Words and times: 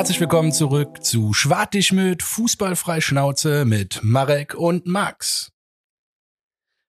Herzlich 0.00 0.20
willkommen 0.20 0.50
zurück 0.50 1.04
zu 1.04 1.34
Schwartig 1.34 1.92
mit 1.92 2.22
Fußballfrei 2.22 3.02
Schnauze 3.02 3.66
mit 3.66 4.00
Marek 4.02 4.54
und 4.54 4.86
Max. 4.86 5.52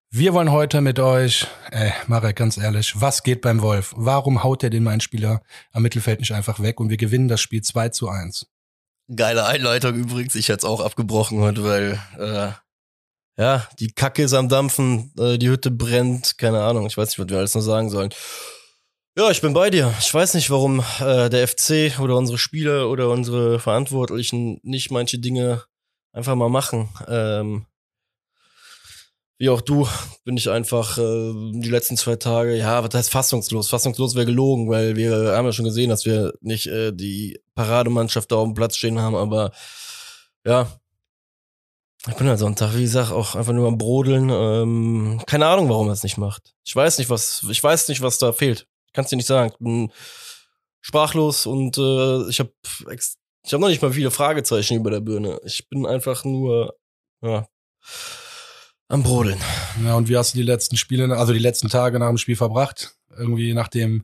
Wir 0.09 0.33
wollen 0.33 0.49
heute 0.49 0.79
mit 0.79 0.97
euch, 0.97 1.45
ey, 1.71 1.91
Marek, 2.07 2.37
ganz 2.37 2.57
ehrlich, 2.57 3.01
was 3.01 3.23
geht 3.23 3.41
beim 3.41 3.61
Wolf? 3.61 3.93
Warum 3.97 4.43
haut 4.45 4.63
er 4.63 4.69
den 4.69 4.83
mein 4.83 5.01
Spieler 5.01 5.41
am 5.73 5.83
Mittelfeld 5.83 6.21
nicht 6.21 6.33
einfach 6.33 6.61
weg 6.61 6.79
und 6.79 6.89
wir 6.89 6.95
gewinnen 6.95 7.27
das 7.27 7.41
Spiel 7.41 7.61
2 7.61 7.89
zu 7.89 8.07
1? 8.07 8.47
Geile 9.13 9.45
Einleitung 9.45 9.95
übrigens. 9.95 10.35
Ich 10.35 10.47
hätte 10.47 10.59
es 10.59 10.63
auch 10.63 10.79
abgebrochen 10.79 11.39
heute, 11.39 11.65
weil 11.65 11.99
äh, 12.17 12.53
ja, 13.37 13.67
die 13.81 13.91
Kacke 13.91 14.23
ist 14.23 14.33
am 14.33 14.47
Dampfen, 14.47 15.11
äh, 15.19 15.37
die 15.37 15.49
Hütte 15.49 15.69
brennt, 15.69 16.37
keine 16.37 16.63
Ahnung, 16.63 16.85
ich 16.85 16.95
weiß 16.95 17.09
nicht, 17.09 17.19
was 17.19 17.27
wir 17.27 17.39
alles 17.39 17.55
noch 17.55 17.61
sagen 17.61 17.89
sollen. 17.89 18.13
Ja, 19.17 19.29
ich 19.29 19.41
bin 19.41 19.51
bei 19.53 19.69
dir. 19.69 19.93
Ich 19.99 20.13
weiß 20.13 20.35
nicht, 20.35 20.49
warum 20.49 20.81
äh, 21.01 21.29
der 21.29 21.45
FC 21.45 21.99
oder 21.99 22.15
unsere 22.15 22.37
Spieler 22.37 22.89
oder 22.89 23.09
unsere 23.09 23.59
Verantwortlichen 23.59 24.61
nicht 24.63 24.89
manche 24.89 25.19
Dinge 25.19 25.63
einfach 26.13 26.35
mal 26.35 26.47
machen. 26.47 26.87
Ähm, 27.09 27.65
wie 29.37 29.49
auch 29.49 29.59
du, 29.59 29.85
bin 30.23 30.37
ich 30.37 30.49
einfach 30.49 30.97
äh, 30.97 31.33
die 31.59 31.69
letzten 31.69 31.97
zwei 31.97 32.15
Tage, 32.15 32.55
ja, 32.55 32.81
was 32.85 32.93
heißt 32.93 33.11
fassungslos? 33.11 33.67
Fassungslos 33.67 34.15
wäre 34.15 34.27
gelogen, 34.27 34.69
weil 34.69 34.95
wir 34.95 35.35
haben 35.35 35.45
ja 35.45 35.51
schon 35.51 35.65
gesehen, 35.65 35.89
dass 35.89 36.05
wir 36.05 36.33
nicht 36.39 36.67
äh, 36.67 36.93
die 36.93 37.37
Parademannschaft 37.53 38.31
da 38.31 38.37
auf 38.37 38.45
dem 38.45 38.53
Platz 38.53 38.77
stehen 38.77 38.99
haben, 38.99 39.15
aber 39.15 39.51
ja, 40.45 40.71
ich 42.07 42.15
bin 42.15 42.27
halt 42.27 42.39
Sonntag, 42.39 42.75
wie 42.75 42.83
gesagt, 42.83 43.11
auch 43.11 43.35
einfach 43.35 43.53
nur 43.53 43.67
am 43.67 43.77
Brodeln. 43.77 44.29
Ähm, 44.29 45.21
keine 45.27 45.47
Ahnung, 45.47 45.67
warum 45.67 45.87
er 45.87 45.93
es 45.93 46.03
nicht 46.03 46.17
macht. 46.17 46.53
Ich 46.63 46.75
weiß 46.75 46.97
nicht, 46.97 47.09
was, 47.09 47.45
ich 47.49 47.61
weiß 47.61 47.89
nicht, 47.89 48.01
was 48.01 48.17
da 48.17 48.31
fehlt. 48.31 48.67
Ich 48.91 48.93
kann 48.93 49.05
es 49.05 49.09
dir 49.09 49.15
nicht 49.15 49.27
sagen. 49.27 49.51
Ich 49.53 49.57
bin 49.57 49.89
sprachlos 50.81 51.45
und 51.45 51.77
äh, 51.77 52.29
ich 52.29 52.39
habe 52.41 52.51
ich 52.91 53.53
hab 53.53 53.61
noch 53.61 53.69
nicht 53.69 53.81
mal 53.81 53.93
viele 53.93 54.11
Fragezeichen 54.11 54.75
über 54.75 54.91
der 54.91 54.99
Birne. 54.99 55.39
Ich 55.45 55.69
bin 55.69 55.85
einfach 55.85 56.25
nur 56.25 56.75
ja, 57.21 57.47
am 58.89 59.01
Brodeln. 59.01 59.39
Ja, 59.85 59.95
und 59.95 60.09
wie 60.09 60.17
hast 60.17 60.33
du 60.33 60.39
die 60.39 60.43
letzten 60.43 60.75
Spiele, 60.75 61.17
also 61.17 61.31
die 61.31 61.39
letzten 61.39 61.69
Tage 61.69 61.99
nach 61.99 62.09
dem 62.09 62.17
Spiel 62.17 62.35
verbracht? 62.35 62.95
Irgendwie 63.17 63.53
nach 63.53 63.69
dem, 63.69 64.03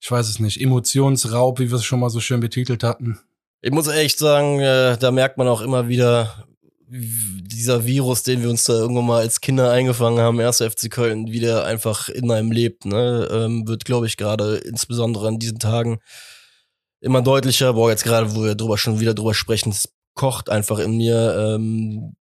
ich 0.00 0.08
weiß 0.08 0.28
es 0.28 0.38
nicht, 0.38 0.60
Emotionsraub, 0.60 1.58
wie 1.58 1.70
wir 1.70 1.78
es 1.78 1.84
schon 1.84 1.98
mal 1.98 2.10
so 2.10 2.20
schön 2.20 2.38
betitelt 2.38 2.84
hatten. 2.84 3.18
Ich 3.60 3.72
muss 3.72 3.88
echt 3.88 4.20
sagen, 4.20 4.60
äh, 4.60 4.96
da 4.98 5.10
merkt 5.10 5.36
man 5.36 5.48
auch 5.48 5.62
immer 5.62 5.88
wieder, 5.88 6.46
dieser 6.94 7.86
Virus, 7.86 8.22
den 8.22 8.42
wir 8.42 8.50
uns 8.50 8.64
da 8.64 8.74
irgendwann 8.74 9.06
mal 9.06 9.22
als 9.22 9.40
Kinder 9.40 9.70
eingefangen 9.70 10.20
haben, 10.20 10.40
erst 10.40 10.62
FC 10.62 10.90
Köln, 10.90 11.32
wie 11.32 11.40
der 11.40 11.64
einfach 11.64 12.10
in 12.10 12.30
einem 12.30 12.52
lebt, 12.52 12.84
ne, 12.84 13.28
ähm, 13.32 13.66
wird, 13.66 13.86
glaube 13.86 14.06
ich, 14.06 14.18
gerade 14.18 14.56
insbesondere 14.56 15.28
an 15.28 15.38
diesen 15.38 15.58
Tagen 15.58 16.00
immer 17.00 17.22
deutlicher. 17.22 17.72
Boah, 17.72 17.90
jetzt 17.90 18.04
gerade, 18.04 18.34
wo 18.34 18.44
wir 18.44 18.54
drüber 18.54 18.76
schon 18.76 19.00
wieder 19.00 19.14
drüber 19.14 19.32
sprechen, 19.32 19.70
es 19.70 19.88
kocht 20.14 20.50
einfach 20.50 20.78
in 20.78 20.98
mir. 20.98 21.34
Ähm, 21.56 22.14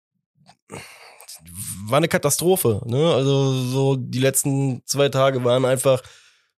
war 1.87 1.97
eine 1.97 2.07
Katastrophe, 2.07 2.81
ne? 2.85 3.11
Also 3.13 3.53
so 3.53 3.95
die 3.95 4.19
letzten 4.19 4.83
zwei 4.85 5.09
Tage 5.09 5.43
waren 5.43 5.65
einfach, 5.65 6.03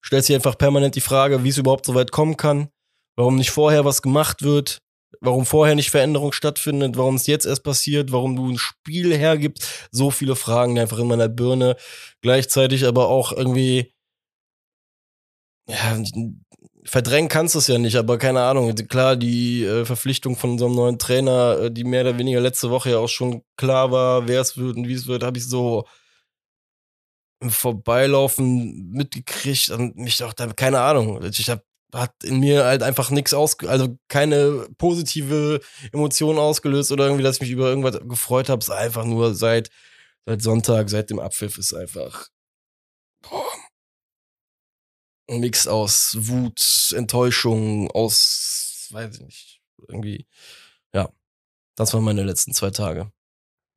stellt 0.01 0.25
sich 0.25 0.35
einfach 0.35 0.57
permanent 0.57 0.95
die 0.95 1.01
Frage, 1.01 1.45
wie 1.45 1.49
es 1.49 1.57
überhaupt 1.57 1.85
so 1.85 1.95
weit 1.95 2.11
kommen 2.11 2.35
kann, 2.35 2.67
warum 3.15 3.37
nicht 3.37 3.51
vorher 3.51 3.85
was 3.85 4.01
gemacht 4.01 4.41
wird, 4.41 4.81
warum 5.19 5.45
vorher 5.45 5.75
nicht 5.75 5.91
Veränderung 5.91 6.31
stattfindet, 6.31 6.97
warum 6.97 7.15
es 7.15 7.27
jetzt 7.27 7.45
erst 7.45 7.63
passiert, 7.63 8.11
warum 8.11 8.35
du 8.35 8.49
ein 8.49 8.57
Spiel 8.57 9.15
hergibst. 9.15 9.89
So 9.91 10.11
viele 10.11 10.35
Fragen 10.35 10.79
einfach 10.79 10.99
in 10.99 11.07
meiner 11.07 11.29
Birne. 11.29 11.75
Gleichzeitig 12.21 12.85
aber 12.85 13.07
auch 13.09 13.31
irgendwie, 13.31 13.93
ja, 15.67 16.01
verdrängen 16.85 17.29
kannst 17.29 17.55
du 17.55 17.59
es 17.59 17.67
ja 17.67 17.77
nicht, 17.77 17.95
aber 17.95 18.17
keine 18.17 18.41
Ahnung. 18.41 18.73
Klar, 18.75 19.15
die 19.15 19.63
äh, 19.63 19.85
Verpflichtung 19.85 20.35
von 20.35 20.51
unserem 20.51 20.73
neuen 20.75 20.99
Trainer, 20.99 21.57
äh, 21.63 21.71
die 21.71 21.83
mehr 21.83 22.01
oder 22.01 22.17
weniger 22.17 22.39
letzte 22.41 22.69
Woche 22.71 22.91
ja 22.91 22.97
auch 22.97 23.09
schon 23.09 23.43
klar 23.57 23.91
war, 23.91 24.27
wer 24.27 24.41
es 24.41 24.57
wird 24.57 24.77
und 24.77 24.87
wie 24.87 24.93
es 24.93 25.07
wird, 25.07 25.23
habe 25.23 25.37
ich 25.37 25.47
so 25.47 25.85
im 27.41 27.49
Vorbeilaufen 27.49 28.89
mitgekriegt 28.91 29.71
und 29.71 29.97
mich 29.97 30.23
auch 30.23 30.33
da, 30.33 30.47
keine 30.53 30.81
Ahnung. 30.81 31.23
Ich 31.23 31.49
habe 31.49 31.63
hat 31.93 32.23
in 32.23 32.39
mir 32.39 32.65
halt 32.65 32.83
einfach 32.83 33.09
nichts 33.09 33.33
aus, 33.33 33.59
also 33.59 33.97
keine 34.07 34.67
positive 34.77 35.59
Emotion 35.91 36.37
ausgelöst 36.37 36.91
oder 36.91 37.05
irgendwie, 37.05 37.23
dass 37.23 37.35
ich 37.37 37.41
mich 37.41 37.51
über 37.51 37.67
irgendwas 37.69 37.99
gefreut 38.07 38.49
habe. 38.49 38.59
Es 38.59 38.69
ist 38.69 38.73
einfach 38.73 39.05
nur 39.05 39.35
seit, 39.35 39.69
seit 40.25 40.41
Sonntag, 40.41 40.89
seit 40.89 41.09
dem 41.09 41.19
Abpfiff 41.19 41.57
ist 41.57 41.73
einfach 41.73 42.27
boah, 43.21 43.45
ein 45.29 45.39
Mix 45.39 45.67
aus 45.67 46.15
Wut, 46.19 46.93
Enttäuschung, 46.95 47.89
aus, 47.91 48.87
weiß 48.91 49.15
ich 49.15 49.21
nicht, 49.21 49.61
irgendwie, 49.87 50.27
ja. 50.93 51.09
Das 51.75 51.93
waren 51.93 52.03
meine 52.03 52.23
letzten 52.23 52.53
zwei 52.53 52.69
Tage. 52.69 53.11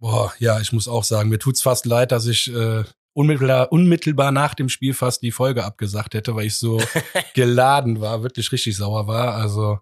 Boah, 0.00 0.34
ja, 0.38 0.60
ich 0.60 0.72
muss 0.72 0.88
auch 0.88 1.04
sagen, 1.04 1.28
mir 1.31 1.38
tut's 1.38 1.62
fast 1.62 1.86
leid, 1.86 2.12
dass 2.12 2.26
ich 2.26 2.52
äh, 2.52 2.84
unmittelbar, 3.14 3.72
unmittelbar 3.72 4.32
nach 4.32 4.54
dem 4.54 4.69
Spiel 4.69 4.92
fast 4.92 5.22
die 5.22 5.32
Folge 5.32 5.64
abgesagt 5.64 6.14
hätte, 6.14 6.34
weil 6.36 6.47
ich 6.47 6.56
so 6.56 6.80
geladen 7.34 8.00
war, 8.00 8.22
wirklich 8.22 8.52
richtig 8.52 8.76
sauer 8.76 9.06
war. 9.06 9.34
Also 9.34 9.78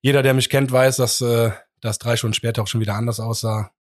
jeder, 0.00 0.22
der 0.22 0.34
mich 0.34 0.48
kennt, 0.48 0.72
weiß, 0.72 0.96
dass 0.96 1.20
äh, 1.20 1.50
das 1.80 1.98
drei 1.98 2.16
Stunden 2.16 2.34
später 2.34 2.62
auch 2.62 2.66
schon 2.66 2.80
wieder 2.80 2.94
anders 2.94 3.20
aussah. 3.20 3.72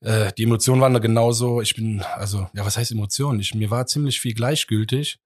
Äh, 0.00 0.32
die 0.36 0.44
Emotionen 0.44 0.80
waren 0.80 0.94
da 0.94 1.00
genauso. 1.00 1.60
Ich 1.60 1.74
bin, 1.74 2.02
also, 2.02 2.48
ja, 2.54 2.64
was 2.64 2.76
heißt 2.76 2.92
Emotionen? 2.92 3.40
Ich, 3.40 3.54
mir 3.54 3.70
war 3.70 3.86
ziemlich 3.86 4.20
viel 4.20 4.34
gleichgültig. 4.34 5.18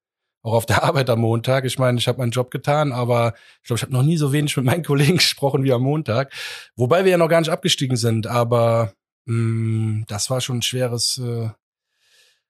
Auch 0.42 0.54
auf 0.54 0.66
der 0.66 0.82
Arbeit 0.84 1.10
am 1.10 1.20
Montag. 1.20 1.64
Ich 1.64 1.78
meine, 1.78 1.98
ich 1.98 2.08
habe 2.08 2.18
meinen 2.18 2.30
Job 2.30 2.50
getan, 2.50 2.92
aber 2.92 3.34
ich 3.60 3.66
glaube, 3.66 3.78
ich 3.78 3.82
habe 3.82 3.92
noch 3.92 4.02
nie 4.02 4.16
so 4.16 4.32
wenig 4.32 4.56
mit 4.56 4.66
meinen 4.66 4.84
Kollegen 4.84 5.16
gesprochen 5.16 5.64
wie 5.64 5.72
am 5.72 5.82
Montag. 5.82 6.32
Wobei 6.76 7.04
wir 7.04 7.12
ja 7.12 7.18
noch 7.18 7.28
gar 7.28 7.40
nicht 7.40 7.50
abgestiegen 7.50 7.96
sind, 7.96 8.26
aber 8.26 8.92
mh, 9.26 9.34
mm, 9.34 10.04
das 10.08 10.30
war 10.30 10.40
schon 10.40 10.58
ein 10.58 10.62
schweres, 10.62 11.18
äh, 11.18 11.50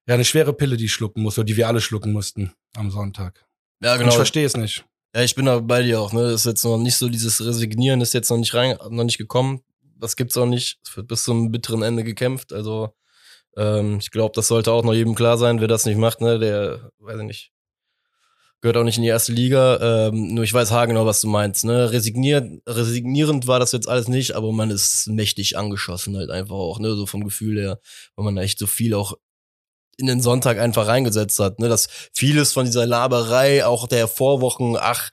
ja, 0.07 0.15
eine 0.15 0.25
schwere 0.25 0.53
Pille, 0.53 0.77
die 0.77 0.87
ich 0.87 0.93
schlucken 0.93 1.23
muss, 1.23 1.39
oder 1.39 1.45
die 1.45 1.57
wir 1.57 1.69
alle 1.69 1.81
schlucken 1.81 2.13
mussten 2.13 2.53
am 2.75 2.91
Sonntag. 2.91 3.47
Ja, 3.81 3.95
genau. 3.97 4.05
Und 4.05 4.11
ich 4.11 4.17
verstehe 4.17 4.47
es 4.47 4.57
nicht. 4.57 4.85
Ja, 5.15 5.23
ich 5.23 5.35
bin 5.35 5.47
da 5.47 5.61
bei 5.61 5.83
dir 5.83 6.01
auch, 6.01 6.13
ne? 6.13 6.23
Das 6.23 6.43
ist 6.43 6.47
jetzt 6.47 6.65
noch 6.65 6.79
nicht 6.79 6.97
so, 6.97 7.09
dieses 7.09 7.45
Resignieren 7.45 8.01
ist 8.01 8.15
jetzt 8.15 8.31
noch 8.31 8.39
nicht 8.39 8.55
rein, 8.55 8.77
noch 8.91 9.05
nicht 9.05 9.19
gekommen. 9.19 9.61
Das 9.99 10.17
gibt's 10.17 10.37
auch 10.37 10.47
nicht. 10.47 10.79
Es 10.85 10.97
wird 10.97 11.09
bis 11.09 11.25
zum 11.25 11.53
bitteren 11.53 11.83
Ende 11.83 12.03
gekämpft. 12.03 12.53
Also, 12.53 12.95
ähm, 13.57 13.99
ich 14.01 14.11
glaube, 14.11 14.33
das 14.35 14.49
sollte 14.49 14.73
auch 14.73 14.85
noch 14.85 14.95
jedem 14.95 15.15
klar 15.15 15.37
sein, 15.37 15.61
wer 15.61 15.69
das 15.69 15.85
nicht 15.85 15.99
macht, 15.99 16.21
ne? 16.21 16.39
Der, 16.39 16.91
weiß 16.99 17.21
ich 17.21 17.27
nicht, 17.27 17.53
gehört 18.63 18.77
auch 18.79 18.85
nicht 18.85 18.97
in 18.97 19.03
die 19.03 19.11
erste 19.11 19.33
Liga. 19.33 20.09
Ähm, 20.09 20.35
nur 20.35 20.45
ich 20.45 20.55
weiß 20.55 20.71
haargenau, 20.71 21.05
was 21.05 21.21
du 21.21 21.29
meinst. 21.29 21.65
Ne? 21.65 21.93
Resigniert, 21.93 22.49
resignierend 22.67 23.47
war 23.47 23.61
das 23.61 23.73
jetzt 23.73 23.89
alles 23.89 24.09
nicht, 24.09 24.33
aber 24.33 24.53
man 24.53 24.71
ist 24.71 25.09
mächtig 25.09 25.59
angeschossen 25.59 26.17
halt 26.17 26.31
einfach 26.31 26.55
auch, 26.55 26.79
ne? 26.79 26.95
So 26.95 27.05
vom 27.05 27.25
Gefühl 27.25 27.61
her, 27.61 27.81
weil 28.17 28.25
man 28.25 28.39
echt 28.39 28.59
so 28.59 28.67
viel 28.67 28.95
auch 28.95 29.15
in 30.03 30.09
den 30.09 30.21
Sonntag 30.21 30.59
einfach 30.59 30.89
reingesetzt 30.89 31.39
hat. 31.39 31.61
Ne? 31.61 31.69
Dass 31.69 31.89
vieles 32.13 32.53
von 32.53 32.67
dieser 32.67 32.87
Laberei, 32.87 33.65
auch 33.65 33.87
der 33.87 34.09
Vorwochen, 34.09 34.77
ach, 34.79 35.11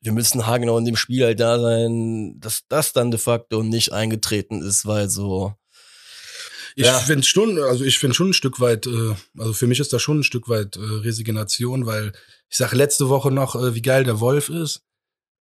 wir 0.00 0.12
müssen 0.12 0.46
haargenau 0.46 0.78
in 0.78 0.84
dem 0.84 0.96
Spiel 0.96 1.24
halt 1.24 1.40
da 1.40 1.60
sein, 1.60 2.40
dass 2.40 2.62
das 2.68 2.92
dann 2.92 3.10
de 3.10 3.20
facto 3.20 3.62
nicht 3.62 3.92
eingetreten 3.92 4.62
ist, 4.62 4.86
weil 4.86 5.08
so. 5.08 5.54
Ich 6.74 6.86
ja. 6.86 6.98
finde 6.98 7.26
schon, 7.26 7.60
also 7.60 7.84
ich 7.84 7.98
finde 7.98 8.14
schon 8.14 8.30
ein 8.30 8.34
Stück 8.34 8.60
weit, 8.60 8.86
äh, 8.86 9.14
also 9.36 9.52
für 9.52 9.66
mich 9.66 9.80
ist 9.80 9.92
das 9.92 10.00
schon 10.00 10.20
ein 10.20 10.24
Stück 10.24 10.48
weit 10.48 10.76
äh, 10.76 10.80
Resignation, 10.80 11.86
weil 11.86 12.12
ich 12.48 12.56
sage 12.56 12.76
letzte 12.76 13.08
Woche 13.08 13.30
noch, 13.30 13.56
äh, 13.56 13.74
wie 13.74 13.82
geil 13.82 14.04
der 14.04 14.20
Wolf 14.20 14.48
ist. 14.48 14.82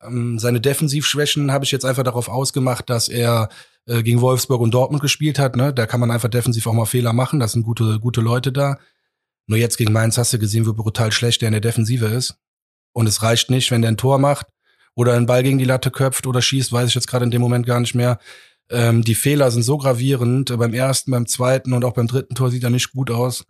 Ähm, 0.00 0.38
seine 0.38 0.60
Defensivschwächen 0.60 1.52
habe 1.52 1.64
ich 1.64 1.72
jetzt 1.72 1.84
einfach 1.84 2.04
darauf 2.04 2.28
ausgemacht, 2.28 2.88
dass 2.88 3.08
er 3.08 3.48
äh, 3.86 4.02
gegen 4.02 4.20
Wolfsburg 4.20 4.60
und 4.60 4.72
Dortmund 4.72 5.02
gespielt 5.02 5.38
hat. 5.38 5.56
Ne? 5.56 5.72
Da 5.72 5.86
kann 5.86 6.00
man 6.00 6.10
einfach 6.10 6.28
defensiv 6.28 6.66
auch 6.66 6.72
mal 6.72 6.86
Fehler 6.86 7.12
machen. 7.12 7.40
Das 7.40 7.52
sind 7.52 7.62
gute, 7.62 7.98
gute 8.00 8.20
Leute 8.20 8.52
da. 8.52 8.78
Nur 9.46 9.58
jetzt 9.58 9.76
gegen 9.76 9.92
Mainz 9.92 10.16
hast 10.16 10.32
du 10.32 10.38
gesehen, 10.38 10.66
wie 10.66 10.72
brutal 10.72 11.12
schlecht 11.12 11.42
der 11.42 11.48
in 11.48 11.52
der 11.52 11.60
Defensive 11.60 12.06
ist. 12.06 12.36
Und 12.92 13.06
es 13.06 13.22
reicht 13.22 13.50
nicht, 13.50 13.70
wenn 13.70 13.82
der 13.82 13.90
ein 13.90 13.96
Tor 13.96 14.18
macht 14.18 14.46
oder 14.94 15.14
einen 15.14 15.26
Ball 15.26 15.42
gegen 15.42 15.58
die 15.58 15.64
Latte 15.64 15.90
köpft 15.90 16.26
oder 16.26 16.40
schießt, 16.40 16.72
weiß 16.72 16.88
ich 16.88 16.94
jetzt 16.94 17.08
gerade 17.08 17.24
in 17.24 17.30
dem 17.30 17.42
Moment 17.42 17.66
gar 17.66 17.80
nicht 17.80 17.94
mehr. 17.94 18.18
Ähm, 18.70 19.02
die 19.02 19.14
Fehler 19.14 19.50
sind 19.50 19.62
so 19.62 19.76
gravierend. 19.76 20.56
Beim 20.56 20.72
ersten, 20.72 21.10
beim 21.10 21.26
zweiten 21.26 21.72
und 21.72 21.84
auch 21.84 21.92
beim 21.92 22.06
dritten 22.06 22.34
Tor 22.34 22.50
sieht 22.50 22.64
er 22.64 22.70
nicht 22.70 22.92
gut 22.92 23.10
aus 23.10 23.44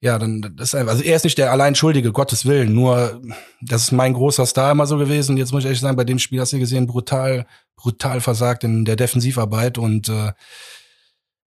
ja, 0.00 0.18
dann 0.18 0.54
das 0.56 0.68
ist 0.68 0.74
einfach, 0.74 0.92
also 0.92 1.04
er 1.04 1.16
ist 1.16 1.24
nicht 1.24 1.38
der 1.38 1.50
allein 1.50 1.74
Schuldige, 1.74 2.12
Gottes 2.12 2.44
Willen. 2.44 2.74
Nur, 2.74 3.22
das 3.62 3.84
ist 3.84 3.92
mein 3.92 4.12
großer 4.12 4.44
Star 4.44 4.72
immer 4.72 4.86
so 4.86 4.98
gewesen. 4.98 5.36
Jetzt 5.36 5.52
muss 5.52 5.60
ich 5.60 5.66
ehrlich 5.66 5.80
sagen, 5.80 5.96
bei 5.96 6.04
dem 6.04 6.18
Spiel 6.18 6.40
hast 6.40 6.52
du 6.52 6.58
gesehen, 6.58 6.86
brutal, 6.86 7.46
brutal 7.76 8.20
versagt 8.20 8.64
in 8.64 8.84
der 8.84 8.96
Defensivarbeit 8.96 9.78
und 9.78 10.08
äh, 10.08 10.32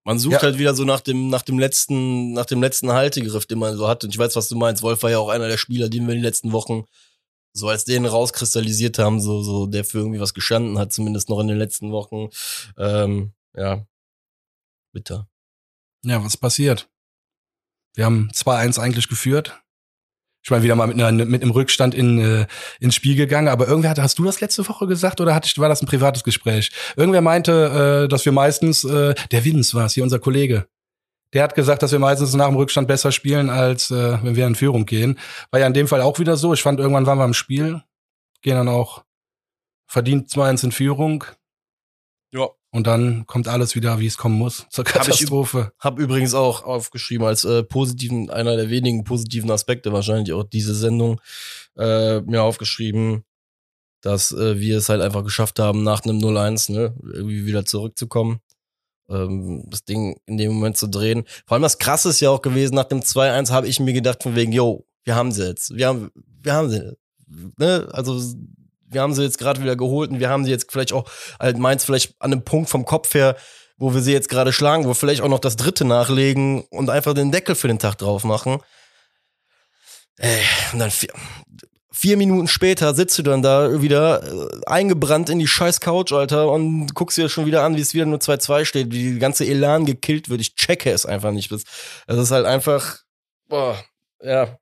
man 0.07 0.19
sucht 0.19 0.33
ja. 0.33 0.41
halt 0.41 0.57
wieder 0.57 0.73
so 0.73 0.85
nach 0.85 1.01
dem, 1.01 1.29
nach 1.29 1.41
dem 1.41 1.59
letzten, 1.59 2.31
nach 2.31 2.45
dem 2.45 2.61
letzten 2.61 2.93
Haltegriff, 2.93 3.45
den 3.45 3.59
man 3.59 3.75
so 3.75 3.89
hat. 3.89 4.05
Und 4.05 4.11
ich 4.11 4.17
weiß, 4.17 4.37
was 4.37 4.47
du 4.47 4.55
meinst. 4.55 4.81
Wolf 4.81 5.03
war 5.03 5.11
ja 5.11 5.19
auch 5.19 5.27
einer 5.27 5.49
der 5.49 5.57
Spieler, 5.57 5.89
den 5.89 6.07
wir 6.07 6.13
in 6.13 6.19
den 6.19 6.23
letzten 6.23 6.53
Wochen 6.53 6.85
so 7.51 7.67
als 7.67 7.83
den 7.83 8.05
rauskristallisiert 8.05 8.99
haben, 8.99 9.19
so, 9.19 9.41
so, 9.41 9.65
der 9.65 9.83
für 9.83 9.97
irgendwie 9.97 10.21
was 10.21 10.33
gestanden 10.33 10.77
hat, 10.77 10.93
zumindest 10.93 11.27
noch 11.29 11.41
in 11.41 11.47
den 11.47 11.57
letzten 11.57 11.91
Wochen. 11.91 12.29
Ähm, 12.77 13.33
ja. 13.53 13.85
Bitter. 14.93 15.27
Ja, 16.03 16.23
was 16.23 16.37
passiert? 16.37 16.87
Wir 17.97 18.05
haben 18.05 18.29
2-1 18.31 18.79
eigentlich 18.79 19.09
geführt. 19.09 19.59
Ich 20.43 20.51
meine, 20.51 20.63
wieder 20.63 20.75
mal 20.75 20.87
mit, 20.87 21.01
einer, 21.01 21.25
mit 21.25 21.41
einem 21.41 21.51
Rückstand 21.51 21.95
in, 21.95 22.19
äh, 22.19 22.45
ins 22.79 22.93
Spiel 22.93 23.15
gegangen. 23.15 23.47
Aber 23.47 23.67
irgendwer 23.67 23.89
hat, 23.89 23.99
hast 23.99 24.19
du 24.19 24.23
das 24.23 24.39
letzte 24.39 24.67
Woche 24.69 24.85
gesagt 24.85 25.19
oder 25.19 25.33
hatte 25.33 25.47
ich, 25.47 25.57
war 25.57 25.67
das 25.67 25.81
ein 25.81 25.87
privates 25.87 26.23
Gespräch? 26.23 26.71
Irgendwer 26.95 27.21
meinte, 27.21 28.05
äh, 28.05 28.07
dass 28.07 28.23
wir 28.23 28.31
meistens, 28.31 28.83
äh, 28.83 29.15
der 29.31 29.43
Wins 29.43 29.73
war 29.73 29.87
es, 29.87 29.95
hier 29.95 30.03
unser 30.03 30.19
Kollege. 30.19 30.67
Der 31.33 31.43
hat 31.43 31.55
gesagt, 31.55 31.81
dass 31.81 31.91
wir 31.91 31.99
meistens 31.99 32.35
nach 32.35 32.47
dem 32.47 32.55
Rückstand 32.55 32.87
besser 32.87 33.11
spielen, 33.11 33.49
als 33.49 33.89
äh, 33.89 34.23
wenn 34.23 34.35
wir 34.35 34.45
in 34.45 34.55
Führung 34.55 34.85
gehen. 34.85 35.19
War 35.49 35.59
ja 35.59 35.67
in 35.67 35.73
dem 35.73 35.87
Fall 35.87 36.01
auch 36.01 36.19
wieder 36.19 36.37
so. 36.37 36.53
Ich 36.53 36.61
fand, 36.61 36.79
irgendwann 36.79 37.07
waren 37.07 37.17
wir 37.17 37.25
im 37.25 37.33
Spiel, 37.33 37.81
gehen 38.41 38.55
dann 38.55 38.69
auch 38.69 39.03
verdient 39.87 40.29
2-1 40.29 40.65
in 40.65 40.71
Führung. 40.71 41.25
Ja. 42.31 42.47
Und 42.77 42.85
dann 42.85 43.25
kommt 43.25 43.47
alles 43.47 43.73
wieder, 43.73 43.99
wie 43.99 44.05
es 44.05 44.19
kommen 44.19 44.37
muss, 44.37 44.67
zur 44.69 44.83
Katastrophe. 44.83 45.57
Hab, 45.57 45.67
ich, 45.67 45.83
hab 45.83 45.99
übrigens 45.99 46.35
auch 46.35 46.63
aufgeschrieben 46.63 47.25
als 47.25 47.43
äh, 47.43 47.63
positiven, 47.63 48.29
einer 48.29 48.55
der 48.55 48.69
wenigen 48.69 49.03
positiven 49.03 49.49
Aspekte 49.49 49.93
wahrscheinlich 49.93 50.31
auch 50.31 50.43
diese 50.43 50.75
Sendung 50.75 51.19
äh, 51.75 52.21
mir 52.21 52.43
aufgeschrieben, 52.43 53.23
dass 54.01 54.31
äh, 54.31 54.59
wir 54.59 54.77
es 54.77 54.89
halt 54.89 55.01
einfach 55.01 55.23
geschafft 55.23 55.57
haben, 55.57 55.81
nach 55.81 56.03
einem 56.03 56.19
0-1 56.19 56.71
ne, 56.71 56.93
irgendwie 57.01 57.47
wieder 57.47 57.65
zurückzukommen 57.65 58.41
ähm, 59.09 59.63
das 59.71 59.83
Ding 59.83 60.19
in 60.27 60.37
dem 60.37 60.51
Moment 60.51 60.77
zu 60.77 60.85
drehen. 60.85 61.23
Vor 61.47 61.55
allem 61.55 61.63
das 61.63 61.79
Krasse 61.79 62.09
ist 62.09 62.19
ja 62.19 62.29
auch 62.29 62.43
gewesen, 62.43 62.75
nach 62.75 62.83
dem 62.83 62.99
2-1 62.99 63.49
habe 63.49 63.67
ich 63.67 63.79
mir 63.79 63.93
gedacht 63.93 64.21
von 64.21 64.35
wegen, 64.35 64.51
yo, 64.51 64.85
wir 65.03 65.15
haben 65.15 65.31
sie 65.31 65.47
jetzt. 65.47 65.75
Wir 65.75 65.87
haben, 65.87 66.11
wir 66.43 66.53
haben 66.53 66.69
sie. 66.69 66.95
Ne? 67.57 67.87
Also 67.91 68.21
wir 68.87 69.01
haben 69.01 69.13
sie 69.13 69.23
jetzt 69.23 69.37
gerade 69.37 69.61
wieder 69.61 69.75
geholt 69.75 70.11
und 70.11 70.19
wir 70.19 70.29
haben 70.29 70.45
sie 70.45 70.51
jetzt 70.51 70.71
vielleicht 70.71 70.93
auch, 70.93 71.09
halt 71.39 71.57
Mainz 71.57 71.83
vielleicht 71.83 72.15
an 72.19 72.31
einem 72.31 72.43
Punkt 72.43 72.69
vom 72.69 72.85
Kopf 72.85 73.13
her, 73.13 73.35
wo 73.77 73.93
wir 73.93 74.01
sie 74.01 74.13
jetzt 74.13 74.29
gerade 74.29 74.53
schlagen, 74.53 74.85
wo 74.85 74.89
wir 74.89 74.95
vielleicht 74.95 75.21
auch 75.21 75.29
noch 75.29 75.39
das 75.39 75.55
dritte 75.55 75.85
nachlegen 75.85 76.63
und 76.69 76.89
einfach 76.89 77.13
den 77.13 77.31
Deckel 77.31 77.55
für 77.55 77.67
den 77.67 77.79
Tag 77.79 77.97
drauf 77.97 78.23
machen. 78.23 78.59
Ey, 80.17 80.41
und 80.73 80.79
dann 80.79 80.89
vier, 80.89 81.09
vier 81.91 82.17
Minuten 82.17 82.47
später 82.47 82.95
sitzt 82.95 83.17
du 83.19 83.23
dann 83.23 83.43
da 83.43 83.81
wieder 83.81 84.23
äh, 84.23 84.47
eingebrannt 84.65 85.29
in 85.29 85.37
die 85.39 85.47
scheiß 85.47 85.79
Couch, 85.79 86.11
Alter, 86.11 86.51
und 86.51 86.93
guckst 86.95 87.17
dir 87.17 87.29
schon 87.29 87.45
wieder 87.45 87.63
an, 87.63 87.75
wie 87.75 87.81
es 87.81 87.93
wieder 87.93 88.05
nur 88.05 88.19
2-2 88.19 88.65
steht, 88.65 88.91
wie 88.91 89.13
die 89.13 89.19
ganze 89.19 89.45
Elan 89.45 89.85
gekillt 89.85 90.29
wird. 90.29 90.41
Ich 90.41 90.55
checke 90.55 90.91
es 90.91 91.05
einfach 91.05 91.31
nicht. 91.31 91.51
Es 91.51 91.63
ist 92.07 92.31
halt 92.31 92.45
einfach, 92.47 92.99
boah, 93.47 93.77
ja, 94.21 94.57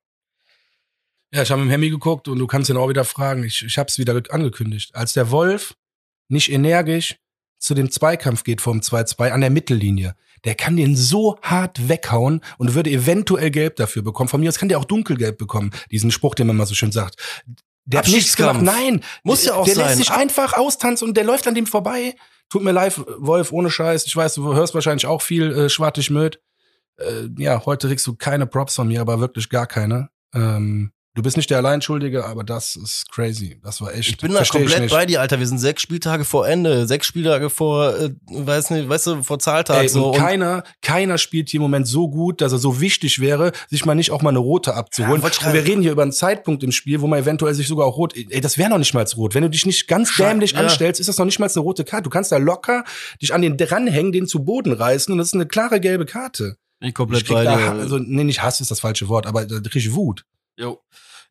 ja, 1.32 1.42
ich 1.42 1.50
habe 1.50 1.62
im 1.62 1.70
Hemi 1.70 1.90
geguckt 1.90 2.28
und 2.28 2.38
du 2.38 2.46
kannst 2.46 2.70
ihn 2.70 2.76
auch 2.76 2.88
wieder 2.88 3.04
fragen. 3.04 3.44
Ich, 3.44 3.64
ich 3.64 3.78
habe 3.78 3.88
es 3.88 3.98
wieder 3.98 4.20
angekündigt. 4.30 4.94
Als 4.94 5.12
der 5.12 5.30
Wolf 5.30 5.74
nicht 6.28 6.50
energisch 6.50 7.16
zu 7.58 7.74
dem 7.74 7.90
Zweikampf 7.90 8.44
geht 8.44 8.60
vom 8.60 8.80
2-2 8.80 9.30
an 9.30 9.40
der 9.40 9.50
Mittellinie, 9.50 10.14
der 10.44 10.54
kann 10.54 10.76
den 10.76 10.94
so 10.94 11.38
hart 11.42 11.88
weghauen 11.88 12.42
und 12.58 12.74
würde 12.74 12.90
eventuell 12.90 13.50
gelb 13.50 13.76
dafür 13.76 14.02
bekommen. 14.02 14.28
Von 14.28 14.40
mir 14.40 14.48
aus 14.48 14.58
kann 14.58 14.68
der 14.68 14.78
auch 14.78 14.84
dunkelgelb 14.84 15.38
bekommen, 15.38 15.72
diesen 15.90 16.10
Spruch, 16.10 16.34
den 16.34 16.46
man 16.46 16.56
mal 16.56 16.66
so 16.66 16.74
schön 16.74 16.92
sagt. 16.92 17.16
Der 17.84 18.00
hat 18.00 18.08
nichts 18.08 18.36
gemacht. 18.36 18.62
Nein, 18.62 19.02
muss 19.22 19.44
ja 19.44 19.54
auch 19.54 19.64
der 19.64 19.74
sein. 19.74 19.84
Der 19.84 19.96
lässt 19.96 19.98
sich 19.98 20.10
einfach 20.10 20.52
austanzen 20.54 21.08
und 21.08 21.16
der 21.16 21.24
läuft 21.24 21.46
an 21.46 21.54
dem 21.54 21.66
vorbei. 21.66 22.14
Tut 22.48 22.62
mir 22.62 22.72
leid, 22.72 23.00
Wolf, 23.18 23.52
ohne 23.52 23.70
Scheiß. 23.70 24.06
Ich 24.06 24.14
weiß, 24.14 24.34
du 24.34 24.54
hörst 24.54 24.74
wahrscheinlich 24.74 25.06
auch 25.06 25.22
viel 25.22 25.52
äh, 25.52 25.68
schwartig 25.68 26.10
Möd. 26.10 26.40
Äh, 26.98 27.28
ja, 27.38 27.64
heute 27.64 27.88
kriegst 27.88 28.06
du 28.06 28.14
keine 28.14 28.46
Props 28.46 28.74
von 28.74 28.88
mir, 28.88 29.00
aber 29.00 29.20
wirklich 29.20 29.48
gar 29.48 29.66
keine. 29.66 30.10
Ähm, 30.34 30.92
Du 31.16 31.22
bist 31.22 31.38
nicht 31.38 31.48
der 31.48 31.56
Alleinschuldige, 31.56 32.26
aber 32.26 32.44
das 32.44 32.76
ist 32.76 33.10
crazy. 33.10 33.58
Das 33.64 33.80
war 33.80 33.94
echt. 33.94 34.10
Ich 34.10 34.16
bin 34.18 34.34
da 34.34 34.44
komplett 34.44 34.90
bei 34.90 35.06
dir, 35.06 35.22
Alter. 35.22 35.38
Wir 35.38 35.46
sind 35.46 35.56
sechs 35.56 35.80
Spieltage 35.80 36.26
vor 36.26 36.46
Ende, 36.46 36.86
sechs 36.86 37.06
Spieltage 37.06 37.48
vor, 37.48 37.96
äh, 37.96 38.10
weiß 38.28 38.68
nicht, 38.68 38.86
weißt 38.86 39.06
du, 39.06 39.22
vor 39.22 39.38
Zahltag 39.38 39.80
Ey, 39.80 39.88
so. 39.88 40.10
Und 40.10 40.18
keiner, 40.18 40.62
keiner 40.82 41.16
spielt 41.16 41.48
hier 41.48 41.56
im 41.56 41.62
Moment 41.62 41.88
so 41.88 42.10
gut, 42.10 42.42
dass 42.42 42.52
er 42.52 42.58
so 42.58 42.82
wichtig 42.82 43.18
wäre, 43.18 43.52
sich 43.70 43.86
mal 43.86 43.94
nicht 43.94 44.10
auch 44.10 44.20
mal 44.20 44.28
eine 44.28 44.40
rote 44.40 44.74
abzuholen. 44.74 45.22
Ja, 45.22 45.26
und 45.26 45.54
wir 45.54 45.64
reden 45.64 45.80
hier 45.80 45.92
über 45.92 46.02
einen 46.02 46.12
Zeitpunkt 46.12 46.62
im 46.62 46.70
Spiel, 46.70 47.00
wo 47.00 47.06
man 47.06 47.20
eventuell 47.20 47.54
sich 47.54 47.66
sogar 47.66 47.86
auch 47.86 47.96
rot. 47.96 48.14
Ey, 48.14 48.42
das 48.42 48.58
wäre 48.58 48.68
noch 48.68 48.76
nicht 48.76 48.92
mal 48.92 49.06
rot. 49.16 49.34
Wenn 49.34 49.42
du 49.42 49.48
dich 49.48 49.64
nicht 49.64 49.88
ganz 49.88 50.14
dämlich 50.16 50.52
ja. 50.52 50.58
anstellst, 50.58 51.00
ist 51.00 51.08
das 51.08 51.16
noch 51.16 51.24
nicht 51.24 51.38
mal 51.38 51.48
eine 51.48 51.60
rote 51.60 51.84
Karte. 51.84 52.02
Du 52.02 52.10
kannst 52.10 52.30
da 52.30 52.36
locker 52.36 52.84
dich 53.22 53.32
an 53.32 53.40
den 53.40 53.56
dranhängen, 53.56 54.12
den 54.12 54.26
zu 54.26 54.44
Boden 54.44 54.72
reißen 54.72 55.10
und 55.10 55.16
das 55.16 55.28
ist 55.28 55.34
eine 55.34 55.46
klare 55.46 55.80
gelbe 55.80 56.04
Karte. 56.04 56.58
Ich 56.80 56.92
komplett 56.92 57.22
ich 57.22 57.28
bei 57.30 57.44
dir. 57.44 57.72
Also, 57.72 57.96
nee, 57.96 58.24
nicht 58.24 58.42
Hass 58.42 58.60
ist 58.60 58.70
das 58.70 58.80
falsche 58.80 59.08
Wort, 59.08 59.26
aber 59.26 59.46
da 59.46 59.60
krieg 59.60 59.76
ich 59.76 59.94
Wut. 59.94 60.26
Jo. 60.58 60.80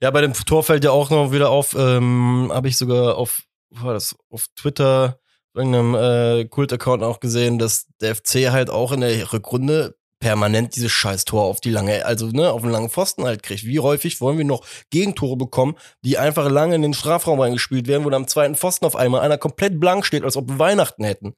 Ja, 0.01 0.11
bei 0.11 0.21
dem 0.21 0.33
Tor 0.33 0.63
fällt 0.63 0.83
ja 0.83 0.91
auch 0.91 1.09
noch 1.09 1.31
wieder 1.31 1.49
auf, 1.49 1.75
ähm, 1.77 2.51
habe 2.53 2.67
ich 2.67 2.77
sogar 2.77 3.17
auf, 3.17 3.43
war 3.69 3.93
das, 3.93 4.15
auf 4.29 4.45
Twitter, 4.55 5.19
irgendeinem 5.53 5.95
äh, 5.95 6.45
Kult-Account 6.45 7.03
auch 7.03 7.19
gesehen, 7.19 7.59
dass 7.59 7.87
der 8.01 8.15
FC 8.15 8.51
halt 8.51 8.69
auch 8.69 8.91
in 8.91 9.01
der 9.01 9.31
Rückrunde 9.31 9.95
permanent 10.19 10.75
dieses 10.75 10.91
scheiß 10.91 11.25
Tor 11.25 11.43
auf 11.43 11.61
die 11.61 11.69
lange, 11.69 12.05
also 12.05 12.27
ne, 12.27 12.51
auf 12.51 12.61
den 12.61 12.71
langen 12.71 12.89
Pfosten 12.89 13.25
halt 13.25 13.43
kriegt. 13.43 13.65
Wie 13.65 13.79
häufig 13.79 14.21
wollen 14.21 14.37
wir 14.37 14.45
noch 14.45 14.65
Gegentore 14.89 15.37
bekommen, 15.37 15.75
die 16.03 16.17
einfach 16.17 16.49
lange 16.49 16.75
in 16.75 16.81
den 16.81 16.93
Strafraum 16.93 17.39
reingespielt 17.39 17.87
werden, 17.87 18.05
wo 18.05 18.09
dann 18.09 18.23
am 18.23 18.27
zweiten 18.27 18.55
Pfosten 18.55 18.85
auf 18.85 18.95
einmal 18.95 19.21
einer 19.21 19.37
komplett 19.37 19.79
blank 19.79 20.05
steht, 20.05 20.23
als 20.23 20.37
ob 20.37 20.49
wir 20.49 20.59
Weihnachten 20.59 21.03
hätten. 21.03 21.35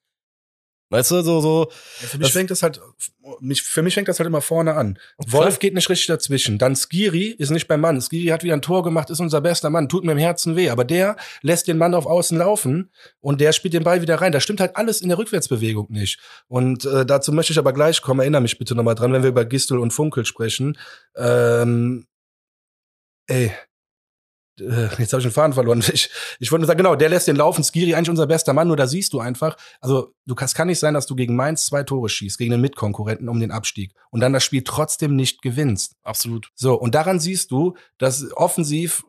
Weißt 0.89 1.11
du, 1.11 1.21
so, 1.21 1.41
so. 1.41 1.67
Ja, 2.01 2.07
für 2.07 2.17
mich 2.17 2.31
fängt 2.31 2.49
das 2.49 2.63
halt, 2.63 2.79
für 3.61 3.81
mich 3.81 3.93
fängt 3.93 4.07
das 4.07 4.19
halt 4.19 4.27
immer 4.27 4.39
vorne 4.39 4.75
an. 4.75 4.97
Wolf 5.17 5.59
geht 5.59 5.73
nicht 5.73 5.89
richtig 5.89 6.07
dazwischen. 6.07 6.57
Dann 6.57 6.75
Skiri 6.75 7.27
ist 7.37 7.49
nicht 7.49 7.67
beim 7.67 7.81
Mann. 7.81 7.99
Skiri 7.99 8.27
hat 8.27 8.43
wieder 8.43 8.53
ein 8.53 8.61
Tor 8.61 8.83
gemacht, 8.83 9.09
ist 9.09 9.19
unser 9.19 9.41
bester 9.41 9.69
Mann, 9.69 9.89
tut 9.89 10.05
mir 10.05 10.13
im 10.13 10.17
Herzen 10.17 10.55
weh. 10.55 10.69
Aber 10.69 10.85
der 10.85 11.17
lässt 11.41 11.67
den 11.67 11.77
Mann 11.77 11.93
auf 11.93 12.05
Außen 12.05 12.37
laufen 12.37 12.89
und 13.19 13.41
der 13.41 13.51
spielt 13.51 13.73
den 13.73 13.83
Ball 13.83 14.01
wieder 14.01 14.15
rein. 14.21 14.31
Da 14.31 14.39
stimmt 14.39 14.61
halt 14.61 14.77
alles 14.77 15.01
in 15.01 15.09
der 15.09 15.17
Rückwärtsbewegung 15.17 15.87
nicht. 15.89 16.19
Und 16.47 16.85
äh, 16.85 17.05
dazu 17.05 17.33
möchte 17.33 17.51
ich 17.51 17.59
aber 17.59 17.73
gleich 17.73 18.01
kommen. 18.01 18.21
Erinnere 18.21 18.41
mich 18.41 18.57
bitte 18.57 18.73
nochmal 18.73 18.95
dran, 18.95 19.11
wenn 19.11 19.23
wir 19.23 19.29
über 19.29 19.43
Gistel 19.43 19.79
und 19.79 19.91
Funkel 19.91 20.25
sprechen. 20.25 20.77
Ähm, 21.17 22.07
ey, 23.27 23.51
jetzt 24.59 25.13
habe 25.13 25.21
ich 25.21 25.27
den 25.27 25.31
Faden 25.31 25.54
verloren. 25.54 25.83
Ich, 25.94 26.09
ich 26.39 26.51
wollte 26.51 26.62
nur 26.62 26.68
sagen, 26.68 26.77
genau, 26.77 26.95
der 26.95 27.09
lässt 27.09 27.27
den 27.27 27.36
laufen. 27.36 27.63
Skiri 27.63 27.95
eigentlich 27.95 28.09
unser 28.09 28.27
bester 28.27 28.54
Mann, 28.54 28.68
nur 28.68 28.77
da 28.77 28.88
siehst 28.88 29.13
du 29.13 29.19
einfach, 29.19 29.56
also 29.81 30.13
du 30.25 30.36
kannst 30.36 30.56
kann 30.56 30.68
nicht 30.68 30.80
sein, 30.80 30.94
dass 30.94 31.06
du 31.06 31.15
gegen 31.15 31.36
Mainz 31.36 31.65
zwei 31.65 31.83
Tore 31.83 32.09
schießt, 32.09 32.38
gegen 32.38 32.51
den 32.51 32.62
Mitkonkurrenten 32.62 33.30
um 33.30 33.39
den 33.39 33.51
Abstieg 33.51 33.94
und 34.12 34.19
dann 34.19 34.33
das 34.33 34.44
Spiel 34.44 34.63
trotzdem 34.63 35.15
nicht 35.15 35.42
gewinnst. 35.42 35.95
Absolut. 36.04 36.50
So, 36.56 36.75
und 36.75 36.95
daran 36.95 37.19
siehst 37.19 37.51
du, 37.51 37.75
dass 37.98 38.31
offensiv 38.33 39.04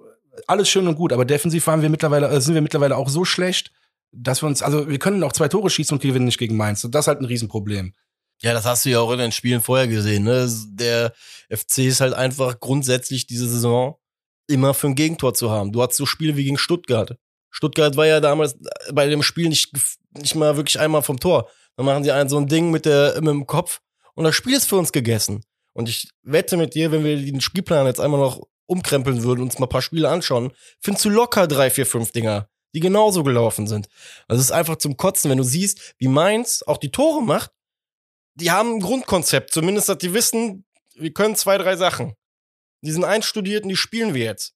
alles 0.46 0.68
schön 0.68 0.86
und 0.86 0.94
gut, 0.94 1.12
aber 1.12 1.24
defensiv 1.24 1.66
waren 1.66 1.82
wir 1.82 1.88
mittlerweile, 1.88 2.28
äh, 2.28 2.40
sind 2.40 2.54
wir 2.54 2.62
mittlerweile 2.62 2.96
auch 2.96 3.08
so 3.08 3.24
schlecht, 3.24 3.72
dass 4.12 4.42
wir 4.42 4.46
uns, 4.46 4.62
also 4.62 4.88
wir 4.88 4.98
können 4.98 5.22
auch 5.22 5.32
zwei 5.32 5.48
Tore 5.48 5.70
schießen 5.70 5.96
und 5.96 6.02
gewinnen 6.02 6.24
nicht 6.26 6.38
gegen 6.38 6.56
Mainz. 6.56 6.84
Und 6.84 6.94
das 6.94 7.04
ist 7.04 7.08
halt 7.08 7.20
ein 7.20 7.26
Riesenproblem. 7.26 7.92
Ja, 8.40 8.52
das 8.52 8.64
hast 8.64 8.84
du 8.84 8.90
ja 8.90 9.00
auch 9.00 9.10
in 9.10 9.18
den 9.18 9.32
Spielen 9.32 9.60
vorher 9.60 9.88
gesehen. 9.88 10.24
Ne? 10.24 10.48
Der 10.70 11.12
FC 11.50 11.78
ist 11.78 12.00
halt 12.00 12.14
einfach 12.14 12.60
grundsätzlich 12.60 13.26
diese 13.26 13.48
Saison 13.48 13.96
immer 14.48 14.74
für 14.74 14.88
ein 14.88 14.94
Gegentor 14.94 15.34
zu 15.34 15.50
haben. 15.50 15.72
Du 15.72 15.82
hattest 15.82 15.98
so 15.98 16.06
Spiele 16.06 16.36
wie 16.36 16.44
gegen 16.44 16.58
Stuttgart. 16.58 17.16
Stuttgart 17.50 17.96
war 17.96 18.06
ja 18.06 18.20
damals 18.20 18.56
bei 18.92 19.06
dem 19.06 19.22
Spiel 19.22 19.48
nicht, 19.48 19.72
nicht 20.16 20.34
mal 20.34 20.56
wirklich 20.56 20.80
einmal 20.80 21.02
vom 21.02 21.20
Tor. 21.20 21.48
Dann 21.76 21.86
machen 21.86 22.04
sie 22.04 22.12
ein, 22.12 22.28
so 22.28 22.36
ein 22.36 22.48
Ding 22.48 22.70
mit, 22.70 22.84
der, 22.84 23.14
mit 23.16 23.28
dem 23.28 23.46
Kopf 23.46 23.80
und 24.14 24.24
das 24.24 24.34
Spiel 24.34 24.56
ist 24.56 24.68
für 24.68 24.76
uns 24.76 24.90
gegessen. 24.90 25.44
Und 25.74 25.88
ich 25.88 26.10
wette 26.24 26.56
mit 26.56 26.74
dir, 26.74 26.90
wenn 26.90 27.04
wir 27.04 27.16
den 27.16 27.40
Spielplan 27.40 27.86
jetzt 27.86 28.00
einmal 28.00 28.18
noch 28.18 28.42
umkrempeln 28.66 29.22
würden 29.22 29.42
und 29.42 29.50
uns 29.50 29.60
mal 29.60 29.66
ein 29.66 29.70
paar 29.70 29.80
Spiele 29.80 30.08
anschauen, 30.08 30.50
findest 30.80 31.04
du 31.04 31.10
locker 31.10 31.46
drei, 31.46 31.70
vier, 31.70 31.86
fünf 31.86 32.10
Dinger, 32.10 32.48
die 32.74 32.80
genauso 32.80 33.22
gelaufen 33.22 33.68
sind. 33.68 33.88
Also 34.26 34.40
es 34.40 34.46
ist 34.46 34.52
einfach 34.52 34.76
zum 34.76 34.96
Kotzen, 34.96 35.30
wenn 35.30 35.38
du 35.38 35.44
siehst, 35.44 35.94
wie 35.98 36.08
Mainz 36.08 36.64
auch 36.66 36.78
die 36.78 36.90
Tore 36.90 37.22
macht. 37.22 37.52
Die 38.34 38.50
haben 38.50 38.74
ein 38.74 38.80
Grundkonzept, 38.80 39.52
zumindest, 39.52 39.88
dass 39.88 39.98
die 39.98 40.14
wissen, 40.14 40.64
wir 40.96 41.12
können 41.12 41.36
zwei, 41.36 41.56
drei 41.58 41.76
Sachen. 41.76 42.14
Die 42.82 42.92
sind 42.92 43.04
einstudiert 43.04 43.64
und 43.64 43.70
die 43.70 43.76
spielen 43.76 44.14
wir 44.14 44.24
jetzt. 44.24 44.54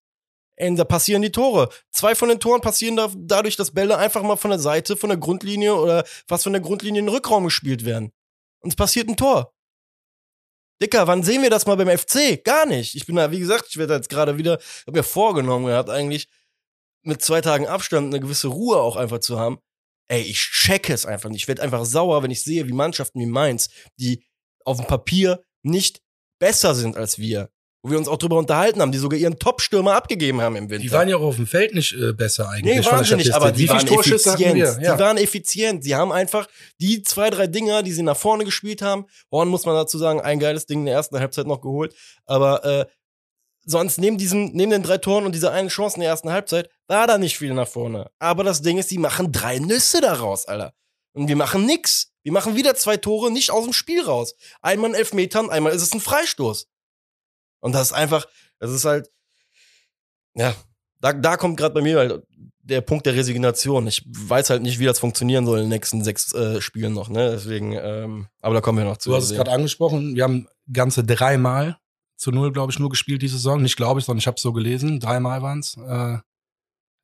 Und 0.59 0.77
da 0.77 0.85
passieren 0.85 1.23
die 1.23 1.33
Tore. 1.33 1.71
Zwei 1.91 2.15
von 2.15 2.29
den 2.29 2.39
Toren 2.39 2.61
passieren 2.61 2.97
da, 2.97 3.11
dadurch, 3.17 3.57
dass 3.57 3.73
Bälle 3.73 3.99
einfach 3.99 4.23
mal 4.23 4.37
von 4.37 4.51
der 4.51 4.61
Seite, 4.61 4.97
von 4.97 5.09
der 5.09 5.19
Grundlinie 5.19 5.75
oder 5.75 6.05
fast 6.29 6.45
von 6.45 6.53
der 6.53 6.63
Grundlinie 6.63 7.01
in 7.01 7.07
den 7.07 7.15
Rückraum 7.15 7.45
gespielt 7.45 7.85
werden. 7.85 8.13
Und 8.61 8.71
es 8.71 8.77
passiert 8.77 9.09
ein 9.09 9.17
Tor. 9.17 9.55
Dicker, 10.81 11.07
wann 11.07 11.23
sehen 11.23 11.43
wir 11.43 11.51
das 11.51 11.67
mal 11.67 11.77
beim 11.77 11.97
FC? 11.97 12.43
Gar 12.45 12.67
nicht. 12.67 12.95
Ich 12.95 13.07
bin 13.07 13.17
da, 13.17 13.31
wie 13.31 13.39
gesagt, 13.39 13.67
ich 13.69 13.77
werde 13.77 13.95
jetzt 13.95 14.09
gerade 14.09 14.37
wieder, 14.37 14.59
habe 14.87 14.99
mir 14.99 15.05
vorgenommen 15.05 15.67
gehabt, 15.67 15.91
eigentlich 15.91 16.29
mit 17.03 17.23
zwei 17.23 17.41
Tagen 17.41 17.67
Abstand 17.67 18.09
eine 18.09 18.21
gewisse 18.21 18.49
Ruhe 18.49 18.79
auch 18.79 18.97
einfach 18.97 19.21
zu 19.21 19.39
haben. 19.39 19.59
Ey, 20.09 20.23
ich 20.23 20.39
checke 20.39 20.93
es 20.93 21.07
einfach 21.07 21.31
nicht. 21.31 21.43
Ich 21.43 21.49
werde 21.49 21.63
einfach 21.63 21.85
sauer, 21.85 22.23
wenn 22.23 22.31
ich 22.31 22.43
sehe, 22.43 22.67
wie 22.69 22.73
Mannschaften 22.73 23.21
wie 23.21 23.27
Mainz, 23.27 23.71
die 23.97 24.25
auf 24.65 24.79
dem 24.79 24.87
Papier 24.87 25.45
nicht 25.63 26.03
besser 26.39 26.75
sind 26.75 26.97
als 26.97 27.19
wir, 27.19 27.52
wo 27.83 27.91
wir 27.91 27.99
uns 27.99 28.07
auch 28.07 28.17
drüber 28.17 28.39
unterhalten 28.39 28.81
haben, 28.81 28.93
die 28.93 28.99
sogar 28.99 29.19
ihren 29.19 29.39
Top-Stürmer 29.39 29.95
abgegeben 29.95 30.41
haben 30.41 30.55
im 30.55 30.71
Winter. 30.71 30.83
Die 30.83 30.93
waren 30.93 31.09
ja 31.09 31.17
auch 31.17 31.23
auf 31.23 31.37
dem 31.37 31.49
Feld 31.49 31.75
nicht 31.75 31.93
äh, 31.95 32.13
besser 32.13 32.49
eigentlich. 32.49 32.77
Nee, 32.77 32.87
waren 32.87 33.05
sie 33.05 33.17
nicht, 33.17 33.35
aber 33.35 33.51
die 33.51 33.69
waren 33.69 33.87
effizient. 33.87 34.57
Ja. 34.57 34.95
Die 34.95 35.01
waren 35.01 35.17
effizient. 35.17 35.83
Sie 35.83 35.95
haben 35.97 36.13
einfach 36.13 36.47
die 36.81 37.03
zwei, 37.03 37.29
drei 37.31 37.49
Dinger, 37.49 37.83
die 37.83 37.93
sie 37.93 38.03
nach 38.03 38.17
vorne 38.17 38.45
gespielt 38.45 38.83
haben. 38.83 39.07
Horn 39.33 39.49
muss 39.49 39.67
man 39.67 39.75
dazu 39.75 39.99
sagen, 39.99 40.21
ein 40.21 40.39
geiles 40.39 40.67
Ding 40.67 40.81
in 40.81 40.87
der 40.87 40.95
ersten 40.95 41.19
Halbzeit 41.19 41.49
noch 41.49 41.61
geholt. 41.61 41.95
Aber 42.25 42.65
äh, 42.65 42.87
sonst 43.65 43.99
neben 43.99 44.17
diesem, 44.17 44.53
neben 44.53 44.71
den 44.71 44.85
drei 44.85 44.99
Toren 44.99 45.27
und 45.27 45.35
dieser 45.35 45.53
einen 45.53 45.69
Chance 45.69 45.97
in 45.97 46.03
der 46.03 46.11
ersten 46.11 46.31
Halbzeit 46.31 46.71
war 46.87 47.09
da 47.09 47.19
nicht 47.19 47.37
viel 47.37 47.53
nach 47.53 47.69
vorne. 47.69 48.11
Aber 48.21 48.45
das 48.45 48.63
Ding 48.63 48.79
ist, 48.79 48.93
die 48.93 48.99
machen 48.99 49.33
drei 49.33 49.59
Nüsse 49.59 50.01
daraus, 50.01 50.47
Alter. 50.47 50.73
Und 51.15 51.27
wir 51.27 51.37
machen 51.37 51.67
nix. 51.67 52.13
Wir 52.23 52.33
machen 52.33 52.55
wieder 52.55 52.77
zwei 52.77 52.97
Tore 52.97 53.33
nicht 53.33 53.51
aus 53.51 53.65
dem 53.65 53.73
Spiel 53.73 54.03
raus. 54.03 54.37
Einmal 54.61 54.91
in 54.91 54.97
Elfmetern, 54.97 55.51
einmal 55.51 55.73
ist 55.73 55.83
es 55.83 55.93
ein 55.93 56.01
Freistoß. 56.01 56.69
Und 57.63 57.73
das 57.73 57.89
ist 57.89 57.93
einfach, 57.93 58.27
das 58.59 58.73
ist 58.73 58.85
halt, 58.85 59.09
ja, 60.35 60.55
da, 61.01 61.13
da 61.13 61.37
kommt 61.37 61.57
gerade 61.57 61.75
bei 61.75 61.81
mir 61.81 61.99
halt 61.99 62.23
der 62.63 62.81
Punkt 62.81 63.07
der 63.07 63.15
Resignation. 63.15 63.87
Ich 63.87 64.05
weiß 64.07 64.51
halt 64.51 64.63
nicht, 64.63 64.79
wie 64.79 64.85
das 64.85 64.99
funktionieren 64.99 65.47
soll 65.47 65.59
in 65.59 65.65
den 65.65 65.71
nächsten 65.71 66.05
sechs 66.05 66.33
äh, 66.35 66.61
Spielen 66.61 66.93
noch, 66.93 67.09
ne? 67.09 67.31
Deswegen, 67.31 67.73
ähm, 67.73 68.29
aber 68.41 68.55
da 68.55 68.61
kommen 68.61 68.79
wir 68.79 68.85
noch 68.85 68.99
zu. 68.99 69.11
Du 69.11 69.17
hast 69.17 69.25
es 69.25 69.37
gerade 69.37 69.51
angesprochen, 69.51 70.15
wir 70.15 70.25
haben 70.25 70.49
ganze 70.73 71.05
dreimal 71.05 71.79
zu 72.17 72.31
null, 72.31 72.53
glaube 72.53 72.73
ich, 72.73 72.79
nur 72.79 72.91
gespielt 72.91 73.23
diese 73.23 73.37
Saison. 73.37 73.63
Nicht 73.63 73.77
glaube 73.77 74.01
ich, 74.01 74.07
sondern 74.07 74.21
ich 74.21 74.27
habe 74.27 74.39
so 74.39 74.53
gelesen. 74.53 75.01
Dreimal 75.01 75.43
waren's. 75.43 75.77
Äh, 75.77 76.19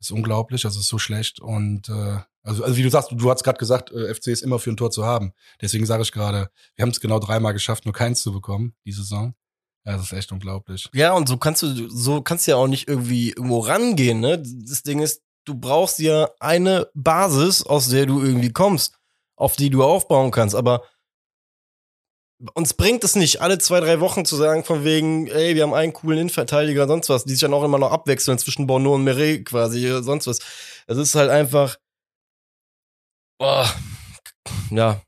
ist 0.00 0.12
unglaublich, 0.12 0.64
also 0.64 0.78
ist 0.78 0.88
so 0.88 0.98
schlecht. 0.98 1.40
Und 1.40 1.88
äh, 1.88 2.18
also, 2.42 2.62
also 2.64 2.76
wie 2.76 2.82
du 2.82 2.90
sagst, 2.90 3.10
du, 3.10 3.16
du 3.16 3.30
hast 3.30 3.42
gerade 3.42 3.58
gesagt, 3.58 3.90
äh, 3.90 4.14
FC 4.14 4.28
ist 4.28 4.42
immer 4.42 4.60
für 4.60 4.70
ein 4.70 4.76
Tor 4.76 4.90
zu 4.90 5.04
haben. 5.04 5.32
Deswegen 5.60 5.86
sage 5.86 6.02
ich 6.02 6.12
gerade, 6.12 6.50
wir 6.76 6.82
haben 6.84 6.90
es 6.90 7.00
genau 7.00 7.18
dreimal 7.18 7.52
geschafft, 7.52 7.84
nur 7.84 7.94
keins 7.94 8.22
zu 8.22 8.32
bekommen, 8.32 8.74
die 8.84 8.92
Saison. 8.92 9.34
Ja, 9.84 9.92
das 9.92 10.02
ist 10.04 10.12
echt 10.12 10.32
unglaublich. 10.32 10.88
Ja, 10.92 11.12
und 11.12 11.28
so 11.28 11.36
kannst 11.36 11.62
du, 11.62 11.88
so 11.88 12.20
kannst 12.20 12.46
du 12.46 12.52
ja 12.52 12.56
auch 12.56 12.66
nicht 12.66 12.88
irgendwie 12.88 13.30
irgendwo 13.30 13.60
rangehen, 13.60 14.20
ne? 14.20 14.42
Das 14.42 14.82
Ding 14.82 15.00
ist, 15.00 15.22
du 15.44 15.54
brauchst 15.54 15.98
ja 15.98 16.30
eine 16.40 16.88
Basis, 16.94 17.62
aus 17.62 17.88
der 17.88 18.06
du 18.06 18.22
irgendwie 18.22 18.52
kommst, 18.52 18.98
auf 19.36 19.56
die 19.56 19.70
du 19.70 19.82
aufbauen 19.82 20.30
kannst. 20.30 20.54
Aber 20.54 20.82
uns 22.54 22.74
bringt 22.74 23.02
es 23.02 23.16
nicht, 23.16 23.40
alle 23.40 23.58
zwei, 23.58 23.80
drei 23.80 24.00
Wochen 24.00 24.24
zu 24.24 24.36
sagen, 24.36 24.62
von 24.62 24.84
wegen, 24.84 25.26
ey, 25.26 25.54
wir 25.54 25.62
haben 25.62 25.74
einen 25.74 25.92
coolen 25.92 26.18
Innenverteidiger, 26.18 26.86
sonst 26.86 27.08
was, 27.08 27.24
die 27.24 27.32
sich 27.32 27.40
dann 27.40 27.54
auch 27.54 27.64
immer 27.64 27.78
noch 27.78 27.90
abwechseln 27.90 28.38
zwischen 28.38 28.66
Bono 28.66 28.94
und 28.94 29.04
Meret 29.04 29.44
quasi, 29.44 29.88
sonst 30.02 30.26
was. 30.26 30.38
Es 30.86 30.98
ist 30.98 31.14
halt 31.14 31.30
einfach, 31.30 31.78
boah, 33.38 33.68
ja. 34.70 35.00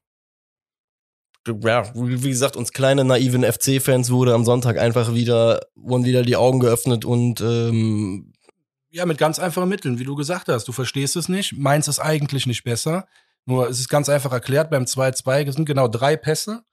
Ja, 1.46 1.90
wie 1.94 2.28
gesagt, 2.28 2.56
uns 2.56 2.72
kleine 2.72 3.04
naiven 3.04 3.44
FC-Fans 3.44 4.10
wurde 4.10 4.34
am 4.34 4.44
Sonntag 4.44 4.78
einfach 4.78 5.14
wieder, 5.14 5.60
wurden 5.74 6.04
wieder 6.04 6.22
die 6.22 6.36
Augen 6.36 6.60
geöffnet 6.60 7.04
und 7.04 7.40
ähm, 7.40 8.32
ja, 8.90 9.06
mit 9.06 9.18
ganz 9.18 9.38
einfachen 9.38 9.68
Mitteln, 9.68 9.98
wie 9.98 10.04
du 10.04 10.16
gesagt 10.16 10.48
hast. 10.48 10.66
Du 10.68 10.72
verstehst 10.72 11.16
es 11.16 11.28
nicht, 11.28 11.54
meinst 11.56 11.88
es 11.88 11.98
eigentlich 11.98 12.46
nicht 12.46 12.64
besser. 12.64 13.06
Nur 13.46 13.68
es 13.68 13.80
ist 13.80 13.88
ganz 13.88 14.08
einfach 14.08 14.32
erklärt, 14.32 14.70
beim 14.70 14.84
2-2 14.84 15.50
sind 15.52 15.64
genau 15.64 15.88
drei 15.88 16.16
Pässe 16.16 16.64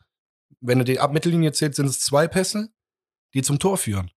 wenn 0.62 0.80
du 0.80 0.86
die 0.86 1.00
Abmittellinie 1.00 1.52
zählt, 1.52 1.76
sind 1.76 1.88
es 1.88 2.00
zwei 2.00 2.28
Pässe, 2.28 2.70
die 3.34 3.42
zum 3.42 3.60
Tor 3.60 3.78
führen. 3.78 4.12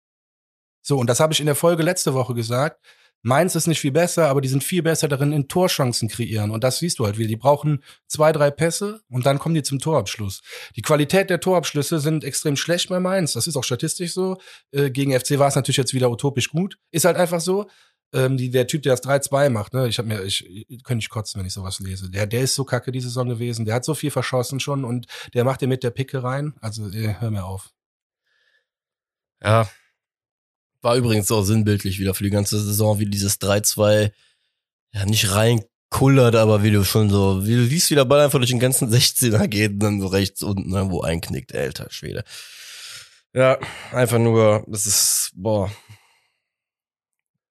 So, 0.81 0.97
und 0.97 1.07
das 1.09 1.19
habe 1.19 1.33
ich 1.33 1.39
in 1.39 1.45
der 1.45 1.55
Folge 1.55 1.83
letzte 1.83 2.13
Woche 2.13 2.33
gesagt. 2.33 2.83
Mainz 3.21 3.55
ist 3.55 3.67
nicht 3.67 3.81
viel 3.81 3.91
besser, 3.91 4.27
aber 4.27 4.41
die 4.41 4.47
sind 4.47 4.63
viel 4.63 4.81
besser 4.81 5.07
darin, 5.07 5.33
in 5.33 5.47
Torchancen 5.47 6.07
kreieren. 6.07 6.51
Und 6.51 6.63
das 6.63 6.79
siehst 6.79 6.99
du 6.99 7.05
halt 7.05 7.17
wieder. 7.17 7.27
Die 7.27 7.35
brauchen 7.35 7.83
zwei, 8.07 8.31
drei 8.31 8.51
Pässe 8.51 9.01
und 9.09 9.25
dann 9.25 9.39
kommen 9.39 9.55
die 9.55 9.63
zum 9.63 9.79
Torabschluss. 9.79 10.41
Die 10.75 10.81
Qualität 10.81 11.29
der 11.29 11.39
Torabschlüsse 11.39 11.99
sind 11.99 12.23
extrem 12.23 12.55
schlecht 12.55 12.89
bei 12.89 12.99
Mainz. 12.99 13.33
Das 13.33 13.47
ist 13.47 13.57
auch 13.57 13.63
statistisch 13.63 14.13
so. 14.13 14.37
Äh, 14.71 14.89
gegen 14.89 15.17
FC 15.17 15.37
war 15.37 15.47
es 15.47 15.55
natürlich 15.55 15.77
jetzt 15.77 15.93
wieder 15.93 16.09
utopisch 16.09 16.49
gut. 16.49 16.77
Ist 16.91 17.05
halt 17.05 17.17
einfach 17.17 17.41
so 17.41 17.67
ähm, 18.13 18.37
die, 18.37 18.49
der 18.49 18.67
Typ, 18.67 18.83
der 18.83 18.95
das 18.95 19.03
3-2 19.03 19.49
macht, 19.49 19.73
ne, 19.73 19.87
ich 19.87 19.97
habe 19.99 20.07
mir, 20.07 20.23
ich, 20.23 20.45
ich 20.47 20.83
könnte 20.83 20.97
nicht 20.97 21.09
kotzen, 21.09 21.39
wenn 21.39 21.45
ich 21.45 21.53
sowas 21.53 21.79
lese. 21.79 22.09
Der, 22.09 22.25
der 22.25 22.41
ist 22.41 22.55
so 22.55 22.63
kacke 22.63 22.91
die 22.91 23.01
Saison 23.01 23.29
gewesen, 23.29 23.65
der 23.65 23.75
hat 23.75 23.85
so 23.85 23.93
viel 23.93 24.11
verschossen 24.11 24.59
schon 24.59 24.83
und 24.83 25.05
der 25.33 25.43
macht 25.43 25.61
dir 25.61 25.67
mit 25.67 25.83
der 25.83 25.91
Picke 25.91 26.23
rein. 26.23 26.55
Also 26.61 26.89
äh, 26.89 27.15
hör 27.19 27.31
mir 27.31 27.45
auf. 27.45 27.71
Ja. 29.41 29.69
War 30.81 30.95
übrigens 30.95 31.31
auch 31.31 31.43
sinnbildlich 31.43 31.99
wieder 31.99 32.13
für 32.13 32.23
die 32.23 32.29
ganze 32.29 32.59
Saison, 32.59 32.99
wie 32.99 33.05
dieses 33.05 33.39
3-2 33.41 34.11
ja 34.93 35.05
nicht 35.05 35.31
reinkullert, 35.31 36.35
aber 36.35 36.63
wie 36.63 36.71
du 36.71 36.83
schon 36.83 37.09
so, 37.09 37.45
wie 37.45 37.55
du 37.55 37.65
siehst, 37.65 37.89
wie 37.91 37.95
der 37.95 38.05
Ball 38.05 38.21
einfach 38.21 38.39
durch 38.39 38.51
den 38.51 38.59
ganzen 38.59 38.89
16er 38.93 39.47
geht 39.47 39.73
und 39.73 39.79
dann 39.79 40.01
so 40.01 40.07
rechts 40.07 40.43
unten 40.43 40.71
irgendwo 40.71 41.01
einknickt, 41.01 41.53
alter 41.53 41.87
Schwede. 41.91 42.23
Ja, 43.33 43.59
einfach 43.91 44.17
nur, 44.17 44.65
das 44.67 44.87
ist, 44.87 45.31
boah, 45.35 45.71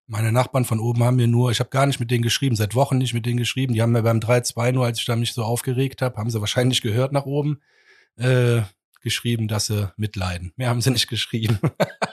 meine 0.09 0.31
Nachbarn 0.31 0.65
von 0.65 0.79
oben 0.79 1.03
haben 1.03 1.17
mir 1.17 1.27
nur, 1.27 1.51
ich 1.51 1.59
habe 1.59 1.69
gar 1.69 1.85
nicht 1.85 1.99
mit 1.99 2.09
denen 2.09 2.23
geschrieben, 2.23 2.55
seit 2.55 2.73
Wochen 2.73 2.97
nicht 2.97 3.13
mit 3.13 3.27
denen 3.27 3.37
geschrieben. 3.37 3.75
Die 3.75 3.81
haben 3.81 3.91
mir 3.91 4.01
beim 4.01 4.19
3-2 4.19 4.71
nur, 4.71 4.85
als 4.85 4.99
ich 4.99 5.05
da 5.05 5.15
mich 5.15 5.33
so 5.33 5.43
aufgeregt 5.43 6.01
habe, 6.01 6.17
haben 6.17 6.31
sie 6.31 6.41
wahrscheinlich 6.41 6.81
gehört 6.81 7.11
nach 7.11 7.25
oben, 7.25 7.61
äh, 8.17 8.61
geschrieben, 9.01 9.47
dass 9.47 9.67
sie 9.67 9.93
mitleiden. 9.97 10.51
Mehr 10.57 10.69
haben 10.69 10.81
sie 10.81 10.89
nicht 10.89 11.07
geschrieben. 11.07 11.59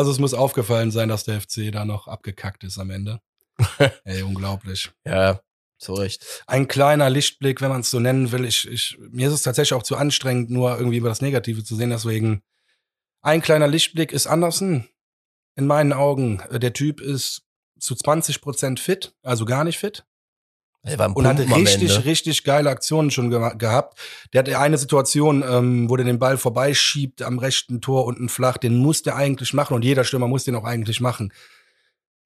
also 0.00 0.10
es 0.10 0.18
muss 0.18 0.32
aufgefallen 0.32 0.90
sein, 0.90 1.10
dass 1.10 1.24
der 1.24 1.42
FC 1.42 1.70
da 1.70 1.84
noch 1.84 2.08
abgekackt 2.08 2.64
ist 2.64 2.78
am 2.78 2.88
Ende. 2.88 3.20
Ey, 4.04 4.22
unglaublich. 4.22 4.90
Ja, 5.04 5.40
zu 5.78 5.92
Recht. 5.92 6.42
Ein 6.46 6.68
kleiner 6.68 7.10
Lichtblick, 7.10 7.60
wenn 7.60 7.68
man 7.68 7.82
es 7.82 7.90
so 7.90 8.00
nennen 8.00 8.32
will. 8.32 8.46
Ich, 8.46 8.66
ich, 8.66 8.96
mir 8.98 9.28
ist 9.28 9.34
es 9.34 9.42
tatsächlich 9.42 9.74
auch 9.74 9.82
zu 9.82 9.96
anstrengend, 9.96 10.48
nur 10.48 10.78
irgendwie 10.78 10.96
über 10.96 11.10
das 11.10 11.20
Negative 11.20 11.62
zu 11.62 11.76
sehen. 11.76 11.90
Deswegen 11.90 12.42
ein 13.20 13.42
kleiner 13.42 13.68
Lichtblick 13.68 14.12
ist 14.12 14.26
Andersen 14.26 14.88
in 15.54 15.66
meinen 15.66 15.92
Augen. 15.92 16.40
Äh, 16.50 16.58
der 16.58 16.72
Typ 16.72 17.02
ist 17.02 17.42
zu 17.78 17.94
20 17.94 18.40
Prozent 18.40 18.80
fit, 18.80 19.14
also 19.22 19.44
gar 19.44 19.64
nicht 19.64 19.78
fit. 19.78 20.06
Und 21.14 21.26
hat 21.26 21.38
richtig, 21.38 22.04
richtig 22.04 22.44
geile 22.44 22.70
Aktionen 22.70 23.10
schon 23.10 23.30
ge 23.30 23.56
gehabt. 23.58 23.98
Der 24.32 24.40
hat 24.40 24.48
eine 24.48 24.78
Situation, 24.78 25.44
ähm, 25.46 25.90
wo 25.90 25.96
der 25.96 26.06
den 26.06 26.18
Ball 26.18 26.38
vorbeischiebt 26.38 27.20
am 27.22 27.38
rechten 27.38 27.80
Tor 27.80 28.06
unten 28.06 28.28
flach, 28.28 28.56
den 28.56 28.76
muss 28.76 29.02
der 29.02 29.16
eigentlich 29.16 29.52
machen 29.52 29.74
und 29.74 29.84
jeder 29.84 30.04
Stürmer 30.04 30.26
muss 30.28 30.44
den 30.44 30.54
auch 30.54 30.64
eigentlich 30.64 31.00
machen. 31.00 31.32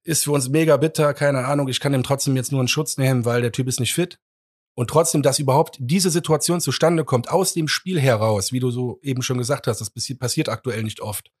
Ist 0.03 0.23
für 0.23 0.31
uns 0.31 0.49
mega 0.49 0.77
bitter, 0.77 1.13
keine 1.13 1.45
Ahnung. 1.45 1.67
Ich 1.67 1.79
kann 1.79 1.91
dem 1.91 2.03
trotzdem 2.03 2.35
jetzt 2.37 2.51
nur 2.51 2.61
einen 2.61 2.67
Schutz 2.67 2.97
nehmen, 2.97 3.25
weil 3.25 3.41
der 3.41 3.51
Typ 3.51 3.67
ist 3.67 3.79
nicht 3.79 3.93
fit. 3.93 4.19
Und 4.75 4.89
trotzdem, 4.89 5.21
dass 5.21 5.39
überhaupt 5.39 5.77
diese 5.79 6.09
Situation 6.09 6.61
zustande 6.61 7.05
kommt, 7.05 7.29
aus 7.29 7.53
dem 7.53 7.67
Spiel 7.67 7.99
heraus, 7.99 8.51
wie 8.51 8.59
du 8.59 8.71
so 8.71 8.99
eben 9.01 9.21
schon 9.21 9.37
gesagt 9.37 9.67
hast, 9.67 9.79
das 9.79 9.89
passiert 10.17 10.49
aktuell 10.49 10.83
nicht 10.83 10.99
oft. 10.99 11.31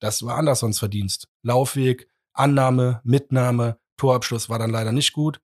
Das 0.00 0.24
war 0.24 0.36
Andersons 0.36 0.80
Verdienst. 0.80 1.28
Laufweg, 1.42 2.08
Annahme, 2.32 3.00
Mitnahme, 3.04 3.78
Torabschluss 3.96 4.48
war 4.48 4.58
dann 4.58 4.70
leider 4.70 4.92
nicht 4.92 5.12
gut. 5.12 5.40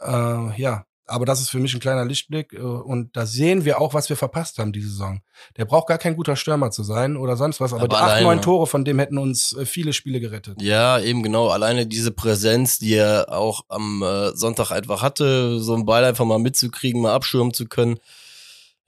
Äh, 0.00 0.60
ja, 0.60 0.84
aber 1.08 1.24
das 1.24 1.40
ist 1.40 1.50
für 1.50 1.58
mich 1.58 1.72
ein 1.72 1.80
kleiner 1.80 2.04
Lichtblick 2.04 2.52
äh, 2.52 2.58
und 2.58 3.16
da 3.16 3.26
sehen 3.26 3.64
wir 3.64 3.80
auch, 3.80 3.94
was 3.94 4.08
wir 4.08 4.16
verpasst 4.16 4.58
haben 4.58 4.72
diese 4.72 4.88
Saison. 4.90 5.20
Der 5.56 5.64
braucht 5.64 5.86
gar 5.86 5.98
kein 5.98 6.16
guter 6.16 6.34
Stürmer 6.34 6.70
zu 6.72 6.82
sein 6.82 7.16
oder 7.16 7.36
sonst 7.36 7.60
was, 7.60 7.72
aber, 7.72 7.82
aber 7.82 7.88
die 7.88 7.94
acht, 7.94 8.22
neun 8.22 8.42
Tore 8.42 8.66
von 8.66 8.84
dem 8.84 8.98
hätten 8.98 9.18
uns 9.18 9.52
äh, 9.52 9.66
viele 9.66 9.92
Spiele 9.92 10.20
gerettet. 10.20 10.60
Ja, 10.60 10.98
eben 10.98 11.22
genau. 11.22 11.48
Alleine 11.48 11.86
diese 11.86 12.10
Präsenz, 12.10 12.78
die 12.78 12.94
er 12.94 13.32
auch 13.32 13.62
am 13.68 14.02
äh, 14.02 14.36
Sonntag 14.36 14.72
einfach 14.72 15.02
hatte, 15.02 15.60
so 15.60 15.74
einen 15.74 15.86
Ball 15.86 16.04
einfach 16.04 16.24
mal 16.24 16.38
mitzukriegen, 16.38 17.00
mal 17.00 17.14
abschirmen 17.14 17.54
zu 17.54 17.66
können. 17.66 17.98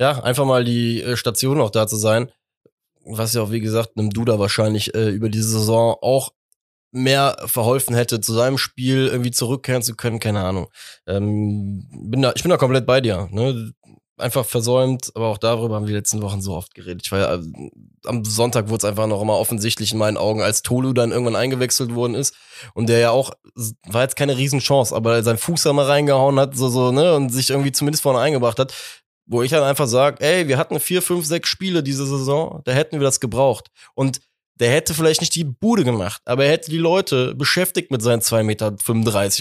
Ja, 0.00 0.22
einfach 0.22 0.44
mal 0.44 0.64
die 0.64 1.04
Station 1.14 1.60
auch 1.60 1.70
da 1.70 1.86
zu 1.86 1.96
sein 1.96 2.30
was 3.10 3.32
ja 3.32 3.40
auch, 3.40 3.50
wie 3.50 3.60
gesagt, 3.60 3.92
einem 3.96 4.10
Duda 4.10 4.38
wahrscheinlich 4.38 4.94
über 4.94 5.30
diese 5.30 5.48
Saison 5.48 5.96
auch 6.02 6.32
mehr 6.90 7.36
verholfen 7.46 7.94
hätte, 7.94 8.20
zu 8.20 8.32
seinem 8.32 8.58
Spiel 8.58 9.08
irgendwie 9.08 9.30
zurückkehren 9.30 9.82
zu 9.82 9.94
können, 9.94 10.20
keine 10.20 10.44
Ahnung. 10.44 10.68
Ähm, 11.06 11.86
bin 11.90 12.22
da, 12.22 12.32
ich 12.34 12.42
bin 12.42 12.50
da 12.50 12.56
komplett 12.56 12.86
bei 12.86 13.00
dir. 13.00 13.28
Ne? 13.30 13.72
Einfach 14.16 14.44
versäumt, 14.44 15.12
aber 15.14 15.28
auch 15.28 15.38
darüber 15.38 15.76
haben 15.76 15.84
wir 15.84 15.92
die 15.92 15.98
letzten 15.98 16.22
Wochen 16.22 16.40
so 16.40 16.54
oft 16.54 16.74
geredet. 16.74 17.02
Ich 17.04 17.12
war 17.12 17.18
ja, 17.20 17.40
am 18.04 18.24
Sonntag 18.24 18.68
wurde 18.68 18.78
es 18.78 18.84
einfach 18.84 19.06
noch 19.06 19.22
immer 19.22 19.38
offensichtlich 19.38 19.92
in 19.92 19.98
meinen 19.98 20.16
Augen, 20.16 20.42
als 20.42 20.62
Tolu 20.62 20.92
dann 20.92 21.12
irgendwann 21.12 21.36
eingewechselt 21.36 21.94
worden 21.94 22.14
ist 22.14 22.34
und 22.74 22.88
der 22.88 22.98
ja 22.98 23.10
auch, 23.10 23.30
war 23.86 24.02
jetzt 24.02 24.16
keine 24.16 24.36
Riesenchance, 24.36 24.94
aber 24.94 25.22
sein 25.22 25.38
Fuß 25.38 25.62
da 25.62 25.72
mal 25.72 25.86
reingehauen 25.86 26.40
hat, 26.40 26.56
so, 26.56 26.68
so, 26.68 26.90
ne, 26.90 27.14
und 27.14 27.28
sich 27.28 27.50
irgendwie 27.50 27.70
zumindest 27.70 28.02
vorne 28.02 28.18
eingebracht 28.18 28.58
hat, 28.58 28.74
wo 29.28 29.42
ich 29.42 29.50
dann 29.50 29.62
einfach 29.62 29.86
sage, 29.86 30.24
ey, 30.24 30.48
wir 30.48 30.58
hatten 30.58 30.80
vier, 30.80 31.02
fünf, 31.02 31.26
sechs 31.26 31.48
Spiele 31.48 31.82
diese 31.82 32.06
Saison, 32.06 32.62
da 32.64 32.72
hätten 32.72 32.98
wir 32.98 33.04
das 33.04 33.20
gebraucht. 33.20 33.68
Und 33.94 34.20
der 34.60 34.70
hätte 34.70 34.94
vielleicht 34.94 35.20
nicht 35.20 35.34
die 35.34 35.44
Bude 35.44 35.84
gemacht, 35.84 36.20
aber 36.24 36.44
er 36.44 36.52
hätte 36.52 36.70
die 36.70 36.78
Leute 36.78 37.34
beschäftigt 37.34 37.90
mit 37.90 38.02
seinen 38.02 38.20
2,35 38.20 38.42
Meter 38.44 38.76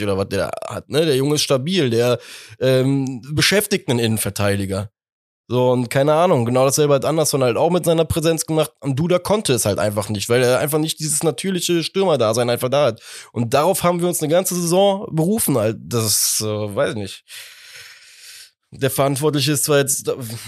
oder 0.03 0.17
was 0.17 0.29
der 0.29 0.51
hat. 0.67 0.89
Ne? 0.89 1.05
Der 1.05 1.15
Junge 1.15 1.35
ist 1.35 1.41
stabil, 1.41 1.89
der 1.89 2.19
ähm, 2.59 3.21
beschäftigt 3.31 3.89
einen 3.89 3.99
Innenverteidiger. 3.99 4.91
So, 5.49 5.71
und 5.71 5.89
keine 5.89 6.13
Ahnung, 6.13 6.43
genau 6.43 6.65
dasselbe 6.65 6.93
hat 6.93 7.05
Anderson 7.05 7.41
halt 7.41 7.55
auch 7.55 7.69
mit 7.69 7.85
seiner 7.85 8.03
Präsenz 8.03 8.45
gemacht. 8.45 8.71
Und 8.81 8.99
Duda 8.99 9.17
konnte 9.17 9.53
es 9.53 9.65
halt 9.65 9.79
einfach 9.79 10.09
nicht, 10.09 10.27
weil 10.27 10.43
er 10.43 10.59
einfach 10.59 10.77
nicht 10.77 10.99
dieses 10.99 11.23
natürliche 11.23 11.83
Stürmer-Dasein 11.83 12.49
einfach 12.49 12.67
da 12.67 12.87
hat. 12.87 13.01
Und 13.31 13.53
darauf 13.53 13.83
haben 13.83 14.01
wir 14.01 14.09
uns 14.09 14.21
eine 14.21 14.29
ganze 14.29 14.55
Saison 14.55 15.07
berufen, 15.09 15.57
halt. 15.57 15.77
Das 15.79 16.43
äh, 16.45 16.45
weiß 16.45 16.91
ich 16.91 16.97
nicht 16.97 17.23
der 18.71 18.91
Verantwortliche 18.91 19.53
ist 19.53 19.63
zwar 19.63 19.79
jetzt 19.79 20.07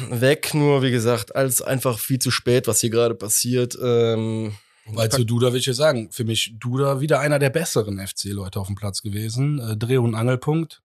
weg, 0.09 0.53
nur 0.53 0.81
wie 0.81 0.91
gesagt, 0.91 1.35
alles 1.35 1.61
einfach 1.61 1.99
viel 1.99 2.19
zu 2.19 2.31
spät, 2.31 2.67
was 2.67 2.81
hier 2.81 2.89
gerade 2.89 3.15
passiert. 3.15 3.77
Ähm, 3.81 4.55
Weil 4.87 5.09
zu 5.09 5.23
Duda 5.23 5.53
will 5.53 5.59
ich 5.59 5.65
ja 5.65 5.73
sagen, 5.73 6.11
für 6.11 6.25
mich 6.25 6.55
Duda 6.59 6.99
wieder 6.99 7.19
einer 7.19 7.39
der 7.39 7.49
besseren 7.49 8.05
FC-Leute 8.05 8.59
auf 8.59 8.67
dem 8.67 8.75
Platz 8.75 9.01
gewesen. 9.01 9.59
Äh, 9.59 9.77
Dreh- 9.77 9.97
und 9.97 10.15
Angelpunkt. 10.15 10.81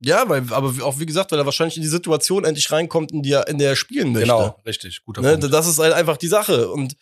Ja, 0.00 0.28
weil, 0.28 0.44
aber 0.50 0.74
auch 0.84 0.98
wie 0.98 1.06
gesagt, 1.06 1.32
weil 1.32 1.38
er 1.38 1.46
wahrscheinlich 1.46 1.76
in 1.76 1.82
die 1.82 1.88
Situation 1.88 2.44
endlich 2.44 2.70
reinkommt, 2.70 3.12
in 3.12 3.22
die 3.22 3.32
er, 3.32 3.48
in 3.48 3.58
der 3.58 3.70
er 3.70 3.76
spielen 3.76 4.12
möchte. 4.12 4.28
Genau, 4.28 4.60
richtig, 4.66 5.02
guter 5.04 5.22
ne, 5.22 5.38
Punkt. 5.38 5.52
Das 5.52 5.66
ist 5.66 5.78
halt 5.78 5.94
einfach 5.94 6.18
die 6.18 6.28
Sache. 6.28 6.70
Und 6.70 6.96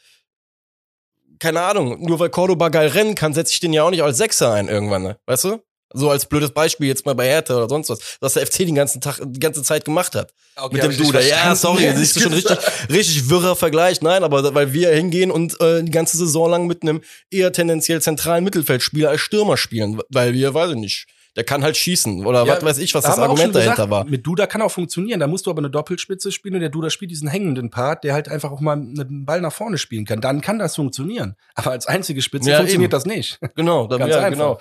keine 1.41 1.61
Ahnung, 1.63 2.01
nur 2.07 2.21
weil 2.21 2.31
Cordoba 2.31 2.69
geil 2.69 2.89
rennen 2.89 3.17
kann, 3.17 3.35
setze 3.35 3.53
ich 3.53 3.61
den 3.61 3.73
ja 3.73 3.83
auch 3.83 3.91
nicht 3.91 4.03
als 4.03 4.19
Sechser 4.19 4.53
ein 4.53 4.69
irgendwann, 4.69 5.03
ne? 5.03 5.19
Weißt 5.27 5.45
du? 5.45 5.61
So 5.97 6.11
als 6.11 6.27
blödes 6.27 6.51
Beispiel 6.51 6.89
jetzt 6.89 7.07
mal 7.07 7.15
bei 7.15 7.27
Hertha 7.27 7.57
oder 7.57 7.69
sonst 7.69 7.89
was, 7.89 7.99
was 8.21 8.35
der 8.35 8.47
FC 8.47 8.59
den 8.59 8.75
ganzen 8.75 9.01
Tag, 9.01 9.21
die 9.25 9.41
ganze 9.41 9.63
Zeit 9.63 9.85
gemacht 9.85 10.15
hat. 10.15 10.35
Okay, 10.57 10.75
mit 10.75 10.83
dem 10.83 10.97
Duda. 10.97 11.21
Ja, 11.21 11.55
sorry, 11.55 11.85
das 11.87 12.01
ist 12.01 12.21
schon 12.21 12.33
richtig, 12.33 12.59
richtig 12.91 13.31
wirrer 13.31 13.55
Vergleich. 13.55 14.03
Nein, 14.03 14.25
aber 14.25 14.55
weil 14.55 14.73
wir 14.73 14.91
hingehen 14.91 15.31
und 15.31 15.61
äh, 15.61 15.85
die 15.85 15.93
ganze 15.93 16.17
Saison 16.17 16.51
lang 16.51 16.67
mit 16.67 16.83
einem 16.83 17.01
eher 17.31 17.53
tendenziell 17.53 18.03
zentralen 18.03 18.43
Mittelfeldspieler 18.43 19.11
als 19.11 19.21
Stürmer 19.21 19.57
spielen, 19.57 20.01
weil 20.09 20.35
wir, 20.35 20.53
weiß 20.53 20.73
ich 20.73 20.77
nicht, 20.77 21.07
der 21.37 21.45
kann 21.45 21.65
halt 21.65 21.77
schießen 21.77 22.25
oder 22.25 22.47
ja, 22.47 22.57
was 22.57 22.65
weiß 22.65 22.79
ich, 22.79 22.95
was 22.95 23.03
da 23.03 23.11
das 23.11 23.19
Argument 23.19 23.55
dahinter 23.55 23.73
gesagt, 23.73 23.91
war. 23.91 24.05
Mit 24.05 24.27
Duda 24.27 24.47
kann 24.47 24.63
auch 24.63 24.71
funktionieren. 24.71 25.19
Da 25.21 25.27
musst 25.27 25.47
du 25.47 25.51
aber 25.51 25.59
eine 25.61 25.71
Doppelspitze 25.71 26.31
spielen 26.31 26.55
und 26.55 26.61
der 26.61 26.71
Duda 26.71 26.91
spielt 26.91 27.11
diesen 27.11 27.29
hängenden 27.29 27.71
Part, 27.71 28.05
der 28.05 28.15
halt 28.15 28.29
einfach 28.29 28.53
auch 28.53 28.61
mal 28.61 28.75
einen 28.75 29.25
Ball 29.25 29.41
nach 29.41 29.53
vorne 29.53 29.79
spielen 29.79 30.05
kann. 30.05 30.21
Dann 30.21 30.41
kann 30.41 30.59
das 30.59 30.77
funktionieren. 30.77 31.35
Aber 31.55 31.73
als 31.73 31.87
einzige 31.87 32.23
Spitze 32.23 32.51
ja, 32.51 32.59
funktioniert 32.59 32.93
eben. 32.93 32.97
das 32.97 33.05
nicht. 33.05 33.41
Genau, 33.57 33.87
da, 33.89 34.05
ja, 34.07 34.29
genau. 34.29 34.59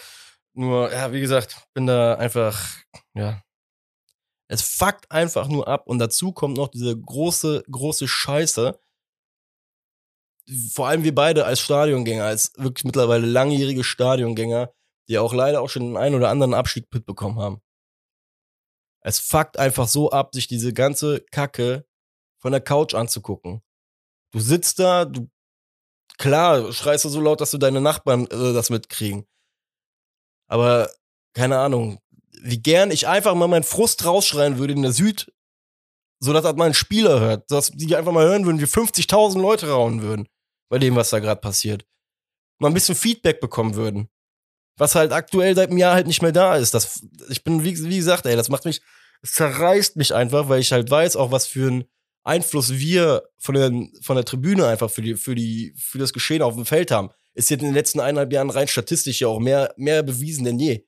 Nur, 0.56 0.92
ja, 0.92 1.12
wie 1.12 1.22
gesagt, 1.22 1.68
bin 1.74 1.88
da 1.88 2.16
einfach, 2.16 2.78
ja. 3.16 3.42
Es 4.48 4.62
fuckt 4.62 5.10
einfach 5.12 5.48
nur 5.48 5.68
ab 5.68 5.88
und 5.88 6.00
dazu 6.00 6.32
kommt 6.32 6.58
noch 6.58 6.68
diese 6.68 7.00
große, 7.00 7.64
große 7.72 8.08
Scheiße. 8.08 8.80
Vor 10.74 10.88
allem 10.88 11.04
wir 11.04 11.16
beide 11.16 11.46
als 11.46 11.60
Stadiongänger, 11.60 12.26
als 12.26 12.52
wirklich 12.58 12.84
mittlerweile 12.84 13.26
langjährige 13.26 13.84
Stadiongänger, 13.84 14.72
die 15.08 15.18
auch 15.18 15.34
leider 15.34 15.62
auch 15.62 15.70
schon 15.70 15.84
den 15.84 15.98
einen 15.98 16.16
oder 16.16 16.30
anderen 16.30 16.54
Abstieg 16.54 16.88
mitbekommen 16.94 17.40
haben. 17.40 17.62
Es 19.02 19.20
fuckt 19.20 19.58
einfach 19.58 19.88
so 19.88 20.12
ab, 20.12 20.34
sich 20.34 20.48
diese 20.48 20.74
ganze 20.74 21.22
Kacke 21.32 21.86
von 22.40 22.52
der 22.52 22.62
Couch 22.62 22.94
anzugucken. 22.94 23.62
Du 24.32 24.40
sitzt 24.40 24.80
da, 24.80 25.06
du, 25.06 25.30
klar, 26.18 26.72
schreist 26.72 27.06
du 27.06 27.10
so 27.10 27.22
laut, 27.22 27.42
dass 27.42 27.52
du 27.52 27.58
deine 27.58 27.82
Nachbarn 27.82 28.28
äh, 28.28 28.54
das 28.54 28.70
mitkriegen. 28.70 29.26
Aber 30.54 30.92
keine 31.34 31.58
Ahnung, 31.58 31.98
wie 32.44 32.62
gern 32.62 32.92
ich 32.92 33.08
einfach 33.08 33.34
mal 33.34 33.48
meinen 33.48 33.64
Frust 33.64 34.06
rausschreien 34.06 34.60
würde 34.60 34.74
in 34.74 34.84
der 34.84 34.92
Süd, 34.92 35.34
so 36.20 36.32
dass 36.32 36.44
das 36.44 36.56
mal 36.56 36.66
ein 36.66 36.76
Spieler 36.76 37.20
hört, 37.20 37.50
dass 37.50 37.72
die 37.72 37.96
einfach 37.96 38.12
mal 38.12 38.28
hören 38.28 38.46
würden, 38.46 38.62
wie 38.62 38.66
50.000 38.66 39.42
Leute 39.42 39.70
rauen 39.72 40.04
würden 40.04 40.28
bei 40.70 40.78
dem, 40.78 40.96
was 40.96 41.10
da 41.10 41.18
gerade 41.18 41.42
passiert. 41.42 41.88
Mal 42.60 42.68
ein 42.68 42.76
bisschen 42.76 42.94
Feedback 42.94 43.42
bekommen 43.42 43.74
würden. 43.74 44.10
Was 44.78 44.94
halt 44.94 45.12
aktuell 45.12 45.56
seit 45.56 45.70
einem 45.70 45.80
Jahr 45.80 45.96
halt 45.96 46.06
nicht 46.06 46.22
mehr 46.22 46.32
da 46.32 46.56
ist. 46.56 46.76
Das, 46.76 47.04
ich 47.30 47.44
bin, 47.44 47.64
wie, 47.64 47.76
wie 47.90 47.98
gesagt, 47.98 48.28
ey, 48.28 48.36
das 48.36 48.50
macht 48.50 48.66
mich, 48.66 48.80
es 49.24 49.32
zerreißt 49.32 49.96
mich 49.96 50.14
einfach, 50.14 50.50
weil 50.50 50.60
ich 50.60 50.72
halt 50.72 50.88
weiß, 50.88 51.16
auch 51.16 51.32
was 51.32 51.48
für 51.48 51.68
einen 51.68 51.86
Einfluss 52.24 52.74
wir 52.74 53.24
von 53.40 53.56
der, 53.56 53.72
von 54.04 54.18
der 54.18 54.26
Tribüne 54.26 54.68
einfach 54.68 54.92
für 54.92 55.02
die, 55.02 55.16
für 55.16 55.34
die, 55.34 55.74
für 55.80 55.98
das 55.98 56.14
Geschehen 56.14 56.44
auf 56.44 56.54
dem 56.54 56.68
Feld 56.68 56.92
haben 56.92 57.10
ist 57.34 57.50
jetzt 57.50 57.62
in 57.62 57.70
den 57.70 57.74
letzten 57.74 58.00
eineinhalb 58.00 58.32
Jahren 58.32 58.50
rein 58.50 58.68
statistisch 58.68 59.22
ja 59.22 59.28
auch 59.28 59.40
mehr, 59.40 59.74
mehr 59.78 60.04
bewiesen 60.04 60.46
denn 60.46 60.60
je. 60.60 60.86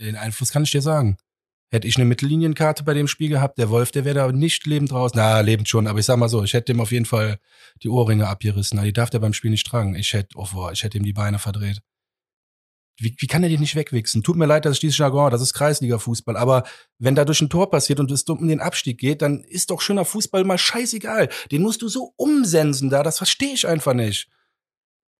Den 0.00 0.16
Einfluss 0.16 0.50
kann 0.50 0.64
ich 0.64 0.70
dir 0.70 0.82
sagen. 0.82 1.16
Hätte 1.70 1.88
ich 1.88 1.96
eine 1.96 2.04
Mittellienienkarte 2.04 2.84
bei 2.84 2.94
dem 2.94 3.08
Spiel 3.08 3.28
gehabt, 3.28 3.58
der 3.58 3.68
Wolf, 3.68 3.90
der 3.90 4.04
wäre 4.04 4.14
da 4.14 4.32
nicht 4.32 4.66
lebend 4.66 4.92
raus. 4.92 5.12
Na, 5.14 5.40
lebend 5.40 5.68
schon, 5.68 5.86
aber 5.86 5.98
ich 5.98 6.06
sag 6.06 6.16
mal 6.18 6.28
so, 6.28 6.44
ich 6.44 6.54
hätte 6.54 6.72
dem 6.72 6.80
auf 6.80 6.92
jeden 6.92 7.04
Fall 7.04 7.38
die 7.82 7.88
Ohrringe 7.88 8.28
abgerissen. 8.28 8.76
Na, 8.76 8.84
die 8.84 8.92
darf 8.92 9.10
der 9.10 9.18
beim 9.18 9.32
Spiel 9.32 9.50
nicht 9.50 9.66
tragen. 9.66 9.94
Ich 9.96 10.12
hätte, 10.12 10.36
oh 10.36 10.46
boah, 10.52 10.72
ich 10.72 10.82
hätte 10.84 10.98
ihm 10.98 11.04
die 11.04 11.12
Beine 11.12 11.38
verdreht. 11.38 11.80
Wie, 12.96 13.16
wie 13.18 13.26
kann 13.26 13.42
er 13.42 13.48
die 13.48 13.58
nicht 13.58 13.74
wegwichsen? 13.74 14.22
Tut 14.22 14.36
mir 14.36 14.46
leid, 14.46 14.64
dass 14.64 14.74
ich 14.74 14.80
dieses 14.80 14.98
Jargon, 14.98 15.32
das 15.32 15.42
ist 15.42 15.52
Kreisliga-Fußball. 15.54 16.36
Aber 16.36 16.62
wenn 16.98 17.16
da 17.16 17.24
durch 17.24 17.40
ein 17.40 17.50
Tor 17.50 17.68
passiert 17.70 17.98
und 17.98 18.10
es 18.12 18.22
um 18.22 18.46
den 18.46 18.60
Abstieg 18.60 18.98
geht, 18.98 19.20
dann 19.20 19.42
ist 19.42 19.70
doch 19.70 19.80
schöner 19.80 20.04
Fußball 20.04 20.44
mal 20.44 20.58
scheißegal. 20.58 21.28
Den 21.50 21.62
musst 21.62 21.82
du 21.82 21.88
so 21.88 22.12
umsensen 22.16 22.88
da, 22.88 23.02
das 23.02 23.18
verstehe 23.18 23.54
ich 23.54 23.66
einfach 23.66 23.94
nicht 23.94 24.28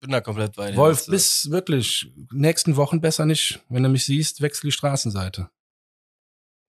bin 0.04 0.12
da 0.12 0.20
komplett 0.20 0.54
bei 0.54 0.70
dir. 0.70 0.76
Wolf, 0.76 1.06
bis 1.06 1.50
wirklich 1.50 2.12
nächsten 2.30 2.76
Wochen 2.76 3.00
besser 3.00 3.24
nicht. 3.24 3.60
Wenn 3.70 3.82
du 3.82 3.88
mich 3.88 4.04
siehst, 4.04 4.42
wechsel 4.42 4.68
die 4.68 4.72
Straßenseite. 4.72 5.48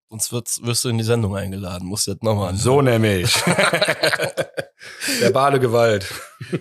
Sonst 0.09 0.31
wirst, 0.31 0.65
wirst 0.65 0.85
du 0.85 0.89
in 0.89 0.97
die 0.97 1.03
Sendung 1.03 1.35
eingeladen. 1.35 1.85
Musst 1.85 2.07
du 2.07 2.11
jetzt 2.11 2.23
nochmal 2.23 2.49
an. 2.49 2.57
So 2.57 2.81
nämlich. 2.81 3.35
Verbale 5.19 5.59
Gewalt. 5.59 6.07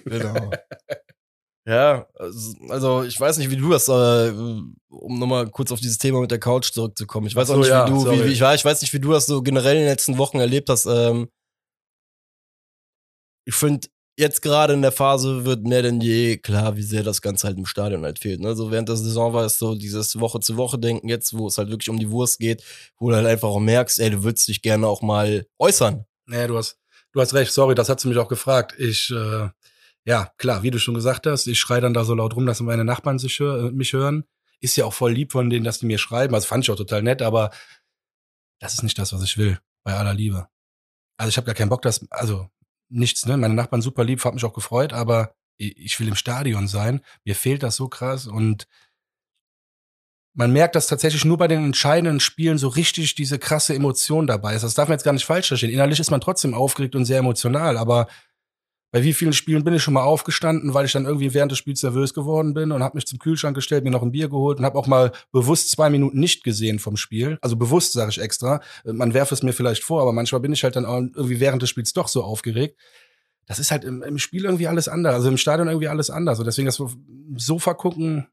Genau. 0.04 0.50
Ja, 1.66 2.08
also, 2.16 2.56
also 2.68 3.04
ich 3.04 3.18
weiß 3.18 3.38
nicht, 3.38 3.50
wie 3.50 3.56
du 3.56 3.70
das, 3.70 3.86
äh, 3.86 4.32
um 4.32 5.18
nochmal 5.18 5.48
kurz 5.50 5.70
auf 5.70 5.80
dieses 5.80 5.98
Thema 5.98 6.20
mit 6.20 6.30
der 6.32 6.40
Couch 6.40 6.72
zurückzukommen. 6.72 7.28
Ich 7.28 7.36
weiß 7.36 7.48
so, 7.48 7.54
auch 7.54 7.58
nicht, 7.58 7.68
ja, 7.68 7.86
wie 7.86 7.90
du, 7.90 8.10
wie, 8.10 8.24
wie, 8.24 8.32
ich, 8.32 8.40
ich 8.40 8.64
weiß 8.64 8.82
nicht, 8.82 8.92
wie 8.92 9.00
du 9.00 9.12
das 9.12 9.26
so 9.26 9.42
generell 9.42 9.76
in 9.76 9.82
den 9.82 9.88
letzten 9.88 10.18
Wochen 10.18 10.40
erlebt 10.40 10.68
hast. 10.68 10.86
Ähm, 10.86 11.28
ich 13.46 13.54
finde, 13.54 13.86
jetzt 14.16 14.42
gerade 14.42 14.74
in 14.74 14.82
der 14.82 14.92
Phase 14.92 15.44
wird 15.44 15.64
mehr 15.64 15.82
denn 15.82 16.00
je 16.00 16.36
klar, 16.38 16.76
wie 16.76 16.82
sehr 16.82 17.02
das 17.02 17.20
Ganze 17.20 17.46
halt 17.46 17.58
im 17.58 17.66
Stadion 17.66 18.04
halt 18.04 18.18
fehlt. 18.18 18.40
Ne? 18.40 18.54
So 18.54 18.70
während 18.70 18.88
der 18.88 18.96
Saison 18.96 19.32
war 19.32 19.44
es 19.44 19.58
so 19.58 19.74
dieses 19.74 20.18
Woche 20.20 20.40
zu 20.40 20.56
Woche 20.56 20.78
denken 20.78 21.08
jetzt, 21.08 21.36
wo 21.36 21.46
es 21.46 21.58
halt 21.58 21.70
wirklich 21.70 21.90
um 21.90 21.98
die 21.98 22.10
Wurst 22.10 22.38
geht, 22.38 22.62
wo 22.98 23.10
du 23.10 23.16
halt 23.16 23.26
einfach 23.26 23.48
auch 23.48 23.60
merkst, 23.60 23.98
ey, 24.00 24.10
du 24.10 24.22
würdest 24.22 24.48
dich 24.48 24.62
gerne 24.62 24.86
auch 24.86 25.02
mal 25.02 25.46
äußern. 25.58 26.04
Naja, 26.26 26.46
du 26.46 26.56
hast, 26.56 26.78
du 27.12 27.20
hast 27.20 27.34
recht, 27.34 27.52
sorry, 27.52 27.74
das 27.74 27.88
hat 27.88 28.00
sie 28.00 28.08
mich 28.08 28.18
auch 28.18 28.28
gefragt. 28.28 28.74
Ich, 28.78 29.10
äh, 29.10 29.48
ja, 30.06 30.30
klar, 30.38 30.62
wie 30.62 30.70
du 30.70 30.78
schon 30.78 30.94
gesagt 30.94 31.26
hast, 31.26 31.46
ich 31.46 31.58
schreie 31.58 31.80
dann 31.80 31.94
da 31.94 32.04
so 32.04 32.14
laut 32.14 32.36
rum, 32.36 32.46
dass 32.46 32.60
meine 32.60 32.84
Nachbarn 32.84 33.18
sich, 33.18 33.40
äh, 33.40 33.70
mich 33.70 33.92
hören. 33.92 34.24
Ist 34.60 34.76
ja 34.76 34.84
auch 34.84 34.94
voll 34.94 35.12
lieb 35.12 35.32
von 35.32 35.50
denen, 35.50 35.64
dass 35.64 35.80
die 35.80 35.86
mir 35.86 35.98
schreiben. 35.98 36.34
Also 36.34 36.46
fand 36.46 36.64
ich 36.64 36.70
auch 36.70 36.76
total 36.76 37.02
nett, 37.02 37.20
aber 37.20 37.50
das 38.60 38.74
ist 38.74 38.82
nicht 38.82 38.98
das, 38.98 39.12
was 39.12 39.22
ich 39.22 39.36
will, 39.36 39.58
bei 39.82 39.94
aller 39.94 40.14
Liebe. 40.14 40.48
Also 41.18 41.28
ich 41.28 41.36
habe 41.36 41.46
gar 41.46 41.54
keinen 41.54 41.68
Bock, 41.68 41.82
dass, 41.82 42.10
also 42.10 42.48
nichts, 42.94 43.26
ne? 43.26 43.36
Meine 43.36 43.54
Nachbarn 43.54 43.82
super 43.82 44.04
lieb, 44.04 44.24
hat 44.24 44.34
mich 44.34 44.44
auch 44.44 44.54
gefreut, 44.54 44.92
aber 44.92 45.34
ich 45.56 45.98
will 46.00 46.08
im 46.08 46.16
Stadion 46.16 46.66
sein. 46.66 47.00
Mir 47.24 47.34
fehlt 47.34 47.62
das 47.62 47.76
so 47.76 47.88
krass 47.88 48.26
und 48.26 48.66
man 50.36 50.52
merkt, 50.52 50.74
dass 50.74 50.88
tatsächlich 50.88 51.24
nur 51.24 51.38
bei 51.38 51.46
den 51.46 51.64
entscheidenden 51.64 52.18
Spielen 52.18 52.58
so 52.58 52.68
richtig 52.68 53.14
diese 53.14 53.38
krasse 53.38 53.74
Emotion 53.74 54.26
dabei 54.26 54.54
ist. 54.56 54.62
Das 54.62 54.74
darf 54.74 54.88
man 54.88 54.96
jetzt 54.96 55.04
gar 55.04 55.12
nicht 55.12 55.24
falsch 55.24 55.48
verstehen. 55.48 55.70
Innerlich 55.70 56.00
ist 56.00 56.10
man 56.10 56.20
trotzdem 56.20 56.54
aufgeregt 56.54 56.96
und 56.96 57.04
sehr 57.04 57.18
emotional, 57.18 57.76
aber 57.76 58.08
bei 58.94 59.02
wie 59.02 59.12
vielen 59.12 59.32
Spielen 59.32 59.64
bin 59.64 59.74
ich 59.74 59.82
schon 59.82 59.94
mal 59.94 60.04
aufgestanden, 60.04 60.72
weil 60.72 60.84
ich 60.84 60.92
dann 60.92 61.04
irgendwie 61.04 61.34
während 61.34 61.50
des 61.50 61.58
Spiels 61.58 61.82
nervös 61.82 62.14
geworden 62.14 62.54
bin 62.54 62.70
und 62.70 62.80
habe 62.80 62.96
mich 62.96 63.08
zum 63.08 63.18
Kühlschrank 63.18 63.56
gestellt, 63.56 63.82
mir 63.82 63.90
noch 63.90 64.04
ein 64.04 64.12
Bier 64.12 64.28
geholt 64.28 64.60
und 64.60 64.64
habe 64.64 64.78
auch 64.78 64.86
mal 64.86 65.10
bewusst 65.32 65.72
zwei 65.72 65.90
Minuten 65.90 66.20
nicht 66.20 66.44
gesehen 66.44 66.78
vom 66.78 66.96
Spiel. 66.96 67.36
Also 67.40 67.56
bewusst 67.56 67.92
sage 67.92 68.12
ich 68.12 68.20
extra. 68.20 68.60
Man 68.84 69.12
werfe 69.12 69.34
es 69.34 69.42
mir 69.42 69.52
vielleicht 69.52 69.82
vor, 69.82 70.00
aber 70.00 70.12
manchmal 70.12 70.40
bin 70.40 70.52
ich 70.52 70.62
halt 70.62 70.76
dann 70.76 70.84
irgendwie 70.84 71.40
während 71.40 71.60
des 71.60 71.70
Spiels 71.70 71.92
doch 71.92 72.06
so 72.06 72.22
aufgeregt. 72.22 72.78
Das 73.46 73.58
ist 73.58 73.72
halt 73.72 73.82
im, 73.82 74.00
im 74.04 74.16
Spiel 74.18 74.44
irgendwie 74.44 74.68
alles 74.68 74.86
anders, 74.86 75.14
also 75.14 75.28
im 75.28 75.38
Stadion 75.38 75.66
irgendwie 75.66 75.88
alles 75.88 76.08
anders. 76.08 76.38
Und 76.38 76.44
deswegen 76.44 76.66
das 76.66 76.80
Sofa 77.36 77.74
gucken, 77.74 78.28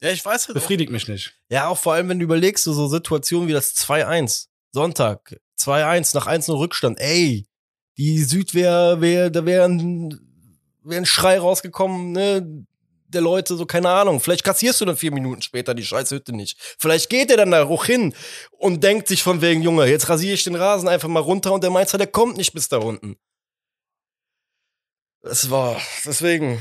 ja, 0.00 0.10
ich 0.10 0.24
weiß 0.24 0.46
halt 0.46 0.54
befriedigt 0.54 0.90
auch, 0.90 0.92
mich 0.92 1.08
nicht. 1.08 1.34
Ja, 1.50 1.66
auch 1.66 1.78
vor 1.78 1.94
allem, 1.94 2.08
wenn 2.08 2.20
du 2.20 2.24
überlegst, 2.24 2.62
so, 2.62 2.72
so 2.72 2.86
Situationen 2.86 3.48
wie 3.48 3.52
das 3.52 3.74
2-1, 3.74 4.46
Sonntag, 4.70 5.40
2-1 5.58 6.14
nach 6.14 6.28
1-0 6.28 6.56
Rückstand, 6.56 7.00
ey, 7.00 7.48
die 7.96 8.22
Südwehr, 8.22 9.00
wär, 9.00 9.30
da 9.30 9.44
wäre 9.44 9.64
ein, 9.64 10.18
wär 10.82 10.98
ein 10.98 11.06
Schrei 11.06 11.38
rausgekommen, 11.38 12.12
ne? 12.12 12.66
Der 13.06 13.20
Leute, 13.20 13.54
so 13.54 13.64
keine 13.64 13.90
Ahnung. 13.90 14.18
Vielleicht 14.18 14.42
kassierst 14.42 14.80
du 14.80 14.86
dann 14.86 14.96
vier 14.96 15.12
Minuten 15.12 15.40
später 15.40 15.72
die 15.72 15.84
Scheißhütte 15.84 16.32
nicht. 16.34 16.58
Vielleicht 16.80 17.08
geht 17.10 17.30
er 17.30 17.36
dann 17.36 17.52
da 17.52 17.68
hoch 17.68 17.84
hin 17.84 18.12
und 18.50 18.82
denkt 18.82 19.06
sich 19.06 19.22
von 19.22 19.40
wegen, 19.40 19.62
Junge, 19.62 19.86
jetzt 19.86 20.08
rasiere 20.08 20.34
ich 20.34 20.42
den 20.42 20.56
Rasen 20.56 20.88
einfach 20.88 21.08
mal 21.08 21.20
runter 21.20 21.52
und 21.52 21.62
der 21.62 21.70
Meister, 21.70 21.96
der 21.96 22.08
kommt 22.08 22.36
nicht 22.36 22.52
bis 22.52 22.68
da 22.68 22.78
unten. 22.78 23.16
Das 25.22 25.48
war, 25.48 25.80
deswegen, 26.04 26.60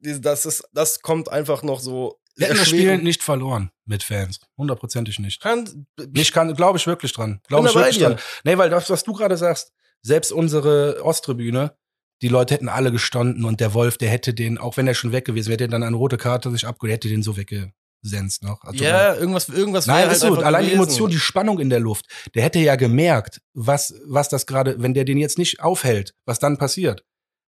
das 0.00 0.46
ist, 0.46 0.64
das 0.72 1.00
kommt 1.00 1.30
einfach 1.30 1.62
noch 1.62 1.80
so. 1.80 2.18
Wir 2.34 2.46
hätten 2.46 2.58
das 2.58 2.68
Spiel 2.68 2.98
nicht 2.98 3.22
verloren 3.22 3.70
mit 3.84 4.02
Fans. 4.02 4.40
Hundertprozentig 4.56 5.18
nicht. 5.18 5.40
Kann, 5.40 5.86
ich 6.14 6.32
kann, 6.32 6.54
glaube 6.54 6.78
ich 6.78 6.86
wirklich 6.86 7.12
dran. 7.12 7.40
Glaube 7.46 7.68
ich 7.68 7.74
wirklich 7.74 7.98
dran. 7.98 8.18
Nee, 8.42 8.56
weil 8.56 8.70
das, 8.70 8.88
was 8.88 9.04
du 9.04 9.12
gerade 9.12 9.36
sagst, 9.36 9.72
selbst 10.02 10.32
unsere 10.32 11.04
Osttribüne, 11.04 11.74
die 12.22 12.28
Leute 12.28 12.54
hätten 12.54 12.68
alle 12.68 12.92
gestanden 12.92 13.44
und 13.44 13.60
der 13.60 13.74
Wolf, 13.74 13.96
der 13.98 14.10
hätte 14.10 14.34
den, 14.34 14.58
auch 14.58 14.76
wenn 14.76 14.86
er 14.86 14.94
schon 14.94 15.12
weg 15.12 15.24
gewesen 15.24 15.48
wäre, 15.48 15.62
hätte 15.62 15.68
dann 15.68 15.82
eine 15.82 15.96
rote 15.96 16.18
Karte 16.18 16.50
sich 16.50 16.66
abgeholt, 16.66 16.92
hätte 16.92 17.08
den 17.08 17.22
so 17.22 17.36
weggesenzt 17.36 18.42
noch. 18.42 18.62
Also 18.62 18.84
ja, 18.84 19.14
irgendwas, 19.14 19.48
irgendwas. 19.48 19.86
Nein, 19.86 20.04
halt 20.04 20.12
ist 20.12 20.20
so. 20.20 20.34
Allein 20.36 20.66
die 20.66 20.72
Emotion, 20.72 21.10
die 21.10 21.18
Spannung 21.18 21.58
in 21.60 21.70
der 21.70 21.80
Luft. 21.80 22.06
Der 22.34 22.42
hätte 22.42 22.58
ja 22.58 22.76
gemerkt, 22.76 23.40
was, 23.54 23.94
was 24.06 24.28
das 24.28 24.46
gerade, 24.46 24.82
wenn 24.82 24.94
der 24.94 25.04
den 25.04 25.18
jetzt 25.18 25.38
nicht 25.38 25.60
aufhält, 25.60 26.14
was 26.26 26.38
dann 26.38 26.58
passiert. 26.58 27.04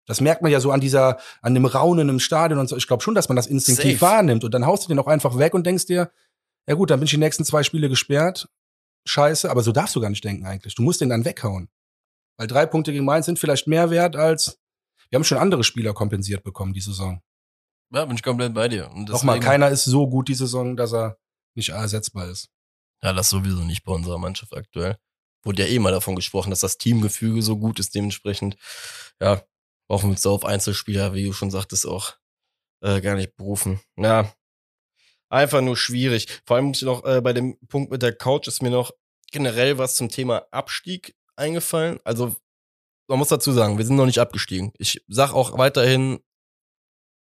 Das 0.08 0.20
merkt 0.20 0.42
man 0.42 0.52
ja 0.52 0.60
so 0.60 0.72
an 0.72 0.82
dieser, 0.82 1.20
an 1.42 1.54
dem 1.54 1.66
Raunen 1.66 2.10
im 2.10 2.20
Stadion 2.20 2.60
und 2.60 2.68
so. 2.68 2.76
Ich 2.76 2.88
glaube 2.88 3.04
schon, 3.04 3.16
dass 3.16 3.30
man 3.30 3.36
das 3.36 3.48
instinktiv 3.48 4.00
Safe. 4.00 4.02
wahrnimmt 4.02 4.44
und 4.44 4.54
dann 4.54 4.66
haust 4.66 4.84
du 4.84 4.88
den 4.88 5.00
auch 5.00 5.08
einfach 5.08 5.38
weg 5.38 5.54
und 5.54 5.66
denkst 5.66 5.86
dir, 5.86 6.12
ja 6.68 6.76
gut, 6.76 6.90
dann 6.90 7.00
bin 7.00 7.06
ich 7.06 7.12
die 7.12 7.18
nächsten 7.18 7.46
zwei 7.46 7.64
Spiele 7.64 7.90
gesperrt. 7.90 8.50
Scheiße, 9.06 9.50
aber 9.50 9.64
so 9.64 9.72
darfst 9.72 9.96
du 9.96 10.02
gar 10.02 10.10
nicht 10.10 10.24
denken 10.24 10.46
eigentlich. 10.46 10.76
Du 10.76 10.84
musst 10.84 11.02
den 11.02 11.10
dann 11.10 11.26
weghauen. 11.26 11.70
Weil 12.38 12.48
drei 12.48 12.66
Punkte 12.66 12.92
gegen 12.92 13.06
Mainz 13.06 13.26
sind 13.26 13.40
vielleicht 13.40 13.68
mehr 13.68 13.90
wert 13.90 14.16
als, 14.16 14.60
wir 15.10 15.18
haben 15.18 15.24
schon 15.24 15.38
andere 15.38 15.64
Spieler 15.64 15.94
kompensiert 15.94 16.44
bekommen 16.44 16.74
die 16.74 16.82
Saison. 16.82 17.22
Ja, 17.94 18.06
bin 18.06 18.16
ich 18.16 18.24
komplett 18.24 18.54
bei 18.54 18.68
dir. 18.68 18.90
Und 18.92 19.10
Nochmal, 19.10 19.40
keiner 19.40 19.70
ist 19.70 19.84
so 19.84 20.08
gut 20.08 20.30
die 20.30 20.34
Saison, 20.34 20.78
dass 20.78 20.94
er 20.94 21.18
nicht 21.56 21.70
ersetzbar 21.70 22.30
ist. 22.30 22.50
Ja, 23.04 23.12
das 23.14 23.30
sowieso 23.30 23.62
nicht 23.64 23.84
bei 23.84 23.92
unserer 23.92 24.18
Mannschaft 24.18 24.56
aktuell. 24.56 24.98
Wurde 25.44 25.64
ja 25.64 25.70
eh 25.70 25.80
mal 25.80 25.92
davon 25.92 26.16
gesprochen, 26.16 26.52
dass 26.52 26.60
das 26.60 26.78
Teamgefüge 26.78 27.42
so 27.42 27.58
gut 27.58 27.80
ist, 27.80 27.94
dementsprechend, 27.96 28.56
ja, 29.20 29.42
brauchen 29.90 30.06
wir 30.06 30.12
uns 30.12 30.22
da 30.22 30.30
auf 30.30 30.46
Einzelspieler, 30.46 31.14
wie 31.14 31.26
du 31.26 31.34
schon 31.34 31.52
sagtest, 31.52 31.86
auch 31.86 32.14
äh, 32.82 33.02
gar 33.02 33.16
nicht 33.16 33.36
berufen. 33.36 33.82
Ja. 33.98 34.32
einfach 35.30 35.62
nur 35.62 35.78
schwierig. 35.78 36.28
Vor 36.46 36.56
allem 36.56 36.66
muss 36.68 36.78
ich 36.78 36.84
noch 36.86 37.04
äh, 37.06 37.22
bei 37.22 37.34
dem 37.34 37.58
Punkt 37.68 37.92
mit 37.92 38.02
der 38.02 38.16
Couch 38.16 38.48
ist 38.48 38.62
mir 38.62 38.70
noch 38.70 38.92
generell 39.32 39.78
was 39.78 39.96
zum 39.96 40.10
Thema 40.10 40.46
Abstieg 40.52 41.16
eingefallen. 41.42 42.00
Also 42.04 42.36
man 43.08 43.20
muss 43.20 43.28
dazu 43.28 43.52
sagen, 43.52 43.78
wir 43.78 43.86
sind 43.86 43.98
noch 43.98 44.06
nicht 44.06 44.20
abgestiegen. 44.20 44.72
Ich 44.78 45.04
sag 45.10 45.34
auch 45.34 45.58
weiterhin, 45.58 46.20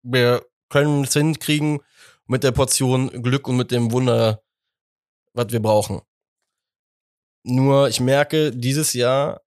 wir 0.04 0.46
können 0.70 1.04
es 1.04 1.14
hinkriegen 1.14 1.82
mit 2.28 2.44
der 2.44 2.52
Portion 2.52 3.10
Glück 3.22 3.48
und 3.48 3.58
mit 3.58 3.72
dem 3.72 3.92
Wunder, 3.92 4.42
was 5.34 5.52
wir 5.52 5.62
brauchen. 5.62 6.02
Nur 7.44 7.90
ich 7.90 8.00
merke, 8.00 8.52
dieses 8.52 8.94
Jahr 8.94 9.42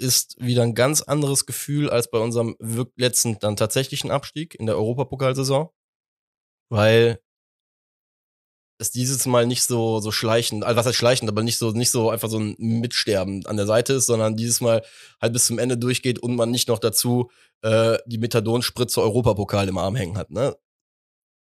ist 0.00 0.36
wieder 0.38 0.62
ein 0.62 0.74
ganz 0.74 1.02
anderes 1.02 1.46
Gefühl 1.46 1.88
als 1.88 2.10
bei 2.10 2.18
unserem 2.18 2.56
letzten 2.96 3.38
dann 3.38 3.56
tatsächlichen 3.56 4.10
Abstieg 4.10 4.54
in 4.54 4.66
der 4.66 4.76
Europapokalsaison, 4.76 5.70
weil 6.70 7.20
es 8.78 8.90
dieses 8.90 9.26
Mal 9.26 9.46
nicht 9.46 9.62
so 9.64 10.00
so 10.00 10.12
schleichend, 10.12 10.64
also 10.64 10.76
was 10.76 10.86
heißt 10.86 10.96
schleichend, 10.96 11.30
aber 11.30 11.42
nicht 11.42 11.58
so 11.58 11.72
nicht 11.72 11.90
so 11.90 12.10
einfach 12.10 12.28
so 12.28 12.38
ein 12.38 12.54
Mitsterben 12.58 13.44
an 13.46 13.56
der 13.56 13.66
Seite 13.66 13.94
ist, 13.94 14.06
sondern 14.06 14.36
dieses 14.36 14.60
Mal 14.60 14.82
halt 15.20 15.32
bis 15.32 15.46
zum 15.46 15.58
Ende 15.58 15.76
durchgeht 15.76 16.18
und 16.18 16.36
man 16.36 16.50
nicht 16.50 16.68
noch 16.68 16.78
dazu 16.78 17.30
äh, 17.62 17.98
die 18.06 18.18
Methadonspritze 18.18 19.02
Europapokal 19.02 19.68
im 19.68 19.78
Arm 19.78 19.96
hängen 19.96 20.16
hat. 20.16 20.30
Ne? 20.30 20.56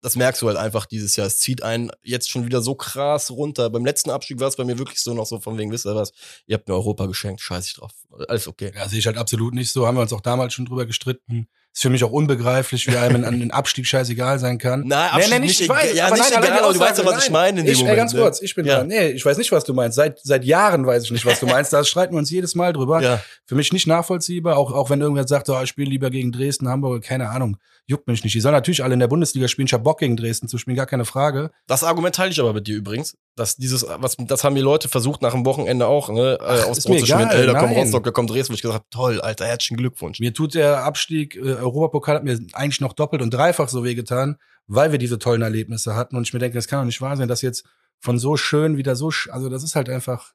das 0.06 0.15
merkst 0.15 0.43
du 0.43 0.48
halt 0.48 0.58
einfach 0.58 0.86
dieses 0.86 1.15
Jahr. 1.15 1.26
Es 1.26 1.39
zieht 1.39 1.63
einen 1.63 1.89
jetzt 2.04 2.30
schon 2.30 2.45
wieder 2.45 2.62
so 2.62 2.76
krass 2.76 3.32
runter. 3.32 3.71
Beim 3.71 3.84
letzten 3.84 4.12
Abstieg 4.12 4.39
war 4.39 4.48
es 4.48 4.56
bei 4.56 4.63
mir 4.63 4.78
wirklich 4.78 5.02
so 5.02 5.15
noch 5.15 5.26
so 5.26 5.39
von 5.39 5.58
wegen, 5.58 5.71
wisst 5.71 5.88
ihr 5.88 5.95
was, 5.95 6.12
ihr 6.45 6.54
habt 6.58 6.67
mir 6.67 6.76
Europa 6.76 7.08
geschenkt, 7.08 7.41
scheiß 7.41 7.65
ich 7.65 7.74
drauf. 7.74 7.91
Alles 8.28 8.48
okay. 8.48 8.71
Ja, 8.76 8.88
sehe 8.88 9.00
ich 9.00 9.08
halt 9.08 9.17
absolut 9.17 9.56
nicht 9.56 9.71
so. 9.71 9.88
Haben 9.88 9.98
wir 9.98 10.02
uns 10.02 10.13
auch 10.13 10.21
damals 10.21 10.54
schon 10.54 10.65
drüber 10.65 10.86
gestritten. 10.86 11.48
Ist 11.76 11.82
für 11.82 11.90
mich 11.90 12.06
auch 12.06 12.12
unbegreiflich, 12.12 12.88
wie 12.88 12.96
einem 12.96 13.26
ein 13.26 13.52
Abstieg 13.52 13.86
scheißegal 13.86 14.40
sein 14.40 14.60
kann. 14.60 14.86
Nein, 14.88 15.10
Abstieg 15.12 15.34
nee, 15.34 15.40
nee, 15.40 15.46
nicht, 15.48 15.60
ich 15.60 15.68
weiß, 15.68 15.94
ja, 15.94 16.10
nicht 16.10 16.32
nein, 16.32 16.42
egal, 16.42 16.60
aber 16.60 16.74
du 16.74 16.80
weißt 16.80 17.00
ja, 17.00 17.06
was 17.06 17.26
ich 17.26 17.30
meine 17.30 17.60
in 17.60 17.66
dem 17.66 17.74
ich, 17.74 17.80
Moment. 17.80 17.92
Ey, 17.92 17.98
ganz 17.98 18.14
ne? 18.14 18.22
kurz, 18.22 18.42
ich 18.42 18.56
bin 18.56 18.66
ja. 18.66 18.78
dran. 18.78 18.88
Nee, 18.88 19.10
ich 19.10 19.26
weiß 19.26 19.38
nicht, 19.38 19.52
was 19.52 19.66
du 19.66 19.74
meinst. 19.74 19.98
Seit, 19.98 20.22
seit 20.24 20.46
Jahren 20.46 20.88
weiß 20.88 21.04
ich 21.04 21.12
nicht, 21.12 21.26
was 21.26 21.42
du 21.42 21.48
meinst. 21.48 21.74
Da 21.74 21.84
streiten 21.84 22.14
wir 22.14 22.20
uns 22.20 22.32
jedes 22.32 22.56
Mal 22.56 22.72
drüber. 22.72 23.02
Ja. 23.02 23.22
Für 23.46 23.56
mich 23.56 23.74
nicht 23.74 23.88
nachvollziehbar, 23.88 24.56
auch, 24.56 24.72
auch 24.72 24.90
wenn 24.90 25.02
irgendwer 25.02 25.28
sagt, 25.28 25.50
oh, 25.50 25.62
ich 25.62 25.68
spiele 25.68 25.90
lieber 25.90 26.10
gegen 26.12 26.32
Dresden, 26.32 26.70
Hamburg, 26.70 27.04
keine 27.04 27.30
Ahnung 27.30 27.58
juckt 27.88 28.08
mich 28.08 28.24
nicht. 28.24 28.34
Die 28.34 28.42
sollen 28.42 28.54
natürlich 28.54 28.84
alle 28.84 28.94
in 28.94 29.00
der 29.00 29.08
Bundesliga 29.08 29.48
spielen. 29.48 29.68
Ich 29.68 29.74
hab 29.74 29.84
Bock 29.84 30.00
gegen 30.00 30.18
Dresden 30.18 30.48
zu 30.48 30.58
spielen, 30.58 30.76
gar 30.76 30.86
keine 30.86 31.06
Frage. 31.06 31.52
Das 31.68 31.84
Argument 31.84 32.16
teile 32.16 32.32
ich 32.32 32.40
aber 32.40 32.54
mit 32.54 32.68
dir 32.68 32.76
übrigens. 32.76 33.16
Dass 33.36 33.58
dieses, 33.58 33.86
was, 33.88 34.16
das 34.18 34.44
haben 34.44 34.56
die 34.56 34.62
Leute 34.62 34.88
versucht 34.88 35.22
nach 35.22 35.34
dem 35.34 35.46
Wochenende 35.46 35.88
auch, 35.88 36.10
ne? 36.10 36.38
Ach, 36.42 36.68
aus 36.68 36.80
ist 36.80 36.90
mir 36.90 36.98
egal, 36.98 37.30
ey, 37.32 37.46
da 37.46 37.60
kommt 37.60 37.76
Rostock, 37.76 38.04
da 38.04 38.12
kommt 38.12 38.30
Dresden, 38.30 38.54
wo 38.54 38.56
ich 38.56 38.62
gesagt 38.62 38.80
habe, 38.80 38.90
toll, 38.90 39.22
Alter, 39.22 39.46
herzlichen 39.46 39.78
Glückwunsch. 39.78 40.20
Mir 40.20 40.34
tut 40.34 40.56
der 40.56 40.84
Abstieg, 40.84 41.36
äh, 41.36 41.62
Europapokal 41.65 42.15
hat 42.15 42.23
mir 42.23 42.39
eigentlich 42.54 42.82
noch 42.82 42.93
doppelt 42.93 43.21
und 43.21 43.34
dreifach 43.34 43.69
so 43.69 43.84
wehgetan, 43.84 44.38
weil 44.67 44.91
wir 44.91 44.99
diese 44.99 45.19
tollen 45.19 45.41
Erlebnisse 45.41 45.95
hatten. 45.95 46.15
Und 46.15 46.23
ich 46.28 46.34
mir 46.34 46.39
denke, 46.39 46.58
das 46.58 46.67
kann 46.67 46.80
doch 46.80 46.86
nicht 46.86 47.01
wahr 47.01 47.17
sein, 47.17 47.28
dass 47.28 47.41
jetzt 47.41 47.65
von 47.99 48.19
so 48.19 48.38
schön 48.38 48.78
wieder 48.78 48.95
so, 48.95 49.12
also 49.30 49.49
das 49.49 49.63
ist 49.63 49.75
halt 49.75 49.89
einfach. 49.89 50.34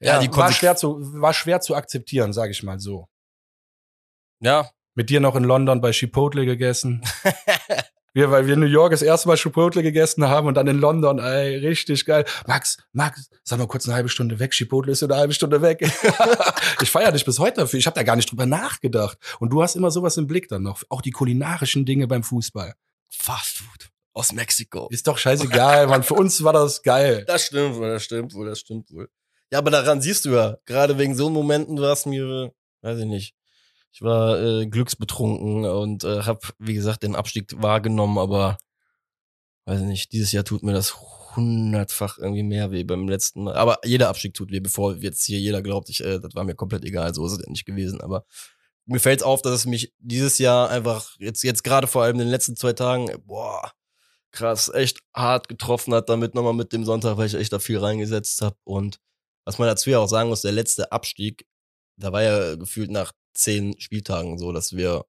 Ja, 0.00 0.14
ja 0.14 0.20
die 0.20 0.34
war 0.34 0.52
schwer 0.52 0.76
zu, 0.76 0.98
war 1.20 1.34
schwer 1.34 1.60
zu 1.60 1.74
akzeptieren, 1.74 2.32
sage 2.32 2.52
ich 2.52 2.62
mal 2.62 2.78
so. 2.78 3.08
Ja, 4.40 4.70
mit 4.94 5.10
dir 5.10 5.20
noch 5.20 5.36
in 5.36 5.44
London 5.44 5.80
bei 5.80 5.92
Chipotle 5.92 6.46
gegessen. 6.46 7.02
wir, 8.12 8.30
weil 8.30 8.46
wir 8.46 8.54
in 8.54 8.60
New 8.60 8.66
York 8.66 8.90
das 8.90 9.02
erste 9.02 9.28
Mal 9.28 9.36
Chipotle 9.36 9.82
gegessen 9.82 10.28
haben 10.28 10.46
und 10.46 10.54
dann 10.54 10.66
in 10.66 10.78
London, 10.78 11.18
ey, 11.18 11.56
richtig 11.56 12.04
geil. 12.04 12.24
Max, 12.46 12.78
Max, 12.92 13.30
sag 13.44 13.58
mal 13.58 13.66
kurz 13.66 13.86
eine 13.86 13.94
halbe 13.94 14.08
Stunde 14.08 14.38
weg. 14.38 14.52
Chipotle 14.52 14.92
ist 14.92 15.02
ja 15.02 15.08
eine 15.08 15.16
halbe 15.16 15.32
Stunde 15.32 15.62
weg. 15.62 15.80
ich 16.82 16.90
feiere 16.90 17.12
dich 17.12 17.24
bis 17.24 17.38
heute 17.38 17.62
dafür. 17.62 17.78
Ich 17.78 17.86
habe 17.86 17.94
da 17.94 18.02
gar 18.02 18.16
nicht 18.16 18.30
drüber 18.30 18.46
nachgedacht. 18.46 19.18
Und 19.38 19.50
du 19.50 19.62
hast 19.62 19.76
immer 19.76 19.90
sowas 19.90 20.16
im 20.16 20.26
Blick 20.26 20.48
dann 20.48 20.62
noch. 20.62 20.82
Auch 20.88 21.02
die 21.02 21.12
kulinarischen 21.12 21.84
Dinge 21.84 22.06
beim 22.06 22.22
Fußball. 22.22 22.74
Fast 23.10 23.58
Food 23.58 23.90
aus 24.12 24.32
Mexiko. 24.32 24.88
Ist 24.90 25.06
doch 25.06 25.18
scheißegal, 25.18 25.86
Mann. 25.86 26.02
Für 26.02 26.14
uns 26.14 26.42
war 26.42 26.52
das 26.52 26.82
geil. 26.82 27.24
Das 27.26 27.46
stimmt 27.46 27.76
wohl, 27.76 27.90
das 27.90 28.04
stimmt 28.04 28.34
wohl, 28.34 28.46
das 28.46 28.60
stimmt 28.60 28.90
wohl. 28.90 29.08
Ja, 29.52 29.58
aber 29.58 29.70
daran 29.70 30.00
siehst 30.00 30.24
du 30.24 30.30
ja, 30.30 30.56
gerade 30.64 30.98
wegen 30.98 31.14
so 31.16 31.28
Momenten 31.28 31.80
war 31.80 31.92
es 31.92 32.06
mir, 32.06 32.52
weiß 32.82 32.98
ich 33.00 33.06
nicht, 33.06 33.34
ich 33.92 34.02
war 34.02 34.40
äh, 34.40 34.66
glücksbetrunken 34.66 35.64
und 35.64 36.04
äh, 36.04 36.22
habe, 36.22 36.40
wie 36.58 36.74
gesagt, 36.74 37.02
den 37.02 37.16
Abstieg 37.16 37.54
wahrgenommen, 37.60 38.18
aber 38.18 38.58
weiß 39.66 39.80
nicht, 39.82 40.12
dieses 40.12 40.32
Jahr 40.32 40.44
tut 40.44 40.62
mir 40.62 40.72
das 40.72 40.96
hundertfach 41.36 42.18
irgendwie 42.18 42.42
mehr 42.42 42.70
weh 42.70 42.84
beim 42.84 43.08
letzten 43.08 43.44
Mal. 43.44 43.56
Aber 43.56 43.78
jeder 43.84 44.08
Abstieg 44.08 44.34
tut 44.34 44.50
weh, 44.50 44.60
bevor 44.60 44.96
jetzt 44.96 45.24
hier 45.24 45.38
jeder 45.38 45.62
glaubt, 45.62 45.88
ich, 45.88 46.04
äh, 46.04 46.18
das 46.20 46.34
war 46.34 46.44
mir 46.44 46.54
komplett 46.54 46.84
egal, 46.84 47.14
so 47.14 47.24
ist 47.26 47.32
es 47.32 47.46
nicht 47.46 47.66
gewesen. 47.66 48.00
Aber 48.00 48.24
mir 48.86 49.00
fällt 49.00 49.22
auf, 49.22 49.42
dass 49.42 49.54
es 49.54 49.66
mich 49.66 49.92
dieses 49.98 50.38
Jahr 50.38 50.70
einfach, 50.70 51.16
jetzt, 51.18 51.42
jetzt 51.42 51.62
gerade 51.64 51.86
vor 51.86 52.02
allem 52.02 52.14
in 52.14 52.20
den 52.20 52.28
letzten 52.28 52.56
zwei 52.56 52.72
Tagen, 52.72 53.08
boah, 53.26 53.72
krass, 54.32 54.70
echt 54.72 54.98
hart 55.14 55.48
getroffen 55.48 55.94
hat, 55.94 56.08
damit 56.08 56.34
nochmal 56.34 56.54
mit 56.54 56.72
dem 56.72 56.84
Sonntag, 56.84 57.16
weil 57.16 57.26
ich 57.26 57.34
echt 57.34 57.52
da 57.52 57.58
viel 57.58 57.78
reingesetzt 57.78 58.42
habe. 58.42 58.56
Und 58.64 58.98
was 59.44 59.58
man 59.58 59.68
dazu 59.68 59.90
ja 59.90 59.98
auch 59.98 60.08
sagen 60.08 60.28
muss, 60.28 60.42
der 60.42 60.52
letzte 60.52 60.92
Abstieg, 60.92 61.46
da 62.00 62.12
war 62.12 62.22
ja 62.22 62.56
gefühlt 62.56 62.90
nach 62.90 63.12
zehn 63.34 63.78
Spieltagen 63.80 64.38
so, 64.38 64.52
dass 64.52 64.74
wir 64.74 65.04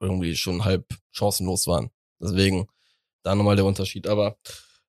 irgendwie 0.00 0.36
schon 0.36 0.64
halb 0.64 0.86
chancenlos 1.10 1.66
waren. 1.66 1.90
Deswegen 2.20 2.68
da 3.22 3.34
nochmal 3.34 3.56
der 3.56 3.64
Unterschied. 3.64 4.06
Aber 4.06 4.36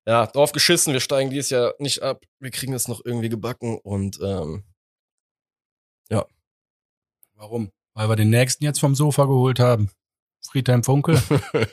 ja, 0.06 0.26
drauf 0.26 0.52
geschissen, 0.52 0.92
wir 0.92 1.00
steigen 1.00 1.30
dieses 1.30 1.50
Jahr 1.50 1.74
nicht 1.78 2.02
ab. 2.02 2.24
Wir 2.38 2.50
kriegen 2.50 2.72
es 2.72 2.88
noch 2.88 3.00
irgendwie 3.04 3.28
gebacken 3.28 3.78
und 3.78 4.18
ähm, 4.22 4.64
ja. 6.10 6.26
Warum? 7.34 7.70
Weil 7.94 8.08
wir 8.08 8.16
den 8.16 8.30
nächsten 8.30 8.64
jetzt 8.64 8.80
vom 8.80 8.94
Sofa 8.94 9.24
geholt 9.24 9.60
haben. 9.60 9.90
Friedhelm 10.42 10.84
Funkel. 10.84 11.20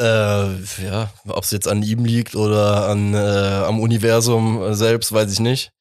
äh, 0.00 0.84
ja, 0.84 1.12
ob 1.28 1.44
es 1.44 1.50
jetzt 1.50 1.68
an 1.68 1.82
ihm 1.82 2.04
liegt 2.04 2.34
oder 2.34 2.88
an 2.88 3.14
äh, 3.14 3.64
am 3.66 3.80
Universum 3.80 4.74
selbst, 4.74 5.12
weiß 5.12 5.32
ich 5.32 5.40
nicht. 5.40 5.72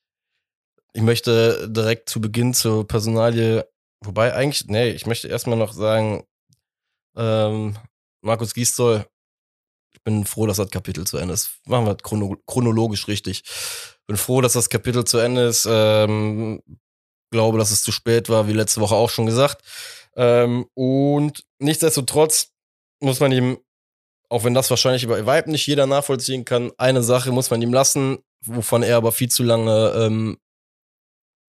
Ich 0.95 1.01
möchte 1.01 1.67
direkt 1.69 2.07
zu 2.07 2.21
Beginn 2.21 2.53
zur 2.53 2.87
Personalie, 2.87 3.67
wobei 3.99 4.33
eigentlich, 4.33 4.67
nee, 4.67 4.91
ich 4.91 5.05
möchte 5.05 5.27
erstmal 5.27 5.57
noch 5.57 5.73
sagen, 5.73 6.23
ähm, 7.17 7.77
Markus 8.21 8.53
Gisdol, 8.53 9.05
ich 9.93 10.01
bin 10.05 10.25
froh, 10.25 10.47
dass 10.47 10.55
das 10.55 10.69
Kapitel 10.69 11.05
zu 11.05 11.17
Ende 11.17 11.33
ist. 11.33 11.59
Machen 11.65 11.85
wir 11.85 11.95
chrono 11.95 12.37
chronologisch 12.47 13.09
richtig. 13.09 13.43
Bin 14.07 14.15
froh, 14.15 14.39
dass 14.39 14.53
das 14.53 14.69
Kapitel 14.69 15.03
zu 15.03 15.17
Ende 15.17 15.47
ist. 15.47 15.67
Ähm, 15.69 16.61
glaube, 17.29 17.57
dass 17.57 17.71
es 17.71 17.83
zu 17.83 17.91
spät 17.91 18.29
war, 18.29 18.47
wie 18.47 18.53
letzte 18.53 18.79
Woche 18.79 18.95
auch 18.95 19.09
schon 19.09 19.25
gesagt. 19.25 19.65
Ähm, 20.15 20.65
und 20.75 21.43
nichtsdestotrotz 21.59 22.53
muss 23.01 23.19
man 23.19 23.33
ihm, 23.33 23.57
auch 24.29 24.45
wenn 24.45 24.53
das 24.53 24.69
wahrscheinlich 24.69 25.03
über 25.03 25.27
Vibe 25.27 25.51
nicht 25.51 25.67
jeder 25.67 25.87
nachvollziehen 25.87 26.45
kann, 26.45 26.71
eine 26.77 27.03
Sache 27.03 27.33
muss 27.33 27.49
man 27.49 27.61
ihm 27.61 27.73
lassen, 27.73 28.19
wovon 28.45 28.81
er 28.81 28.95
aber 28.95 29.11
viel 29.11 29.27
zu 29.29 29.43
lange 29.43 29.91
ähm, 29.97 30.37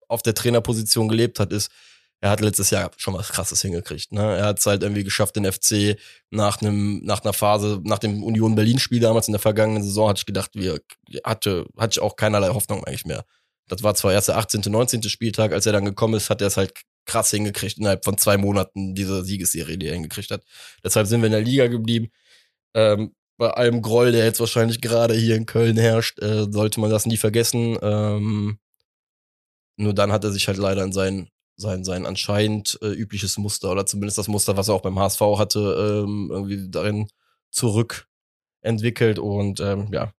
auf 0.07 0.21
der 0.21 0.33
Trainerposition 0.33 1.07
gelebt 1.07 1.39
hat, 1.39 1.51
ist, 1.51 1.71
er 2.19 2.31
hat 2.31 2.41
letztes 2.41 2.71
Jahr 2.71 2.91
schon 2.97 3.13
was 3.13 3.29
krasses 3.29 3.61
hingekriegt. 3.61 4.11
Ne? 4.11 4.37
Er 4.37 4.45
hat 4.45 4.59
es 4.59 4.65
halt 4.65 4.81
irgendwie 4.81 5.03
geschafft, 5.03 5.35
den 5.35 5.51
FC 5.51 5.97
nach 6.31 6.61
einem, 6.61 7.01
nach 7.03 7.23
einer 7.23 7.33
Phase, 7.33 7.79
nach 7.83 7.99
dem 7.99 8.23
Union 8.23 8.55
Berlin-Spiel 8.55 8.99
damals 8.99 9.27
in 9.27 9.33
der 9.33 9.39
vergangenen 9.39 9.83
Saison, 9.83 10.09
hatte 10.09 10.19
ich 10.19 10.25
gedacht, 10.25 10.51
wir 10.53 10.81
hatte, 11.23 11.67
hatte 11.77 11.91
ich 11.91 11.99
auch 11.99 12.15
keinerlei 12.15 12.49
Hoffnung 12.49 12.83
eigentlich 12.83 13.05
mehr. 13.05 13.23
Das 13.67 13.83
war 13.83 13.93
zwar 13.95 14.13
erst 14.13 14.29
der 14.29 14.37
18., 14.37 14.61
19. 14.65 15.03
Spieltag, 15.03 15.51
als 15.51 15.65
er 15.65 15.73
dann 15.73 15.85
gekommen 15.85 16.15
ist, 16.15 16.29
hat 16.29 16.41
er 16.41 16.47
es 16.47 16.57
halt 16.57 16.73
krass 17.05 17.29
hingekriegt, 17.31 17.77
innerhalb 17.77 18.03
von 18.03 18.17
zwei 18.17 18.37
Monaten 18.37 18.95
diese 18.95 19.23
Siegesserie, 19.23 19.77
die 19.77 19.87
er 19.87 19.93
hingekriegt 19.93 20.31
hat. 20.31 20.43
Deshalb 20.83 21.07
sind 21.07 21.21
wir 21.21 21.27
in 21.27 21.33
der 21.33 21.41
Liga 21.41 21.67
geblieben. 21.67 22.09
Ähm, 22.73 23.13
bei 23.37 23.51
allem 23.51 23.81
Groll, 23.81 24.11
der 24.11 24.25
jetzt 24.25 24.39
wahrscheinlich 24.39 24.81
gerade 24.81 25.13
hier 25.13 25.35
in 25.35 25.45
Köln 25.45 25.77
herrscht, 25.77 26.19
äh, 26.19 26.47
sollte 26.49 26.79
man 26.79 26.89
das 26.89 27.05
nie 27.05 27.17
vergessen. 27.17 27.77
Ähm, 27.81 28.59
nur 29.77 29.93
dann 29.93 30.11
hat 30.11 30.23
er 30.23 30.31
sich 30.31 30.47
halt 30.47 30.57
leider 30.57 30.83
in 30.83 30.91
sein, 30.91 31.29
sein, 31.55 31.83
sein 31.83 32.05
anscheinend 32.05 32.77
äh, 32.81 32.87
übliches 32.87 33.37
Muster 33.37 33.71
oder 33.71 33.85
zumindest 33.85 34.17
das 34.17 34.27
Muster, 34.27 34.57
was 34.57 34.67
er 34.67 34.75
auch 34.75 34.81
beim 34.81 34.99
HSV 34.99 35.21
hatte, 35.37 36.03
ähm, 36.05 36.29
irgendwie 36.31 36.69
darin 36.69 37.09
zurückentwickelt 37.51 39.19
und 39.19 39.59
ähm, 39.59 39.89
ja, 39.91 40.11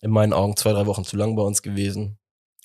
in 0.00 0.10
meinen 0.10 0.32
Augen 0.32 0.56
zwei, 0.56 0.72
drei 0.72 0.86
Wochen 0.86 1.04
zu 1.04 1.16
lang 1.16 1.36
bei 1.36 1.42
uns 1.42 1.62
gewesen. 1.62 2.18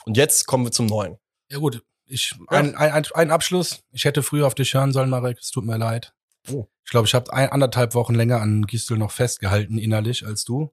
Und 0.06 0.18
jetzt 0.18 0.46
kommen 0.46 0.66
wir 0.66 0.72
zum 0.72 0.86
Neuen. 0.86 1.18
Ja 1.50 1.58
gut, 1.58 1.84
ich, 2.06 2.36
ein, 2.48 2.76
ein, 2.76 3.06
ein 3.14 3.32
Abschluss. 3.32 3.84
Ich 3.92 4.06
hätte 4.06 4.24
früher 4.24 4.48
auf 4.48 4.56
dich 4.56 4.74
hören 4.74 4.94
sollen, 4.94 5.10
Marek. 5.10 5.40
Es 5.40 5.52
tut 5.52 5.66
mir 5.66 5.78
leid. 5.78 6.14
Oh. 6.50 6.68
Ich 6.84 6.92
glaube, 6.92 7.08
ich 7.08 7.16
habe 7.16 7.34
ein, 7.34 7.50
anderthalb 7.50 7.96
Wochen 7.96 8.14
länger 8.14 8.42
an 8.42 8.68
Gistel 8.68 8.98
noch 8.98 9.12
festgehalten 9.12 9.78
innerlich 9.78 10.26
als 10.26 10.46
du. 10.46 10.72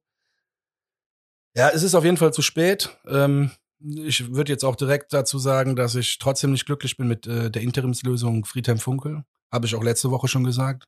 Ja, 1.55 1.71
es 1.71 1.83
ist 1.83 1.95
auf 1.95 2.05
jeden 2.05 2.17
Fall 2.19 2.33
zu 2.33 2.43
spät. 2.43 2.97
Ähm, 3.07 3.51
ich 3.85 4.33
würde 4.33 4.53
jetzt 4.53 4.65
auch 4.65 4.77
direkt 4.77 5.13
dazu 5.13 5.39
sagen, 5.39 5.77
dass 5.77 5.95
ich 5.95 6.19
trotzdem 6.19 6.53
nicht 6.53 6.67
glücklich 6.67 6.97
bin 6.97 7.09
mit 7.09 7.27
äh, 7.27 7.51
der 7.51 7.63
Interimslösung 7.63 8.45
Friedhelm 8.45 8.79
Funkel. 8.79 9.25
Habe 9.53 9.67
ich 9.67 9.75
auch 9.75 9.83
letzte 9.83 10.11
Woche 10.11 10.29
schon 10.29 10.45
gesagt. 10.45 10.85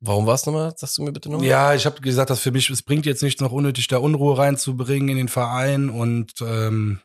Warum 0.00 0.26
war 0.26 0.34
es 0.34 0.46
nochmal? 0.46 0.72
Sagst 0.76 0.98
du 0.98 1.02
mir 1.04 1.12
bitte 1.12 1.30
nochmal? 1.30 1.46
Ja, 1.46 1.74
ich 1.74 1.86
habe 1.86 2.00
gesagt, 2.00 2.30
dass 2.30 2.40
für 2.40 2.50
mich, 2.50 2.68
es 2.70 2.82
bringt 2.82 3.06
jetzt 3.06 3.22
nichts 3.22 3.40
noch 3.40 3.52
unnötig 3.52 3.86
da 3.86 3.98
Unruhe 3.98 4.36
reinzubringen 4.36 5.10
in 5.10 5.16
den 5.16 5.28
Verein 5.28 5.90
und 5.90 6.32
ähm, 6.40 7.00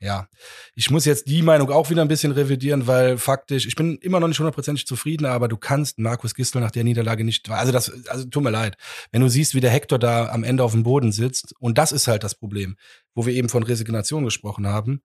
ja, 0.00 0.28
ich 0.74 0.90
muss 0.90 1.04
jetzt 1.04 1.26
die 1.26 1.42
Meinung 1.42 1.70
auch 1.70 1.90
wieder 1.90 2.02
ein 2.02 2.08
bisschen 2.08 2.30
revidieren, 2.32 2.86
weil 2.86 3.18
faktisch, 3.18 3.66
ich 3.66 3.74
bin 3.74 3.98
immer 3.98 4.20
noch 4.20 4.28
nicht 4.28 4.38
hundertprozentig 4.38 4.86
zufrieden, 4.86 5.26
aber 5.26 5.48
du 5.48 5.56
kannst 5.56 5.98
Markus 5.98 6.34
Gistel 6.34 6.60
nach 6.60 6.70
der 6.70 6.84
Niederlage 6.84 7.24
nicht, 7.24 7.50
also 7.50 7.72
das, 7.72 7.90
also 8.08 8.24
tut 8.26 8.44
mir 8.44 8.50
leid, 8.50 8.76
wenn 9.10 9.22
du 9.22 9.28
siehst, 9.28 9.54
wie 9.54 9.60
der 9.60 9.70
Hector 9.70 9.98
da 9.98 10.28
am 10.28 10.44
Ende 10.44 10.62
auf 10.62 10.72
dem 10.72 10.84
Boden 10.84 11.10
sitzt, 11.10 11.54
und 11.58 11.78
das 11.78 11.90
ist 11.90 12.06
halt 12.06 12.22
das 12.22 12.36
Problem, 12.36 12.76
wo 13.14 13.26
wir 13.26 13.34
eben 13.34 13.48
von 13.48 13.64
Resignation 13.64 14.24
gesprochen 14.24 14.68
haben, 14.68 15.02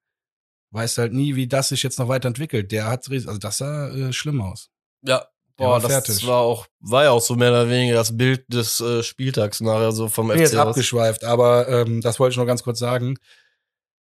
weißt 0.74 0.98
halt 0.98 1.14
nie, 1.14 1.36
wie 1.36 1.48
das 1.48 1.70
sich 1.70 1.84
jetzt 1.84 2.00
noch 2.00 2.08
weiterentwickelt. 2.08 2.72
Der 2.72 2.88
hat, 2.88 3.10
also 3.10 3.38
das 3.38 3.58
sah 3.58 3.90
äh, 3.90 4.14
schlimm 4.14 4.42
aus. 4.42 4.70
Ja, 5.04 5.28
Boah, 5.56 5.80
das 5.80 5.92
fertig. 5.92 6.28
war 6.28 6.40
auch, 6.40 6.66
war 6.80 7.04
ja 7.04 7.12
auch 7.12 7.22
so 7.22 7.36
mehr 7.36 7.52
oder 7.52 7.70
weniger 7.70 7.96
das 7.96 8.18
Bild 8.18 8.46
des 8.52 8.80
äh, 8.80 9.04
Spieltags 9.04 9.62
nachher 9.62 9.92
so 9.92 10.08
vom 10.08 10.32
ich 10.32 10.38
bin 10.38 10.46
FC. 10.46 10.54
Jetzt 10.54 10.60
abgeschweift, 10.60 11.24
aber 11.24 11.68
ähm, 11.68 12.02
das 12.02 12.20
wollte 12.20 12.34
ich 12.34 12.38
noch 12.38 12.48
ganz 12.48 12.64
kurz 12.64 12.80
sagen. 12.80 13.18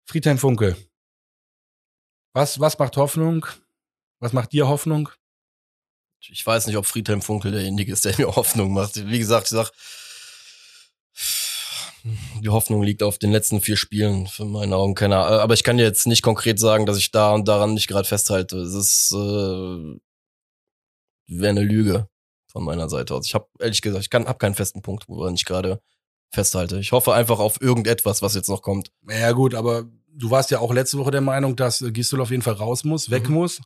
Friedhelm 0.07 0.38
Funkel. 0.38 0.77
Was, 2.33 2.61
was 2.61 2.79
macht 2.79 2.97
Hoffnung? 2.97 3.47
Was 4.21 4.33
macht 4.33 4.53
dir 4.53 4.69
Hoffnung? 4.69 5.09
Ich 6.21 6.47
weiß 6.47 6.67
nicht, 6.67 6.77
ob 6.77 6.87
Friedhelm 6.87 7.23
Funkel 7.23 7.53
derjenige 7.53 7.93
ist, 7.93 8.05
der 8.05 8.14
mir 8.19 8.35
Hoffnung 8.35 8.73
macht. 8.73 8.97
Wie 9.07 9.19
gesagt, 9.19 9.45
ich 9.45 9.51
sag, 9.51 9.71
die 12.40 12.49
Hoffnung 12.49 12.83
liegt 12.83 13.03
auf 13.03 13.19
den 13.19 13.33
letzten 13.33 13.61
vier 13.61 13.77
Spielen, 13.77 14.27
für 14.27 14.45
meine 14.45 14.77
Augen 14.77 14.95
keiner. 14.95 15.19
Aber 15.19 15.55
ich 15.55 15.64
kann 15.64 15.77
dir 15.77 15.85
jetzt 15.85 16.07
nicht 16.07 16.23
konkret 16.23 16.59
sagen, 16.59 16.87
dass 16.87 16.99
ich 16.99 17.11
da 17.11 17.33
und 17.33 17.49
daran 17.49 17.75
nicht 17.75 17.88
gerade 17.88 18.09
festhalte. 18.09 18.59
Es 18.59 18.75
ist 18.75 19.12
äh, 19.12 19.99
wäre 21.27 21.51
eine 21.51 21.62
Lüge 21.62 22.09
von 22.47 22.64
meiner 22.64 22.88
Seite 22.88 23.14
aus. 23.14 23.27
Ich 23.27 23.35
habe 23.35 23.49
ehrlich 23.59 23.83
gesagt, 23.83 24.05
ich 24.05 24.11
kann, 24.11 24.27
hab 24.27 24.38
keinen 24.38 24.55
festen 24.55 24.83
Punkt, 24.83 25.09
woran 25.09 25.35
ich 25.35 25.45
gerade 25.45 25.81
festhalte. 26.35 26.79
Ich 26.79 26.92
hoffe 26.92 27.14
einfach 27.14 27.38
auf 27.38 27.61
irgendetwas, 27.61 28.23
was 28.23 28.35
jetzt 28.35 28.49
noch 28.49 28.62
kommt. 28.62 28.90
Ja 29.09 29.33
gut, 29.33 29.55
aber 29.55 29.85
du 30.12 30.31
warst 30.31 30.51
ja 30.51 30.59
auch 30.59 30.73
letzte 30.73 30.99
Woche 30.99 31.11
der 31.11 31.20
Meinung, 31.20 31.57
dass 31.57 31.85
Gistel 31.88 32.20
auf 32.20 32.31
jeden 32.31 32.42
Fall 32.42 32.55
raus 32.55 32.85
muss, 32.85 33.11
weg 33.11 33.29
mhm. 33.29 33.35
muss. 33.35 33.61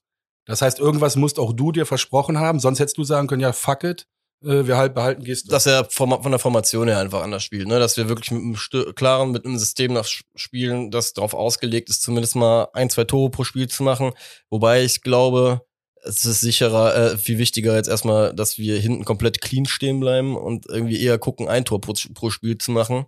Das 0.46 0.62
heißt, 0.62 0.78
irgendwas 0.78 1.16
musst 1.16 1.38
auch 1.38 1.52
du 1.52 1.72
dir 1.72 1.84
versprochen 1.84 2.38
haben. 2.38 2.58
Sonst 2.58 2.80
hättest 2.80 2.96
du 2.96 3.04
sagen 3.04 3.28
können, 3.28 3.42
ja, 3.42 3.52
fuck 3.52 3.84
it, 3.84 4.06
äh, 4.42 4.66
wir 4.66 4.76
halt 4.76 4.94
behalten 4.94 5.24
Gistel. 5.24 5.50
Dass 5.50 5.66
er 5.66 5.84
von 5.90 6.10
der 6.30 6.38
Formation 6.38 6.88
her 6.88 6.98
einfach 6.98 7.22
anders 7.22 7.42
spielt, 7.42 7.68
ne? 7.68 7.78
Dass 7.78 7.96
wir 7.96 8.08
wirklich 8.08 8.30
mit 8.30 8.42
einem 8.42 8.94
klaren, 8.94 9.30
mit 9.30 9.44
einem 9.44 9.58
System 9.58 9.92
nach 9.92 10.06
spielen, 10.34 10.90
das 10.90 11.12
darauf 11.12 11.34
ausgelegt 11.34 11.90
ist, 11.90 12.02
zumindest 12.02 12.36
mal 12.36 12.68
ein, 12.72 12.88
zwei 12.88 13.04
Tore 13.04 13.30
pro 13.30 13.44
Spiel 13.44 13.68
zu 13.68 13.82
machen. 13.82 14.12
Wobei 14.48 14.84
ich 14.84 15.02
glaube, 15.02 15.62
es 16.04 16.24
ist 16.24 16.40
sicherer, 16.40 16.94
äh, 16.94 17.18
viel 17.18 17.38
wichtiger 17.38 17.74
jetzt 17.74 17.88
erstmal, 17.88 18.34
dass 18.34 18.58
wir 18.58 18.78
hinten 18.78 19.04
komplett 19.04 19.40
clean 19.40 19.66
stehen 19.66 20.00
bleiben 20.00 20.36
und 20.36 20.66
irgendwie 20.68 21.00
eher 21.00 21.18
gucken, 21.18 21.48
ein 21.48 21.64
Tor 21.64 21.80
pro, 21.80 21.94
pro 22.14 22.30
Spiel 22.30 22.58
zu 22.58 22.70
machen. 22.70 23.06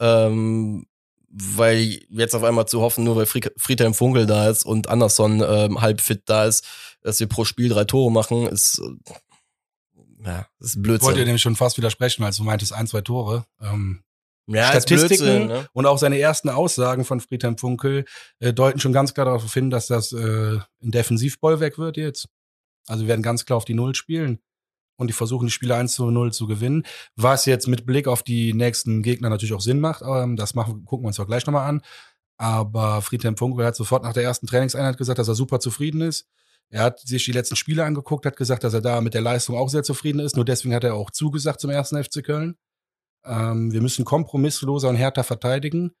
Ähm, 0.00 0.86
weil 1.34 2.00
jetzt 2.10 2.34
auf 2.34 2.44
einmal 2.44 2.66
zu 2.66 2.82
hoffen, 2.82 3.04
nur 3.04 3.16
weil 3.16 3.26
Friedhelm 3.26 3.94
Funkel 3.94 4.26
da 4.26 4.50
ist 4.50 4.64
und 4.66 4.88
Anderson 4.88 5.42
ähm, 5.46 5.80
halb 5.80 6.02
fit 6.02 6.22
da 6.26 6.44
ist, 6.44 6.66
dass 7.00 7.20
wir 7.20 7.26
pro 7.26 7.44
Spiel 7.44 7.70
drei 7.70 7.84
Tore 7.84 8.12
machen, 8.12 8.46
ist 8.46 8.80
äh, 8.80 9.14
ja, 10.24 10.46
ist 10.60 10.82
Blödsinn. 10.82 10.96
Ich 10.96 11.02
wollte 11.02 11.18
dir 11.20 11.26
nämlich 11.26 11.42
schon 11.42 11.56
fast 11.56 11.78
widersprechen, 11.78 12.22
weil 12.22 12.32
du 12.32 12.44
meintest 12.44 12.72
ein, 12.72 12.86
zwei 12.86 13.00
Tore. 13.00 13.44
Ähm, 13.60 14.02
ja, 14.46 14.68
Statistiken 14.68 15.46
ne? 15.46 15.68
und 15.72 15.86
auch 15.86 15.98
seine 15.98 16.18
ersten 16.18 16.48
Aussagen 16.48 17.04
von 17.04 17.20
Friedhelm 17.20 17.58
Funkel 17.58 18.04
äh, 18.40 18.52
deuten 18.52 18.80
schon 18.80 18.92
ganz 18.92 19.14
klar 19.14 19.26
darauf 19.26 19.52
hin, 19.52 19.70
dass 19.70 19.86
das 19.86 20.12
äh, 20.12 20.58
ein 20.82 20.90
Defensivbollwerk 20.90 21.78
wird 21.78 21.96
jetzt. 21.96 22.28
Also 22.86 23.02
wir 23.02 23.08
werden 23.08 23.22
ganz 23.22 23.44
klar 23.44 23.56
auf 23.56 23.64
die 23.64 23.74
Null 23.74 23.94
spielen 23.94 24.40
und 24.96 25.08
die 25.08 25.14
versuchen, 25.14 25.46
die 25.46 25.52
Spiele 25.52 25.76
1 25.76 25.94
zu 25.94 26.10
0 26.10 26.32
zu 26.32 26.46
gewinnen. 26.46 26.84
Was 27.16 27.46
jetzt 27.46 27.68
mit 27.68 27.86
Blick 27.86 28.08
auf 28.08 28.22
die 28.22 28.52
nächsten 28.54 29.02
Gegner 29.02 29.30
natürlich 29.30 29.54
auch 29.54 29.60
Sinn 29.60 29.80
macht, 29.80 30.02
aber 30.02 30.22
ähm, 30.22 30.36
das 30.36 30.54
machen, 30.54 30.84
gucken 30.84 31.04
wir 31.04 31.08
uns 31.08 31.20
auch 31.20 31.26
gleich 31.26 31.46
nochmal 31.46 31.68
an. 31.68 31.82
Aber 32.36 33.02
Friedhelm 33.02 33.36
Funkel 33.36 33.64
hat 33.64 33.76
sofort 33.76 34.02
nach 34.02 34.12
der 34.12 34.24
ersten 34.24 34.46
Trainingseinheit 34.46 34.98
gesagt, 34.98 35.18
dass 35.18 35.28
er 35.28 35.34
super 35.34 35.60
zufrieden 35.60 36.00
ist. 36.00 36.26
Er 36.70 36.82
hat 36.82 37.00
sich 37.00 37.24
die 37.24 37.32
letzten 37.32 37.54
Spiele 37.54 37.84
angeguckt, 37.84 38.24
hat 38.24 38.36
gesagt, 38.36 38.64
dass 38.64 38.74
er 38.74 38.80
da 38.80 39.00
mit 39.00 39.14
der 39.14 39.20
Leistung 39.20 39.56
auch 39.56 39.68
sehr 39.68 39.82
zufrieden 39.82 40.20
ist. 40.20 40.36
Nur 40.36 40.44
deswegen 40.44 40.74
hat 40.74 40.84
er 40.84 40.94
auch 40.94 41.10
zugesagt 41.10 41.60
zum 41.60 41.70
ersten 41.70 42.02
FC 42.02 42.24
Köln. 42.24 42.56
Ähm, 43.24 43.72
wir 43.72 43.80
müssen 43.80 44.04
kompromissloser 44.04 44.88
und 44.88 44.96
härter 44.96 45.24
verteidigen. 45.24 45.92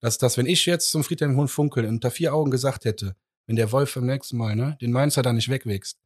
Dass 0.00 0.18
das, 0.18 0.36
wenn 0.36 0.46
ich 0.46 0.66
jetzt 0.66 0.90
zum 0.90 1.02
Friedhelm 1.02 1.36
Hund 1.36 1.50
Funkel 1.50 1.86
unter 1.86 2.10
vier 2.10 2.34
Augen 2.34 2.50
gesagt 2.50 2.84
hätte, 2.84 3.16
wenn 3.46 3.56
der 3.56 3.72
Wolf 3.72 3.94
beim 3.94 4.06
nächsten 4.06 4.36
Mal, 4.36 4.56
ne, 4.56 4.76
den 4.80 4.92
Mainzer 4.92 5.22
da 5.22 5.32
nicht 5.32 5.48
wegwächst, 5.48 5.98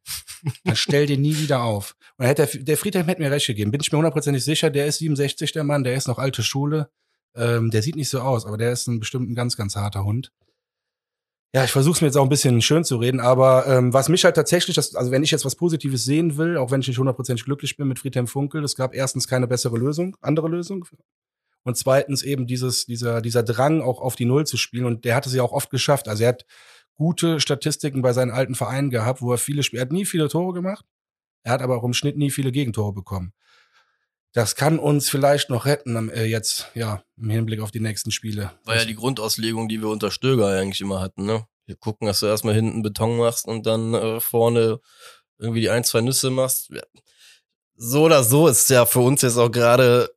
dann 0.63 0.75
stell 0.77 1.05
den 1.05 1.21
nie 1.21 1.37
wieder 1.37 1.63
auf. 1.63 1.95
Und 2.17 2.25
hätte 2.25 2.45
der, 2.45 2.63
der 2.63 2.77
Friedhelm 2.77 3.07
hätte 3.07 3.21
mir 3.21 3.31
recht 3.31 3.47
gegeben. 3.47 3.71
Bin 3.71 3.81
ich 3.81 3.91
mir 3.91 3.97
hundertprozentig 3.97 4.43
sicher, 4.43 4.69
der 4.69 4.85
ist 4.85 4.99
67, 4.99 5.51
der 5.51 5.63
Mann, 5.63 5.83
der 5.83 5.95
ist 5.95 6.07
noch 6.07 6.17
alte 6.17 6.43
Schule. 6.43 6.89
Ähm, 7.35 7.71
der 7.71 7.81
sieht 7.81 7.95
nicht 7.95 8.09
so 8.09 8.21
aus, 8.21 8.45
aber 8.45 8.57
der 8.57 8.71
ist 8.71 8.87
ein 8.87 8.99
bestimmt 8.99 9.29
ein 9.29 9.35
ganz, 9.35 9.55
ganz 9.55 9.75
harter 9.75 10.03
Hund 10.03 10.31
ja, 11.53 11.63
ich 11.63 11.71
versuche 11.71 11.95
es 11.95 12.01
mir 12.01 12.07
jetzt 12.07 12.17
auch 12.17 12.23
ein 12.23 12.29
bisschen 12.29 12.61
schön 12.61 12.83
zu 12.83 12.97
reden, 12.97 13.19
aber 13.19 13.65
ähm, 13.65 13.91
was 13.91 14.07
mich 14.07 14.23
halt 14.23 14.35
tatsächlich, 14.35 14.75
das, 14.75 14.95
also 14.95 15.09
wenn 15.09 15.23
ich 15.23 15.31
jetzt 15.31 15.45
was 15.45 15.55
Positives 15.55 16.05
sehen 16.05 16.37
will, 16.37 16.57
auch 16.57 16.69
wenn 16.69 16.81
ich 16.81 16.87
nicht 16.87 16.99
hundertprozentig 16.99 17.43
glücklich 17.45 17.75
bin 17.75 17.87
mit 17.87 17.97
Friedhelm 17.97 18.27
Funkel, 18.27 18.63
es 18.63 18.75
gab 18.75 18.93
erstens 18.93 19.27
keine 19.27 19.47
bessere 19.47 19.77
Lösung, 19.77 20.15
andere 20.21 20.47
Lösung. 20.47 20.85
Und 21.63 21.75
zweitens 21.75 22.23
eben 22.23 22.45
dieses, 22.45 22.85
dieser, 22.85 23.21
dieser 23.21 23.43
Drang 23.43 23.81
auch 23.81 23.99
auf 23.99 24.15
die 24.15 24.25
Null 24.25 24.45
zu 24.45 24.57
spielen. 24.57 24.85
Und 24.85 25.05
der 25.05 25.15
hat 25.15 25.25
es 25.25 25.33
ja 25.33 25.43
auch 25.43 25.51
oft 25.51 25.69
geschafft. 25.69 26.07
Also 26.07 26.23
er 26.23 26.29
hat 26.29 26.45
gute 26.95 27.39
Statistiken 27.39 28.01
bei 28.01 28.13
seinen 28.13 28.31
alten 28.31 28.55
Vereinen 28.55 28.89
gehabt, 28.89 29.21
wo 29.21 29.31
er 29.31 29.37
viele 29.37 29.63
Spiele, 29.63 29.81
er 29.81 29.85
hat 29.85 29.91
nie 29.91 30.05
viele 30.05 30.29
Tore 30.29 30.53
gemacht. 30.53 30.85
Er 31.43 31.53
hat 31.53 31.61
aber 31.61 31.77
auch 31.77 31.83
im 31.83 31.93
Schnitt 31.93 32.17
nie 32.17 32.31
viele 32.31 32.51
Gegentore 32.51 32.93
bekommen. 32.93 33.33
Das 34.33 34.55
kann 34.55 34.77
uns 34.77 35.09
vielleicht 35.09 35.49
noch 35.49 35.65
retten 35.65 36.09
äh, 36.09 36.25
jetzt, 36.25 36.67
ja, 36.75 37.03
im 37.17 37.29
Hinblick 37.29 37.61
auf 37.61 37.71
die 37.71 37.79
nächsten 37.79 38.11
Spiele. 38.11 38.51
War 38.63 38.75
ja 38.75 38.85
die 38.85 38.95
Grundauslegung, 38.95 39.67
die 39.67 39.81
wir 39.81 39.89
unter 39.89 40.11
Stöger 40.11 40.47
eigentlich 40.47 40.81
immer 40.81 41.01
hatten, 41.01 41.25
ne? 41.25 41.45
Wir 41.65 41.75
gucken, 41.75 42.07
dass 42.07 42.19
du 42.19 42.25
erstmal 42.25 42.55
hinten 42.55 42.81
Beton 42.81 43.17
machst 43.17 43.47
und 43.47 43.65
dann 43.65 43.93
äh, 43.93 44.19
vorne 44.19 44.79
irgendwie 45.37 45.61
die 45.61 45.69
ein, 45.69 45.83
zwei 45.83 46.01
Nüsse 46.01 46.29
machst. 46.29 46.71
So 47.75 48.03
oder 48.03 48.23
so 48.23 48.47
ist 48.47 48.69
ja 48.69 48.85
für 48.85 48.99
uns 48.99 49.21
jetzt 49.21 49.37
auch 49.37 49.51
gerade, 49.51 50.09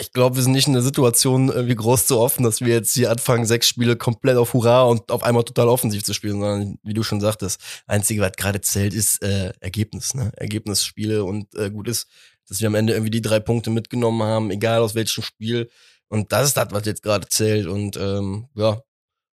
ich 0.00 0.12
glaube, 0.12 0.36
wir 0.36 0.42
sind 0.42 0.52
nicht 0.52 0.66
in 0.66 0.72
der 0.72 0.82
Situation 0.82 1.48
irgendwie 1.48 1.76
groß 1.76 2.06
zu 2.06 2.18
offen, 2.18 2.42
dass 2.42 2.60
wir 2.60 2.74
jetzt 2.74 2.94
hier 2.94 3.10
anfangen, 3.10 3.46
sechs 3.46 3.68
Spiele 3.68 3.96
komplett 3.96 4.36
auf 4.36 4.52
Hurra 4.52 4.82
und 4.82 5.10
auf 5.12 5.22
einmal 5.22 5.44
total 5.44 5.68
offensiv 5.68 6.02
zu 6.04 6.12
spielen, 6.12 6.40
sondern 6.40 6.78
wie 6.82 6.94
du 6.94 7.02
schon 7.02 7.20
sagtest, 7.20 7.60
einzige, 7.86 8.20
was 8.20 8.32
gerade 8.32 8.60
zählt, 8.60 8.94
ist 8.94 9.22
äh, 9.22 9.52
Ergebnis, 9.60 10.14
ne? 10.14 10.32
Ergebnisspiele 10.36 11.24
und 11.24 11.54
äh, 11.54 11.70
gut 11.70 11.86
ist 11.86 12.08
dass 12.48 12.60
wir 12.60 12.68
am 12.68 12.74
Ende 12.74 12.92
irgendwie 12.92 13.10
die 13.10 13.22
drei 13.22 13.40
Punkte 13.40 13.70
mitgenommen 13.70 14.22
haben, 14.22 14.50
egal 14.50 14.80
aus 14.80 14.94
welchem 14.94 15.22
Spiel. 15.22 15.70
Und 16.08 16.32
das 16.32 16.48
ist 16.48 16.56
das, 16.56 16.68
was 16.70 16.86
jetzt 16.86 17.02
gerade 17.02 17.26
zählt. 17.28 17.66
Und 17.66 17.96
ähm, 17.96 18.48
ja, 18.54 18.80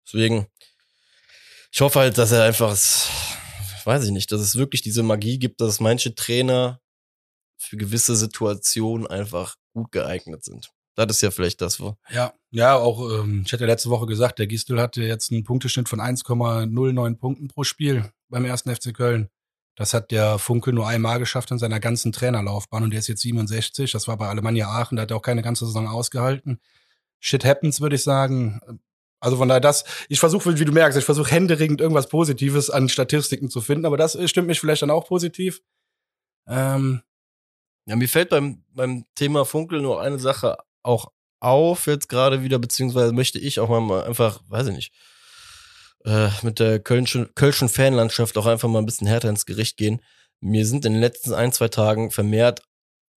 deswegen, 0.06 0.48
ich 1.72 1.82
hoffe 1.82 2.00
halt, 2.00 2.18
dass 2.18 2.32
er 2.32 2.44
einfach, 2.44 2.78
weiß 3.86 4.06
ich 4.06 4.12
nicht, 4.12 4.32
dass 4.32 4.42
es 4.42 4.56
wirklich 4.56 4.82
diese 4.82 5.04
Magie 5.04 5.40
gibt, 5.40 5.62
dass 5.62 5.80
manche 5.80 6.16
Trainer 6.16 6.80
für 7.58 7.78
gewisse 7.78 8.16
Situationen 8.16 9.08
einfach 9.08 9.56
gut 9.74 9.92
geeignet 9.92 10.44
sind. 10.44 10.70
Das 10.96 11.18
ist 11.18 11.22
ja 11.22 11.30
vielleicht 11.30 11.62
das, 11.62 11.80
wo. 11.80 11.96
Ja, 12.10 12.34
ja, 12.50 12.76
auch, 12.76 13.12
ähm, 13.12 13.44
ich 13.46 13.54
hatte 13.54 13.64
ja 13.64 13.68
letzte 13.68 13.90
Woche 13.90 14.08
gesagt, 14.08 14.40
der 14.40 14.48
Gistel 14.48 14.82
hatte 14.82 15.04
jetzt 15.04 15.32
einen 15.32 15.44
Punkteschnitt 15.44 15.88
von 15.88 16.00
1,09 16.00 17.18
Punkten 17.18 17.48
pro 17.48 17.64
Spiel 17.64 18.12
beim 18.30 18.46
ersten 18.46 18.76
FC 18.76 18.96
Köln. 18.96 19.30
Das 19.78 19.94
hat 19.94 20.10
der 20.10 20.40
Funkel 20.40 20.74
nur 20.74 20.88
einmal 20.88 21.20
geschafft 21.20 21.52
in 21.52 21.60
seiner 21.60 21.80
ganzen 21.80 22.12
Trainerlaufbahn 22.12 22.84
und 22.84 22.90
der 22.90 23.00
ist 23.00 23.08
jetzt 23.08 23.22
67. 23.22 23.92
Das 23.92 24.08
war 24.08 24.18
bei 24.18 24.28
Alemannia 24.28 24.68
Aachen, 24.68 24.96
da 24.96 25.04
hat 25.04 25.12
er 25.12 25.18
auch 25.18 25.22
keine 25.22 25.44
ganze 25.44 25.68
Saison 25.68 25.88
ausgehalten. 25.88 26.60
Shit 27.20 27.46
happens, 27.46 27.80
würde 27.80 27.96
ich 27.96 28.04
sagen. 28.04 28.60
Also 29.20 29.38
von 29.38 29.48
daher 29.48 29.62
das, 29.62 29.86
ich 30.10 30.20
versuche, 30.20 30.60
wie 30.60 30.66
du 30.66 30.72
merkst, 30.72 30.98
ich 30.98 31.06
versuche 31.06 31.30
händeringend 31.30 31.80
irgendwas 31.80 32.10
Positives 32.10 32.72
an 32.72 32.90
Statistiken 32.90 33.52
zu 33.52 33.62
finden, 33.62 33.86
aber 33.86 33.98
das 33.98 34.18
stimmt 34.28 34.48
mich 34.48 34.60
vielleicht 34.60 34.82
dann 34.82 34.90
auch 34.90 35.08
positiv. 35.08 35.62
Ähm, 36.48 37.04
ja, 37.86 37.96
mir 37.96 38.10
fällt 38.10 38.30
beim, 38.30 38.64
beim 38.74 39.06
Thema 39.14 39.46
Funkel 39.46 39.82
nur 39.82 40.02
eine 40.02 40.18
Sache 40.18 40.58
auch 40.82 41.12
auf 41.40 41.86
jetzt 41.86 42.10
gerade 42.10 42.42
wieder, 42.42 42.58
beziehungsweise 42.58 43.14
möchte 43.14 43.38
ich 43.38 43.60
auch 43.60 43.70
mal 43.70 44.06
einfach, 44.06 44.42
weiß 44.48 44.68
ich 44.68 44.76
nicht, 44.76 44.94
äh, 46.08 46.30
mit 46.42 46.60
der 46.60 46.80
Kölnschen, 46.80 47.30
Kölschen 47.36 47.70
Fanlandschaft 47.70 48.38
auch 48.38 48.46
einfach 48.46 48.70
mal 48.70 48.80
ein 48.80 48.86
bisschen 48.86 49.08
härter 49.08 49.30
ins 49.30 49.46
Gericht 49.46 49.78
gehen. 49.78 50.02
Mir 50.40 50.66
sind 50.66 50.86
in 50.86 50.94
den 50.94 51.02
letzten 51.02 51.34
ein, 51.34 51.52
zwei 51.52 51.68
Tagen 51.68 52.12
vermehrt 52.12 52.62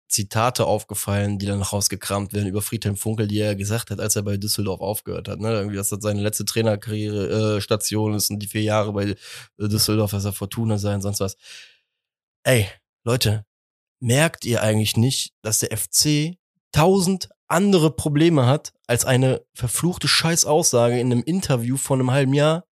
Zitate 0.09 0.64
aufgefallen, 0.64 1.38
die 1.38 1.44
dann 1.44 1.61
rausgekramt 1.61 2.33
werden 2.33 2.48
über 2.48 2.62
Friedhelm 2.62 2.96
Funkel, 2.96 3.29
die 3.29 3.40
er 3.40 3.55
gesagt 3.55 3.90
hat, 3.90 4.01
als 4.01 4.16
er 4.16 4.22
bei 4.22 4.38
Düsseldorf 4.38 4.81
aufgehört 4.81 5.29
hat. 5.29 5.38
Ne? 5.38 5.53
Irgendwie, 5.53 5.77
dass 5.77 5.90
das 5.90 5.98
seine 6.01 6.22
letzte 6.22 6.46
Trainerkarriere 6.46 7.57
äh, 7.57 7.61
Station 7.61 8.14
ist 8.14 8.31
und 8.31 8.38
die 8.38 8.46
vier 8.46 8.62
Jahre 8.62 8.94
bei 8.94 9.05
äh, 9.05 9.16
Düsseldorf, 9.59 10.12
dass 10.12 10.24
er 10.24 10.33
Fortuna 10.33 10.79
sein, 10.79 11.03
sonst 11.03 11.20
was. 11.20 11.37
Ey, 12.42 12.68
Leute, 13.05 13.44
merkt 14.01 14.46
ihr 14.46 14.62
eigentlich 14.62 14.96
nicht, 14.96 15.35
dass 15.42 15.59
der 15.59 15.77
FC 15.77 16.38
tausend 16.72 17.29
andere 17.48 17.90
Probleme 17.90 18.46
hat 18.46 18.72
als 18.87 19.05
eine 19.05 19.44
verfluchte 19.53 20.09
Scheißaussage 20.09 20.98
in 20.98 21.12
einem 21.12 21.22
Interview 21.22 21.77
von 21.77 22.01
einem 22.01 22.12
halben 22.12 22.33
Jahr 22.33 22.64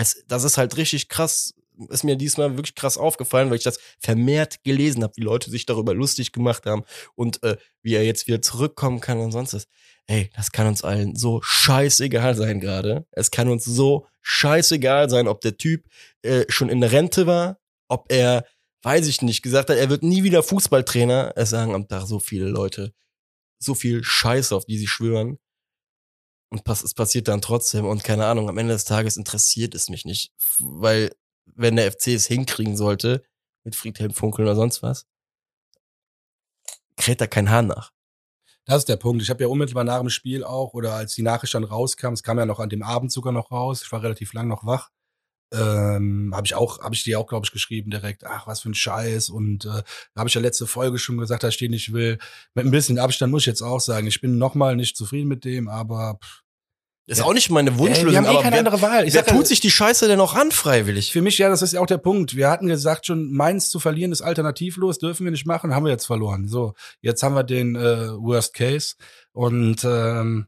es, 0.00 0.24
das 0.28 0.44
ist 0.44 0.58
halt 0.58 0.76
richtig 0.76 1.08
krass, 1.08 1.54
ist 1.88 2.04
mir 2.04 2.16
diesmal 2.16 2.56
wirklich 2.56 2.74
krass 2.74 2.98
aufgefallen, 2.98 3.50
weil 3.50 3.56
ich 3.56 3.64
das 3.64 3.78
vermehrt 3.98 4.62
gelesen 4.64 5.02
habe, 5.02 5.14
wie 5.16 5.22
Leute 5.22 5.50
sich 5.50 5.66
darüber 5.66 5.94
lustig 5.94 6.32
gemacht 6.32 6.66
haben 6.66 6.84
und 7.14 7.42
äh, 7.42 7.56
wie 7.82 7.94
er 7.94 8.04
jetzt 8.04 8.26
wieder 8.26 8.42
zurückkommen 8.42 9.00
kann 9.00 9.18
und 9.18 9.32
sonst 9.32 9.54
was. 9.54 9.66
Ey, 10.06 10.30
das 10.34 10.50
kann 10.50 10.66
uns 10.66 10.82
allen 10.82 11.14
so 11.14 11.40
scheißegal 11.42 12.34
sein 12.34 12.60
gerade. 12.60 13.06
Es 13.12 13.30
kann 13.30 13.48
uns 13.48 13.64
so 13.64 14.06
scheißegal 14.22 15.08
sein, 15.08 15.28
ob 15.28 15.40
der 15.40 15.56
Typ 15.56 15.84
äh, 16.22 16.44
schon 16.48 16.68
in 16.68 16.82
Rente 16.82 17.26
war, 17.26 17.58
ob 17.88 18.10
er, 18.10 18.44
weiß 18.82 19.06
ich 19.06 19.22
nicht, 19.22 19.42
gesagt 19.42 19.70
hat, 19.70 19.76
er 19.76 19.88
wird 19.88 20.02
nie 20.02 20.24
wieder 20.24 20.42
Fußballtrainer. 20.42 21.34
Es 21.36 21.50
sagen 21.50 21.74
am 21.74 21.86
Tag 21.86 22.06
so 22.06 22.18
viele 22.18 22.48
Leute 22.48 22.92
so 23.60 23.74
viel 23.74 24.02
Scheiße, 24.02 24.56
auf 24.56 24.64
die 24.64 24.78
sie 24.78 24.86
schwören. 24.86 25.38
Und 26.50 26.64
pass 26.64 26.82
es 26.82 26.94
passiert 26.94 27.28
dann 27.28 27.40
trotzdem. 27.40 27.86
Und 27.86 28.04
keine 28.04 28.26
Ahnung, 28.26 28.48
am 28.48 28.58
Ende 28.58 28.74
des 28.74 28.84
Tages 28.84 29.16
interessiert 29.16 29.74
es 29.74 29.88
mich 29.88 30.04
nicht. 30.04 30.32
Weil, 30.58 31.12
wenn 31.46 31.76
der 31.76 31.90
FC 31.90 32.08
es 32.08 32.26
hinkriegen 32.26 32.76
sollte, 32.76 33.22
mit 33.64 33.76
Friedhelm 33.76 34.12
Funkel 34.12 34.44
oder 34.44 34.56
sonst 34.56 34.82
was, 34.82 35.06
kräht 36.96 37.20
da 37.20 37.26
kein 37.26 37.50
Hahn 37.50 37.68
nach. 37.68 37.92
Das 38.64 38.78
ist 38.78 38.88
der 38.88 38.96
Punkt. 38.96 39.22
Ich 39.22 39.30
habe 39.30 39.42
ja 39.42 39.48
unmittelbar 39.48 39.84
nach 39.84 40.00
dem 40.00 40.10
Spiel 40.10 40.44
auch, 40.44 40.74
oder 40.74 40.94
als 40.94 41.14
die 41.14 41.22
Nachricht 41.22 41.54
dann 41.54 41.64
rauskam, 41.64 42.12
es 42.12 42.22
kam 42.22 42.38
ja 42.38 42.46
noch 42.46 42.60
an 42.60 42.68
dem 42.68 42.82
Abend 42.82 43.10
sogar 43.10 43.32
noch 43.32 43.50
raus, 43.50 43.82
ich 43.82 43.90
war 43.90 44.02
relativ 44.02 44.32
lang 44.32 44.48
noch 44.48 44.64
wach, 44.64 44.90
ähm, 45.52 46.32
habe 46.34 46.46
ich 46.46 46.54
auch, 46.54 46.80
habe 46.80 46.94
ich 46.94 47.02
dir 47.02 47.18
auch, 47.18 47.26
glaube 47.26 47.44
ich, 47.44 47.52
geschrieben 47.52 47.90
direkt, 47.90 48.24
ach, 48.24 48.46
was 48.46 48.60
für 48.60 48.70
ein 48.70 48.74
Scheiß. 48.74 49.30
Und 49.30 49.64
äh, 49.64 49.82
habe 50.16 50.28
ich 50.28 50.34
ja 50.34 50.40
letzte 50.40 50.66
Folge 50.66 50.98
schon 50.98 51.18
gesagt, 51.18 51.42
dass 51.42 51.54
ich 51.54 51.58
den 51.58 51.72
nicht 51.72 51.92
will. 51.92 52.18
Mit 52.54 52.66
ein 52.66 52.70
bisschen 52.70 52.98
Abstand 52.98 53.32
muss 53.32 53.42
ich 53.42 53.46
jetzt 53.46 53.62
auch 53.62 53.80
sagen, 53.80 54.06
ich 54.06 54.20
bin 54.20 54.38
nochmal 54.38 54.76
nicht 54.76 54.96
zufrieden 54.96 55.28
mit 55.28 55.44
dem, 55.44 55.68
aber 55.68 56.18
pff, 56.22 56.42
ist 57.10 57.18
ja. 57.18 57.24
auch 57.24 57.34
nicht 57.34 57.50
meine 57.50 57.76
Wunschlösung. 57.76 58.06
Ey, 58.06 58.12
wir 58.12 58.28
haben 58.28 58.38
eh 58.38 58.42
keine 58.42 58.52
wer, 58.52 58.58
andere 58.60 58.82
Wahl. 58.82 59.04
Ich 59.04 59.14
wer 59.14 59.24
sag, 59.24 59.34
tut 59.34 59.44
sich 59.48 59.58
die 59.58 59.72
Scheiße 59.72 60.06
denn 60.06 60.20
auch 60.20 60.36
an, 60.36 60.52
freiwillig? 60.52 61.10
Für 61.10 61.22
mich, 61.22 61.38
ja, 61.38 61.48
das 61.48 61.60
ist 61.60 61.72
ja 61.72 61.80
auch 61.80 61.86
der 61.86 61.98
Punkt. 61.98 62.36
Wir 62.36 62.48
hatten 62.48 62.68
gesagt 62.68 63.06
schon, 63.06 63.32
Mainz 63.32 63.68
zu 63.68 63.80
verlieren 63.80 64.12
ist 64.12 64.22
alternativlos, 64.22 64.98
dürfen 64.98 65.24
wir 65.24 65.32
nicht 65.32 65.44
machen, 65.44 65.74
haben 65.74 65.84
wir 65.84 65.90
jetzt 65.90 66.06
verloren. 66.06 66.46
So, 66.46 66.74
jetzt 67.00 67.24
haben 67.24 67.34
wir 67.34 67.42
den 67.42 67.74
äh, 67.74 68.12
Worst 68.12 68.54
Case. 68.54 68.94
Und 69.32 69.82
ähm, 69.82 70.46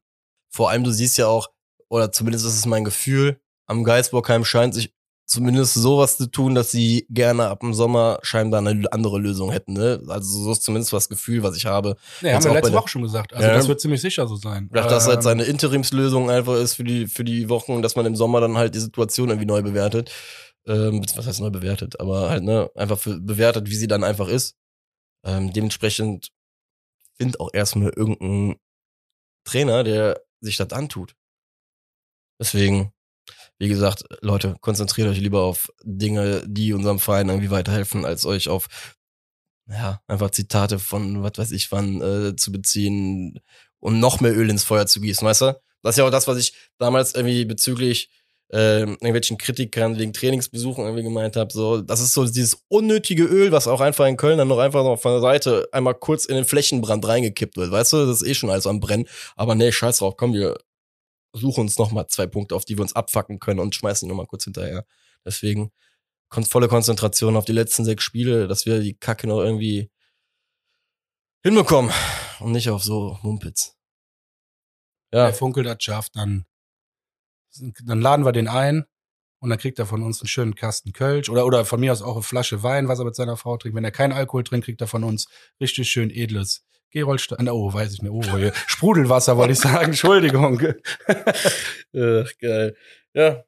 vor 0.51 0.71
allem, 0.71 0.85
du 0.85 0.93
siehst 0.93 1.19
ja 1.19 1.27
auch, 1.27 1.49
oder 1.89 2.13
zumindest 2.13 2.47
ist 2.47 2.57
es 2.57 2.67
mein 2.67 2.85
Gefühl, 2.85 3.41
am 3.73 3.85
Geisbockheim 3.85 4.45
scheint 4.45 4.75
sich 4.75 4.95
zumindest 5.27 5.75
sowas 5.75 6.19
zu 6.19 6.27
tun, 6.27 6.55
dass 6.55 6.71
sie 6.71 7.07
gerne 7.09 7.49
ab 7.49 7.61
dem 7.61 7.73
Sommer 7.73 8.19
scheinbar 8.23 8.61
eine 8.61 8.93
andere 8.93 9.19
Lösung 9.19 9.51
hätten. 9.51 9.73
Ne? 9.73 10.03
Also 10.09 10.45
so 10.45 10.53
ist 10.53 10.63
zumindest 10.63 10.93
das 10.93 11.09
Gefühl, 11.09 11.43
was 11.43 11.57
ich 11.57 11.65
habe. 11.65 11.97
Ja, 12.21 12.35
haben 12.35 12.45
wir 12.45 12.53
letzte 12.53 12.73
Woche 12.73 12.89
schon 12.89 13.03
gesagt. 13.03 13.33
Also 13.33 13.49
ja. 13.49 13.55
das 13.55 13.67
wird 13.67 13.81
ziemlich 13.81 14.03
sicher 14.03 14.27
so 14.27 14.37
sein. 14.37 14.69
Dass 14.71 15.07
halt 15.07 15.17
ähm, 15.17 15.23
seine 15.23 15.45
Interimslösung 15.45 16.31
einfach 16.31 16.57
ist 16.57 16.75
für 16.75 16.85
die, 16.85 17.07
für 17.07 17.25
die 17.25 17.49
Wochen, 17.49 17.83
dass 17.83 17.97
man 17.97 18.05
im 18.05 18.15
Sommer 18.15 18.41
dann 18.41 18.59
halt 18.59 18.75
die 18.75 18.81
Situation 18.81 19.31
irgendwie 19.31 19.47
neu 19.47 19.63
bewertet. 19.63 20.11
Ähm, 20.67 21.03
was 21.17 21.27
heißt 21.27 21.41
neu 21.41 21.51
bewertet? 21.51 21.99
Aber 21.99 22.29
halt, 22.29 22.45
ne, 22.45 22.71
einfach 22.75 22.99
für, 22.99 23.19
bewertet, 23.19 23.71
wie 23.71 23.77
sie 23.77 23.89
dann 23.89 24.05
einfach 24.05 24.29
ist. 24.29 24.57
Ähm, 25.25 25.53
dementsprechend 25.53 26.29
find 27.17 27.41
auch 27.41 27.51
erstmal 27.53 27.91
irgendein 27.91 28.57
Trainer, 29.45 29.83
der 29.83 30.21
sich 30.41 30.57
das 30.57 30.73
antut. 30.73 31.15
Deswegen, 32.39 32.93
wie 33.63 33.69
gesagt, 33.69 34.03
Leute, 34.23 34.57
konzentriert 34.61 35.09
euch 35.09 35.21
lieber 35.21 35.43
auf 35.43 35.73
Dinge, 35.85 36.43
die 36.49 36.73
unserem 36.73 36.99
Verein 36.99 37.29
irgendwie 37.29 37.53
weiterhelfen, 37.53 38.05
als 38.05 38.27
euch 38.27 38.49
auf 38.49 38.67
ja, 39.71 40.01
einfach 40.09 40.31
Zitate 40.31 40.81
von 40.81 41.23
was 41.23 41.35
weiß 41.37 41.53
ich 41.53 41.71
wann 41.71 42.01
äh, 42.01 42.35
zu 42.35 42.51
beziehen 42.51 43.39
und 43.79 44.01
noch 44.01 44.21
mehr 44.21 44.37
Öl 44.37 44.51
ins 44.51 44.65
Feuer 44.65 44.89
zu 44.89 45.01
gießen, 45.01 45.25
weißt 45.25 45.43
du? 45.43 45.61
Das 45.85 45.95
ist 45.95 45.99
ja 45.99 46.05
auch 46.05 46.11
das, 46.11 46.27
was 46.27 46.39
ich 46.39 46.55
damals 46.79 47.15
irgendwie 47.15 47.45
bezüglich 47.45 48.11
äh, 48.53 48.81
irgendwelchen 48.81 49.39
Kritikern 49.39 49.97
wegen 49.97 50.13
Trainingsbesuchen 50.13 50.85
irgendwie 50.85 51.05
gemeint 51.05 51.37
habe. 51.37 51.53
So, 51.53 51.83
das 51.83 52.01
ist 52.01 52.15
so 52.15 52.25
dieses 52.25 52.65
unnötige 52.67 53.23
Öl, 53.23 53.53
was 53.53 53.69
auch 53.69 53.81
einfach 53.81 54.07
in 54.07 54.17
Köln 54.17 54.39
dann 54.39 54.49
noch 54.49 54.59
einfach 54.59 54.83
noch 54.83 54.99
von 54.99 55.13
der 55.13 55.21
Seite 55.21 55.69
einmal 55.71 55.95
kurz 55.95 56.25
in 56.25 56.35
den 56.35 56.45
Flächenbrand 56.45 57.07
reingekippt 57.07 57.57
wird. 57.57 57.71
Weißt 57.71 57.93
du, 57.93 58.07
das 58.07 58.23
ist 58.23 58.29
eh 58.29 58.35
schon 58.35 58.51
alles 58.51 58.67
am 58.67 58.81
Brennen. 58.81 59.07
Aber 59.37 59.55
nee, 59.55 59.71
scheiß 59.71 59.99
drauf, 59.99 60.17
komm, 60.17 60.33
wir 60.33 60.59
suchen 61.33 61.63
uns 61.63 61.79
noch 61.79 61.93
mal 61.93 62.09
zwei 62.09 62.27
Punkte, 62.27 62.55
auf 62.55 62.65
die 62.65 62.77
wir 62.77 62.83
uns 62.83 62.95
abfacken 62.95 63.39
können 63.39 63.61
und 63.61 63.75
schmeißen 63.75 64.07
die 64.07 64.11
noch 64.11 64.17
mal 64.17 64.27
kurz 64.27 64.45
hinterher. 64.45 64.85
Deswegen 65.25 65.73
volle 66.49 66.69
Konzentration 66.69 67.37
auf 67.37 67.45
die 67.45 67.53
letzten 67.53 67.85
sechs 67.85 68.05
Spiele, 68.05 68.49
dass 68.49 68.65
wir 68.65 68.81
die 68.81 68.95
Kacke 68.95 69.27
noch 69.27 69.41
irgendwie 69.41 69.91
hinbekommen 71.43 71.93
und 72.41 72.53
nicht 72.53 72.71
auf 72.71 72.83
so 72.83 73.19
Mumpitz. 73.23 73.77
Ja. 75.13 75.27
Der 75.27 75.35
Funkel 75.35 75.65
das 75.65 75.83
schafft, 75.83 76.17
dann, 76.17 76.47
dann 77.85 78.01
laden 78.01 78.25
wir 78.25 78.33
den 78.33 78.49
ein 78.49 78.87
und 79.43 79.51
dann 79.51 79.59
kriegt 79.59 79.81
er 79.81 79.87
von 79.87 80.05
uns 80.05 80.21
einen 80.21 80.29
schönen 80.29 80.55
Kasten 80.55 80.93
Kölsch 80.93 81.29
oder, 81.29 81.45
oder 81.45 81.65
von 81.65 81.81
mir 81.81 81.91
aus 81.91 82.01
auch 82.01 82.15
eine 82.15 82.23
Flasche 82.23 82.63
Wein, 82.63 82.87
was 82.87 83.01
er 83.01 83.05
mit 83.05 83.17
seiner 83.17 83.37
Frau 83.37 83.57
trinkt. 83.57 83.77
Wenn 83.77 83.83
er 83.83 83.91
keinen 83.91 84.13
Alkohol 84.13 84.45
trinkt, 84.45 84.67
kriegt 84.67 84.81
er 84.81 84.87
von 84.87 85.03
uns 85.03 85.27
richtig 85.61 85.91
schön 85.91 86.11
edles 86.11 86.65
Gerolstein, 86.93 87.49
oh, 87.49 87.73
weiß 87.73 87.93
ich 87.93 88.03
nicht, 88.03 88.13
oh, 88.13 88.23
Sprudelwasser 88.69 89.37
wollte 89.37 89.55
ich 89.55 89.59
sagen, 89.59 89.87
Entschuldigung. 89.87 90.63
Ach, 91.09 92.31
geil. 92.41 92.77
Ja. 93.15 93.43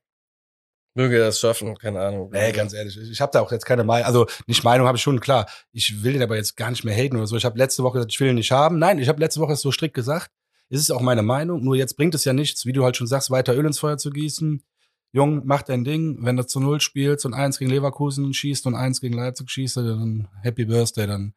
Möge 0.94 1.18
er 1.18 1.26
das 1.26 1.38
schaffen, 1.38 1.76
keine 1.76 2.00
Ahnung. 2.00 2.30
Nee, 2.32 2.50
ganz 2.50 2.72
ehrlich, 2.72 2.96
ich 2.96 3.20
habe 3.20 3.30
da 3.32 3.40
auch 3.40 3.52
jetzt 3.52 3.66
keine 3.66 3.84
Meinung, 3.84 4.06
also 4.06 4.26
nicht 4.48 4.64
Meinung 4.64 4.88
habe 4.88 4.96
ich 4.96 5.02
schon, 5.02 5.20
klar. 5.20 5.46
Ich 5.70 6.02
will 6.02 6.14
den 6.14 6.22
aber 6.22 6.34
jetzt 6.34 6.56
gar 6.56 6.70
nicht 6.70 6.82
mehr 6.82 6.94
haten 6.96 7.16
oder 7.16 7.28
so. 7.28 7.36
Ich 7.36 7.44
habe 7.44 7.56
letzte 7.56 7.84
Woche 7.84 7.98
gesagt, 7.98 8.12
ich 8.12 8.18
will 8.18 8.30
ihn 8.30 8.34
nicht 8.34 8.50
haben. 8.50 8.80
Nein, 8.80 8.98
ich 8.98 9.08
habe 9.08 9.20
letzte 9.20 9.40
Woche 9.40 9.54
so 9.54 9.70
strikt 9.70 9.94
gesagt. 9.94 10.32
Es 10.70 10.80
ist 10.80 10.90
auch 10.90 11.02
meine 11.02 11.22
Meinung, 11.22 11.62
nur 11.62 11.76
jetzt 11.76 11.96
bringt 11.96 12.16
es 12.16 12.24
ja 12.24 12.32
nichts, 12.32 12.66
wie 12.66 12.72
du 12.72 12.82
halt 12.82 12.96
schon 12.96 13.06
sagst, 13.06 13.30
weiter 13.30 13.54
Öl 13.54 13.64
ins 13.64 13.78
Feuer 13.78 13.96
zu 13.96 14.10
gießen. 14.10 14.64
Jung, 15.14 15.42
mach 15.44 15.62
dein 15.62 15.84
Ding. 15.84 16.18
Wenn 16.22 16.36
du 16.36 16.44
zu 16.44 16.58
Null 16.58 16.80
spielst 16.80 17.24
und 17.24 17.34
eins 17.34 17.60
gegen 17.60 17.70
Leverkusen 17.70 18.34
schießt 18.34 18.66
und 18.66 18.74
eins 18.74 19.00
gegen 19.00 19.14
Leipzig 19.14 19.48
schießt, 19.48 19.76
dann 19.76 20.26
Happy 20.42 20.64
Birthday, 20.64 21.06
dann 21.06 21.34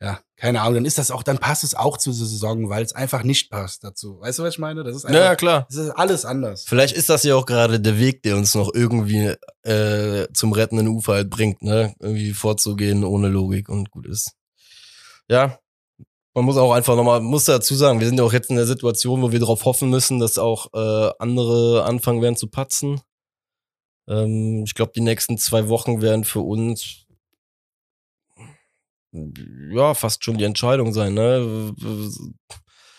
ja, 0.00 0.20
keine 0.36 0.62
Ahnung, 0.62 0.76
dann 0.76 0.84
ist 0.86 0.96
das 0.96 1.10
auch, 1.10 1.24
dann 1.24 1.38
passt 1.38 1.64
es 1.64 1.74
auch 1.74 1.98
zur 1.98 2.14
Saison, 2.14 2.70
weil 2.70 2.82
es 2.84 2.94
einfach 2.94 3.24
nicht 3.24 3.50
passt 3.50 3.82
dazu. 3.84 4.18
Weißt 4.20 4.38
du, 4.38 4.44
was 4.44 4.54
ich 4.54 4.58
meine? 4.60 4.84
Das 4.84 4.96
ist 4.96 5.04
einfach, 5.04 5.20
ja, 5.20 5.34
klar. 5.34 5.66
Das 5.68 5.76
ist 5.76 5.90
alles 5.90 6.24
anders. 6.24 6.64
Vielleicht 6.66 6.96
ist 6.96 7.10
das 7.10 7.24
ja 7.24 7.34
auch 7.34 7.44
gerade 7.44 7.80
der 7.80 7.98
Weg, 7.98 8.22
der 8.22 8.36
uns 8.36 8.54
noch 8.54 8.72
irgendwie 8.72 9.34
äh, 9.62 10.28
zum 10.32 10.52
rettenden 10.52 10.86
Ufer 10.86 11.14
halt 11.14 11.30
bringt, 11.30 11.62
ne? 11.62 11.94
Irgendwie 11.98 12.32
vorzugehen 12.32 13.04
ohne 13.04 13.28
Logik 13.28 13.68
und 13.68 13.90
gut 13.90 14.06
ist. 14.06 14.36
Ja, 15.28 15.58
man 16.34 16.44
muss 16.44 16.56
auch 16.56 16.72
einfach 16.72 16.96
nochmal, 16.96 17.20
muss 17.20 17.44
dazu 17.44 17.74
sagen, 17.74 18.00
wir 18.00 18.06
sind 18.06 18.18
ja 18.18 18.24
auch 18.24 18.32
jetzt 18.32 18.50
in 18.50 18.56
der 18.56 18.66
Situation, 18.66 19.22
wo 19.22 19.32
wir 19.32 19.40
darauf 19.40 19.64
hoffen 19.64 19.90
müssen, 19.90 20.20
dass 20.20 20.38
auch 20.38 20.68
äh, 20.72 21.12
andere 21.18 21.84
anfangen 21.84 22.22
werden 22.22 22.36
zu 22.36 22.46
patzen. 22.46 23.00
Ähm, 24.08 24.62
ich 24.64 24.74
glaube, 24.74 24.92
die 24.94 25.00
nächsten 25.00 25.38
zwei 25.38 25.68
Wochen 25.68 26.02
werden 26.02 26.24
für 26.24 26.40
uns 26.40 27.06
ja, 29.12 29.94
fast 29.94 30.24
schon 30.24 30.38
die 30.38 30.44
Entscheidung 30.44 30.92
sein, 30.92 31.14
ne? 31.14 31.74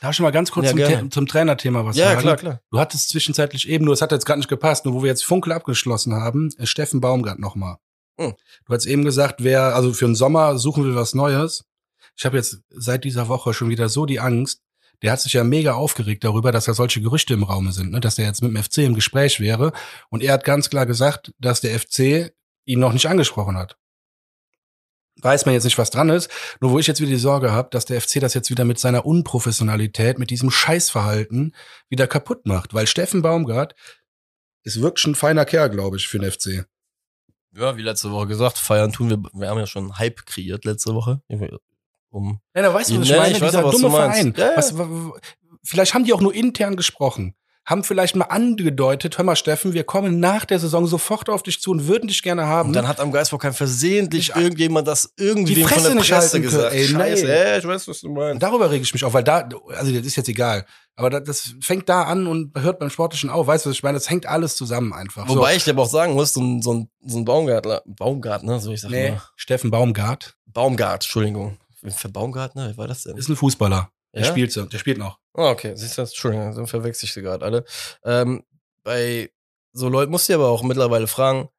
Darf 0.01 0.11
ich 0.11 0.17
schon 0.17 0.23
mal 0.23 0.31
ganz 0.31 0.51
kurz 0.51 0.73
ja, 0.73 0.99
zum, 0.99 1.11
zum 1.11 1.27
Trainerthema 1.27 1.85
was 1.85 1.95
ja, 1.95 2.05
sagen? 2.05 2.15
Ja, 2.17 2.21
klar, 2.21 2.37
klar. 2.37 2.61
Du 2.71 2.79
hattest 2.79 3.09
zwischenzeitlich 3.09 3.69
eben, 3.69 3.85
nur 3.85 3.93
es 3.93 4.01
hat 4.01 4.11
jetzt 4.11 4.25
gerade 4.25 4.39
nicht 4.39 4.49
gepasst, 4.49 4.83
nur 4.83 4.95
wo 4.95 5.03
wir 5.03 5.09
jetzt 5.09 5.23
Funkel 5.23 5.53
abgeschlossen 5.53 6.13
haben, 6.13 6.49
äh, 6.57 6.65
Steffen 6.65 6.99
Baumgart 6.99 7.39
nochmal. 7.39 7.77
Hm. 8.19 8.33
Du 8.65 8.73
hast 8.73 8.85
eben 8.87 9.05
gesagt, 9.05 9.43
wer, 9.43 9.75
also 9.75 9.93
für 9.93 10.05
den 10.05 10.15
Sommer 10.15 10.57
suchen 10.57 10.85
wir 10.85 10.95
was 10.95 11.13
Neues. 11.13 11.65
Ich 12.21 12.25
habe 12.27 12.37
jetzt 12.37 12.61
seit 12.69 13.03
dieser 13.03 13.29
Woche 13.29 13.51
schon 13.51 13.69
wieder 13.69 13.89
so 13.89 14.05
die 14.05 14.19
Angst. 14.19 14.61
Der 15.01 15.11
hat 15.11 15.21
sich 15.21 15.33
ja 15.33 15.43
mega 15.43 15.73
aufgeregt 15.73 16.23
darüber, 16.23 16.51
dass 16.51 16.65
da 16.65 16.75
solche 16.75 17.01
Gerüchte 17.01 17.33
im 17.33 17.41
Raume 17.41 17.71
sind, 17.71 17.89
ne? 17.89 17.99
dass 17.99 18.13
der 18.13 18.27
jetzt 18.27 18.43
mit 18.43 18.51
dem 18.51 18.63
FC 18.63 18.77
im 18.79 18.93
Gespräch 18.93 19.39
wäre. 19.39 19.73
Und 20.09 20.21
er 20.21 20.33
hat 20.33 20.43
ganz 20.43 20.69
klar 20.69 20.85
gesagt, 20.85 21.33
dass 21.39 21.61
der 21.61 21.79
FC 21.79 22.31
ihn 22.65 22.79
noch 22.79 22.93
nicht 22.93 23.07
angesprochen 23.07 23.57
hat 23.57 23.75
weiß 25.23 25.45
man 25.45 25.53
jetzt 25.53 25.65
nicht, 25.65 25.77
was 25.77 25.91
dran 25.91 26.09
ist. 26.09 26.31
Nur 26.61 26.71
wo 26.71 26.79
ich 26.79 26.87
jetzt 26.87 26.99
wieder 26.99 27.11
die 27.11 27.17
Sorge 27.17 27.51
habe, 27.51 27.69
dass 27.69 27.85
der 27.85 28.01
FC 28.01 28.19
das 28.19 28.33
jetzt 28.33 28.49
wieder 28.49 28.65
mit 28.65 28.79
seiner 28.79 29.05
Unprofessionalität, 29.05 30.17
mit 30.17 30.31
diesem 30.31 30.49
Scheißverhalten 30.49 31.53
wieder 31.89 32.07
kaputt 32.07 32.47
macht. 32.47 32.73
Weil 32.73 32.87
Steffen 32.87 33.21
Baumgart 33.21 33.75
ist 34.63 34.81
wirklich 34.81 35.05
ein 35.05 35.15
feiner 35.15 35.45
Kerl, 35.45 35.69
glaube 35.69 35.97
ich, 35.97 36.07
für 36.07 36.17
den 36.17 36.31
FC. 36.31 36.65
Ja, 37.53 37.77
wie 37.77 37.83
letzte 37.83 38.09
Woche 38.09 38.27
gesagt, 38.27 38.57
feiern 38.57 38.93
tun 38.93 39.09
wir, 39.09 39.17
wir 39.33 39.49
haben 39.49 39.59
ja 39.59 39.67
schon 39.67 39.99
Hype 39.99 40.25
kreiert 40.25 40.65
letzte 40.65 40.95
Woche. 40.95 41.21
Um 42.11 42.39
ja, 42.55 42.61
da 42.61 42.73
weißt 42.73 42.91
du, 42.91 42.99
was 42.99 43.09
ich 43.09 43.15
meine, 43.15 43.31
ich 43.31 43.39
dieser 43.39 43.63
weiß, 43.63 43.71
dumme 43.71 43.89
Verein. 43.89 44.33
Ja. 44.37 44.51
Was, 44.55 44.73
vielleicht 45.63 45.93
haben 45.93 46.03
die 46.03 46.13
auch 46.13 46.21
nur 46.21 46.33
intern 46.33 46.75
gesprochen 46.75 47.35
haben 47.65 47.83
vielleicht 47.83 48.15
mal 48.15 48.25
angedeutet, 48.25 49.17
hör 49.17 49.25
mal 49.25 49.35
Steffen, 49.35 49.73
wir 49.73 49.83
kommen 49.83 50.19
nach 50.19 50.45
der 50.45 50.59
Saison 50.59 50.87
sofort 50.87 51.29
auf 51.29 51.43
dich 51.43 51.61
zu 51.61 51.71
und 51.71 51.87
würden 51.87 52.07
dich 52.07 52.23
gerne 52.23 52.47
haben. 52.47 52.69
Und 52.69 52.75
dann 52.75 52.87
hat 52.87 52.99
am 52.99 53.11
Geistbock 53.11 53.41
kein 53.41 53.53
versehentlich 53.53 54.29
ich, 54.29 54.35
irgendjemand 54.35 54.87
das 54.87 55.13
irgendwie 55.17 55.63
von 55.63 55.83
der 55.83 56.01
Presse 56.01 56.41
gesagt. 56.41 56.73
Ey, 56.73 56.87
Scheiße, 56.87 57.25
nee. 57.25 57.31
ey, 57.31 57.59
ich 57.59 57.67
weiß, 57.67 57.87
was 57.87 58.01
du 58.01 58.09
meinst. 58.09 58.41
Darüber 58.41 58.71
rege 58.71 58.83
ich 58.83 58.93
mich 58.93 59.03
auf, 59.05 59.13
weil 59.13 59.23
da, 59.23 59.47
also 59.69 59.91
das 59.91 60.05
ist 60.05 60.15
jetzt 60.15 60.27
egal. 60.27 60.65
Aber 60.95 61.09
das, 61.09 61.23
das 61.23 61.55
fängt 61.61 61.87
da 61.87 62.03
an 62.03 62.25
und 62.27 62.51
hört 62.59 62.79
beim 62.79 62.89
Sportlichen 62.89 63.29
auf. 63.29 63.47
Weißt 63.47 63.65
du, 63.65 63.69
was 63.69 63.77
ich 63.77 63.83
meine? 63.83 63.97
Das 63.97 64.09
hängt 64.09 64.25
alles 64.25 64.55
zusammen 64.55 64.91
einfach. 64.91 65.29
Wobei 65.29 65.51
so. 65.51 65.57
ich 65.57 65.63
dir 65.63 65.71
aber 65.71 65.83
auch 65.83 65.89
sagen 65.89 66.13
muss, 66.13 66.33
so 66.33 66.41
ein, 66.41 66.61
so 66.61 66.73
ein, 66.73 66.89
so 67.05 67.19
ein 67.19 67.25
Baumgartler, 67.25 67.83
Baumgartner, 67.85 68.59
so 68.59 68.71
ich 68.71 68.81
sagen. 68.81 68.93
Nee, 68.93 69.11
mal. 69.11 69.21
Steffen 69.35 69.69
Baumgart. 69.69 70.35
Baumgart, 70.47 71.03
Entschuldigung. 71.03 71.57
Für 71.89 72.09
Baumgartner, 72.09 72.71
wie 72.71 72.77
war 72.77 72.87
das 72.87 73.03
denn? 73.03 73.17
Ist 73.17 73.29
ein 73.29 73.35
Fußballer. 73.35 73.91
Der 74.13 74.23
ja? 74.23 74.27
spielt 74.27 74.51
so, 74.51 74.65
der 74.65 74.77
spielt 74.77 74.97
noch. 74.97 75.19
Oh, 75.33 75.47
okay, 75.47 75.73
siehst 75.75 75.97
du, 75.97 76.01
Entschuldigung, 76.01 76.53
dann 76.53 76.67
verwechsel 76.67 77.05
ich 77.05 77.13
sie 77.13 77.21
gerade 77.21 77.45
alle. 77.45 77.63
Ähm, 78.03 78.43
bei 78.83 79.31
so 79.73 79.87
Leuten 79.87 80.11
musst 80.11 80.27
du 80.27 80.33
aber 80.33 80.49
auch 80.49 80.63
mittlerweile 80.63 81.07
fragen, 81.07 81.49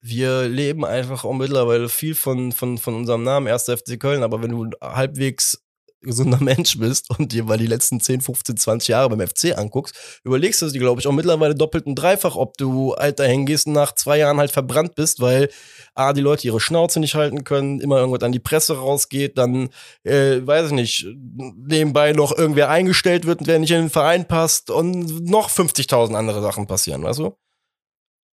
wir 0.00 0.48
leben 0.48 0.84
einfach 0.84 1.24
auch 1.24 1.32
mittlerweile 1.32 1.88
viel 1.88 2.14
von, 2.14 2.52
von, 2.52 2.76
von 2.76 2.94
unserem 2.94 3.22
Namen, 3.22 3.48
1. 3.48 3.64
FC 3.64 3.98
Köln, 3.98 4.22
aber 4.22 4.42
wenn 4.42 4.50
du 4.50 4.70
halbwegs 4.82 5.63
gesunder 6.04 6.38
Mensch 6.40 6.78
bist 6.78 7.10
und 7.10 7.32
dir 7.32 7.44
mal 7.44 7.58
die 7.58 7.66
letzten 7.66 8.00
10, 8.00 8.20
15, 8.20 8.56
20 8.56 8.88
Jahre 8.88 9.08
beim 9.08 9.26
FC 9.26 9.56
anguckst, 9.56 9.94
überlegst 10.24 10.62
du 10.62 10.68
dir, 10.68 10.78
glaube 10.78 11.00
ich, 11.00 11.06
auch 11.06 11.12
mittlerweile 11.12 11.54
doppelt 11.54 11.86
und 11.86 11.96
dreifach, 11.96 12.36
ob 12.36 12.56
du 12.56 12.94
alter 12.94 13.26
hingehst 13.26 13.66
und 13.66 13.72
nach 13.72 13.94
zwei 13.94 14.18
Jahren 14.18 14.38
halt 14.38 14.50
verbrannt 14.50 14.94
bist, 14.94 15.20
weil 15.20 15.48
A, 15.94 16.12
die 16.12 16.20
Leute 16.20 16.46
ihre 16.46 16.60
Schnauze 16.60 17.00
nicht 17.00 17.14
halten 17.14 17.44
können, 17.44 17.80
immer 17.80 17.98
irgendwas 17.98 18.22
an 18.22 18.32
die 18.32 18.38
Presse 18.38 18.76
rausgeht, 18.76 19.38
dann, 19.38 19.70
äh, 20.04 20.40
weiß 20.44 20.68
ich 20.68 20.72
nicht, 20.72 21.06
nebenbei 21.16 22.12
noch 22.12 22.36
irgendwer 22.36 22.70
eingestellt 22.70 23.26
wird, 23.26 23.46
der 23.46 23.58
nicht 23.58 23.70
in 23.70 23.82
den 23.82 23.90
Verein 23.90 24.26
passt 24.26 24.70
und 24.70 25.24
noch 25.28 25.50
50.000 25.50 26.14
andere 26.14 26.42
Sachen 26.42 26.66
passieren, 26.66 27.02
weißt 27.02 27.20
du? 27.20 27.36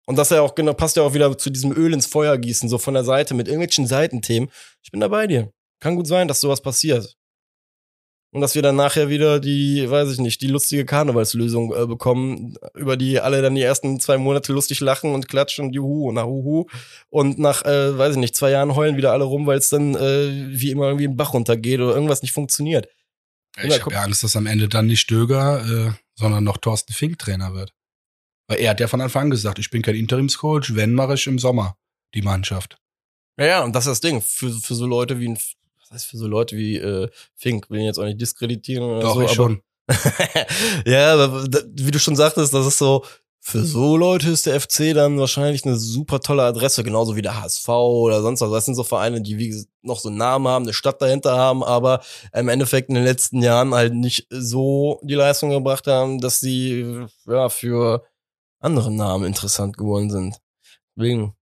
Und 0.07 0.17
das 0.17 0.30
ja 0.30 0.41
auch 0.41 0.55
genau 0.55 0.74
passt 0.74 0.97
ja 0.97 1.03
auch 1.03 1.13
wieder 1.13 1.38
zu 1.38 1.49
diesem 1.49 1.72
Öl 1.72 1.93
ins 1.93 2.07
Feuer 2.07 2.38
gießen, 2.38 2.67
so 2.67 2.78
von 2.78 2.93
der 2.93 3.03
Seite 3.03 3.34
mit 3.34 3.47
irgendwelchen 3.47 3.88
Seitenthemen. 3.88 4.49
Ich 4.84 4.91
bin 4.91 4.99
da 4.99 5.07
bei 5.07 5.28
dir. 5.28 5.53
Kann 5.80 5.95
gut 5.95 6.07
sein, 6.07 6.28
dass 6.28 6.41
sowas 6.41 6.61
passiert. 6.61 7.17
Und 8.34 8.39
dass 8.39 8.55
wir 8.55 8.61
dann 8.61 8.77
nachher 8.77 9.09
wieder 9.09 9.41
die, 9.41 9.89
weiß 9.89 10.09
ich 10.11 10.19
nicht, 10.19 10.41
die 10.41 10.47
lustige 10.47 10.86
Karnevalslösung 10.86 11.75
äh, 11.75 11.86
bekommen, 11.86 12.55
über 12.75 12.95
die 12.95 13.19
alle 13.19 13.41
dann 13.41 13.55
die 13.55 13.61
ersten 13.61 13.99
zwei 13.99 14.17
Monate 14.17 14.53
lustig 14.53 14.79
lachen 14.79 15.13
und 15.13 15.27
klatschen 15.27 15.65
und 15.65 15.73
juhu 15.73 16.07
und 16.07 16.17
huhu. 16.17 16.65
Und 17.09 17.39
nach, 17.39 17.65
äh, 17.65 17.97
weiß 17.97 18.13
ich 18.13 18.19
nicht, 18.19 18.36
zwei 18.36 18.51
Jahren 18.51 18.75
heulen 18.75 18.95
wieder 18.95 19.11
alle 19.11 19.25
rum, 19.25 19.47
weil 19.47 19.57
es 19.57 19.69
dann 19.69 19.95
äh, 19.95 20.47
wie 20.49 20.71
immer 20.71 20.86
irgendwie 20.86 21.07
ein 21.07 21.17
Bach 21.17 21.34
runtergeht 21.34 21.82
oder 21.82 21.93
irgendwas 21.93 22.21
nicht 22.21 22.32
funktioniert. 22.32 22.88
Ich 23.61 23.84
habe 23.84 23.97
Angst, 23.97 24.23
dass 24.23 24.38
am 24.38 24.45
Ende 24.45 24.69
dann 24.69 24.88
nicht 24.88 25.01
Stöger, 25.01 25.65
äh, 25.65 25.91
sondern 26.15 26.45
noch 26.45 26.57
Thorsten 26.57 26.93
Fink 26.93 27.19
Trainer 27.19 27.53
wird. 27.53 27.73
Weil 28.47 28.59
er 28.59 28.71
hat 28.71 28.79
ja 28.79 28.88
von 28.88 29.01
Anfang 29.01 29.23
an 29.23 29.29
gesagt, 29.32 29.59
ich 29.59 29.69
bin 29.69 29.82
kein 29.82 29.95
Interimscoach, 29.95 30.75
wenn 30.75 30.93
mache 30.93 31.15
ich 31.15 31.27
im 31.27 31.38
Sommer 31.38 31.75
die 32.13 32.21
Mannschaft. 32.21 32.77
Ja, 33.38 33.45
ja, 33.45 33.63
und 33.63 33.75
das 33.75 33.88
ist 33.88 33.91
das 33.91 34.01
Ding. 34.01 34.21
Für, 34.21 34.51
für 34.51 34.75
so 34.75 34.86
Leute 34.86 35.19
wie 35.19 35.27
ein 35.27 35.39
was 35.91 36.03
für 36.03 36.17
so 36.17 36.27
Leute 36.27 36.57
wie 36.57 36.77
äh, 36.77 37.09
Fink, 37.35 37.69
will 37.69 37.79
ihn 37.79 37.85
jetzt 37.85 37.99
auch 37.99 38.05
nicht 38.05 38.19
diskreditieren 38.19 38.83
oder 38.83 39.01
Doch, 39.01 39.15
so. 39.15 39.21
ich 39.21 39.31
schon. 39.31 39.61
ja, 40.85 41.13
aber 41.13 41.43
wie 41.43 41.91
du 41.91 41.99
schon 41.99 42.15
sagtest, 42.15 42.53
das 42.53 42.65
ist 42.65 42.77
so, 42.77 43.03
für 43.43 43.65
so 43.65 43.97
Leute 43.97 44.29
ist 44.29 44.45
der 44.45 44.61
FC 44.61 44.93
dann 44.93 45.19
wahrscheinlich 45.19 45.65
eine 45.65 45.75
super 45.75 46.19
tolle 46.19 46.43
Adresse, 46.43 46.83
genauso 46.83 47.15
wie 47.15 47.23
der 47.23 47.41
HSV 47.41 47.67
oder 47.69 48.21
sonst 48.21 48.41
was. 48.41 48.51
Das 48.51 48.65
sind 48.65 48.75
so 48.75 48.83
Vereine, 48.83 49.19
die 49.21 49.39
wie 49.39 49.65
noch 49.81 49.99
so 49.99 50.09
einen 50.09 50.19
Namen 50.19 50.47
haben, 50.47 50.63
eine 50.65 50.73
Stadt 50.73 51.01
dahinter 51.01 51.35
haben, 51.35 51.63
aber 51.63 52.01
im 52.33 52.49
Endeffekt 52.49 52.89
in 52.89 52.95
den 52.95 53.03
letzten 53.03 53.41
Jahren 53.41 53.73
halt 53.73 53.95
nicht 53.95 54.27
so 54.29 54.99
die 55.01 55.15
Leistung 55.15 55.49
gebracht 55.49 55.87
haben, 55.87 56.21
dass 56.21 56.39
sie 56.39 57.07
ja 57.25 57.49
für 57.49 58.05
andere 58.59 58.91
Namen 58.91 59.25
interessant 59.25 59.75
geworden 59.75 60.11
sind. 60.11 60.37
Deswegen, 60.95 61.35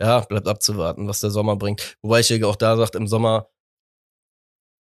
ja, 0.00 0.20
bleibt 0.20 0.48
abzuwarten, 0.48 1.06
was 1.06 1.20
der 1.20 1.30
Sommer 1.30 1.54
bringt. 1.54 1.96
Wobei 2.02 2.18
ich 2.18 2.30
ja 2.30 2.44
auch 2.48 2.56
da 2.56 2.76
sagt, 2.76 2.96
im 2.96 3.06
Sommer 3.06 3.46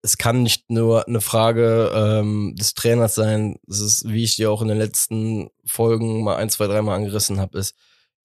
es 0.02 0.18
kann 0.18 0.44
nicht 0.44 0.70
nur 0.70 1.08
eine 1.08 1.22
Frage 1.22 1.92
ähm, 1.94 2.56
des 2.56 2.74
Trainers 2.74 3.16
sein. 3.16 3.60
Es 3.68 3.80
ist, 3.80 4.08
wie 4.08 4.24
ich 4.24 4.36
dir 4.36 4.52
auch 4.52 4.62
in 4.62 4.68
den 4.68 4.78
letzten 4.78 5.50
Folgen 5.66 6.24
mal 6.24 6.38
ein, 6.38 6.50
zwei, 6.50 6.68
dreimal 6.68 6.96
angerissen 6.96 7.40
habe, 7.40 7.58
ist 7.60 7.76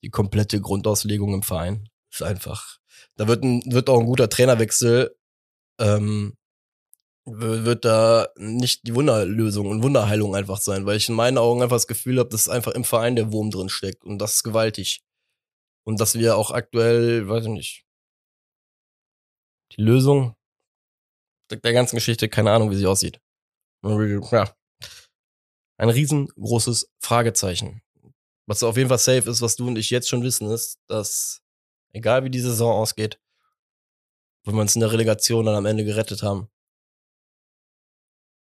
die 0.03 0.11
komplette 0.11 0.61
Grundauslegung 0.61 1.35
im 1.35 1.43
Verein. 1.43 1.89
Ist 2.11 2.23
einfach. 2.23 2.79
Da 3.17 3.29
wird, 3.29 3.43
ein, 3.43 3.63
wird 3.67 3.89
auch 3.89 4.01
ein 4.01 4.07
guter 4.07 4.29
Trainerwechsel, 4.29 5.17
ähm, 5.81 6.37
wird 7.25 7.85
da 7.85 8.29
nicht 8.37 8.87
die 8.87 8.95
Wunderlösung 8.95 9.69
und 9.69 9.83
Wunderheilung 9.83 10.35
einfach 10.35 10.59
sein, 10.59 10.87
weil 10.87 10.97
ich 10.97 11.09
in 11.09 11.15
meinen 11.15 11.39
Augen 11.39 11.63
einfach 11.63 11.77
das 11.77 11.87
Gefühl 11.87 12.19
habe, 12.19 12.31
dass 12.31 12.49
einfach 12.49 12.73
im 12.73 12.85
Verein 12.85 13.17
der 13.17 13.33
Wurm 13.33 13.51
drin 13.51 13.69
steckt 13.69 14.05
und 14.05 14.19
das 14.19 14.35
ist 14.37 14.43
gewaltig. 14.43 15.03
Und 15.85 16.01
dass 16.01 16.17
wir 16.17 16.37
auch 16.37 16.51
aktuell, 16.51 17.29
weiß 17.29 17.45
ich 17.45 17.51
nicht, 17.51 17.85
die 19.77 19.83
Lösung 19.83 20.37
der 21.57 21.73
ganzen 21.73 21.97
Geschichte 21.97 22.29
keine 22.29 22.53
Ahnung, 22.53 22.71
wie 22.71 22.77
sie 22.77 22.87
aussieht. 22.87 23.21
Ja. 23.83 24.55
Ein 25.77 25.89
riesengroßes 25.89 26.91
Fragezeichen. 27.01 27.83
Was 28.47 28.63
auf 28.63 28.77
jeden 28.77 28.89
Fall 28.89 28.99
safe 28.99 29.29
ist, 29.31 29.41
was 29.41 29.57
du 29.57 29.67
und 29.67 29.77
ich 29.77 29.91
jetzt 29.91 30.09
schon 30.09 30.23
wissen, 30.23 30.51
ist, 30.51 30.79
dass 30.87 31.43
egal 31.93 32.25
wie 32.25 32.31
die 32.31 32.41
Saison 32.41 32.73
ausgeht, 32.73 33.21
wenn 34.45 34.55
wir 34.55 34.61
uns 34.61 34.75
in 34.75 34.81
der 34.81 34.93
Relegation 34.93 35.47
dann 35.47 35.55
am 35.55 35.67
Ende 35.67 35.85
gerettet 35.85 36.23
haben, 36.23 36.49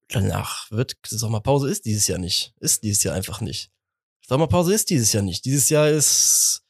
danach 0.09 0.70
wird 0.70 0.96
Sommerpause 1.07 1.70
ist 1.70 1.84
dieses 1.84 2.07
Jahr 2.07 2.18
nicht. 2.18 2.55
Ist 2.59 2.82
dieses 2.82 3.02
Jahr 3.02 3.14
einfach 3.14 3.40
nicht. 3.40 3.70
Sommerpause 4.26 4.74
ist 4.74 4.90
dieses 4.90 5.12
Jahr 5.12 5.22
nicht. 5.22 5.44
Dieses 5.44 5.68
Jahr 5.68 5.88
ist 5.88 6.63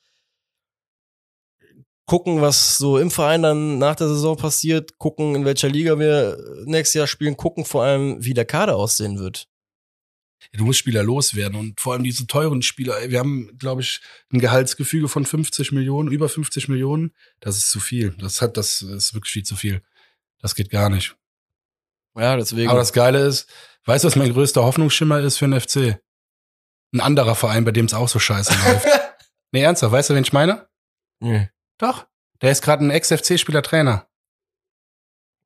gucken, 2.07 2.41
was 2.41 2.77
so 2.77 2.99
im 2.99 3.11
Verein 3.11 3.43
dann 3.43 3.79
nach 3.79 3.97
der 3.97 4.09
Saison 4.09 4.37
passiert, 4.37 4.99
gucken, 4.99 5.35
in 5.35 5.45
welcher 5.45 5.69
Liga 5.69 5.99
wir 5.99 6.39
nächstes 6.65 6.95
Jahr 6.95 7.07
spielen, 7.07 7.37
gucken 7.37 7.65
vor 7.65 7.85
allem, 7.85 8.23
wie 8.25 8.35
der 8.35 8.45
Kader 8.45 8.77
aussehen 8.77 9.19
wird. 9.19 9.49
Ja, 10.53 10.59
du 10.59 10.65
musst 10.67 10.79
Spieler 10.79 11.03
loswerden 11.03 11.59
und 11.59 11.81
vor 11.81 11.95
allem 11.95 12.05
diese 12.05 12.27
teuren 12.27 12.63
Spieler. 12.63 12.97
Wir 13.09 13.19
haben, 13.19 13.57
glaube 13.59 13.81
ich, 13.81 14.01
ein 14.33 14.41
Gehaltsgefüge 14.41 15.09
von 15.09 15.25
50 15.25 15.73
Millionen, 15.73 16.11
über 16.11 16.29
50 16.29 16.69
Millionen. 16.69 17.15
Das 17.41 17.57
ist 17.57 17.71
zu 17.71 17.81
viel. 17.81 18.15
Das 18.19 18.43
hat, 18.43 18.57
das 18.57 18.83
ist 18.83 19.15
wirklich 19.15 19.33
viel 19.33 19.45
zu 19.45 19.57
viel. 19.57 19.83
Das 20.41 20.55
geht 20.55 20.71
gar 20.71 20.91
nicht. 20.91 21.17
Ja, 22.17 22.37
deswegen. 22.37 22.69
Aber 22.69 22.79
das 22.79 22.93
Geile 22.93 23.27
ist, 23.27 23.49
weißt 23.87 24.05
du, 24.05 24.09
was 24.09 24.17
mein 24.17 24.33
größter 24.33 24.63
Hoffnungsschimmer 24.63 25.21
ist 25.21 25.39
für 25.39 25.49
den 25.49 25.59
FC? 25.59 25.99
Ein 26.93 27.01
anderer 27.01 27.35
Verein, 27.35 27.65
bei 27.65 27.73
dem 27.73 27.87
es 27.87 27.95
auch 27.95 28.09
so 28.09 28.19
scheiße 28.19 28.53
läuft. 28.53 28.87
Nee, 29.55 29.63
ernsthaft, 29.63 29.93
weißt 29.93 30.11
du, 30.11 30.15
wen 30.17 30.25
ich 30.25 30.33
meine? 30.33 30.67
Nee. 31.21 31.49
Doch. 31.85 32.07
Der 32.43 32.51
ist 32.51 32.63
gerade 32.63 32.85
ein 32.85 32.91
Ex-FC-Spieler 32.91 33.63
Trainer. 33.63 34.07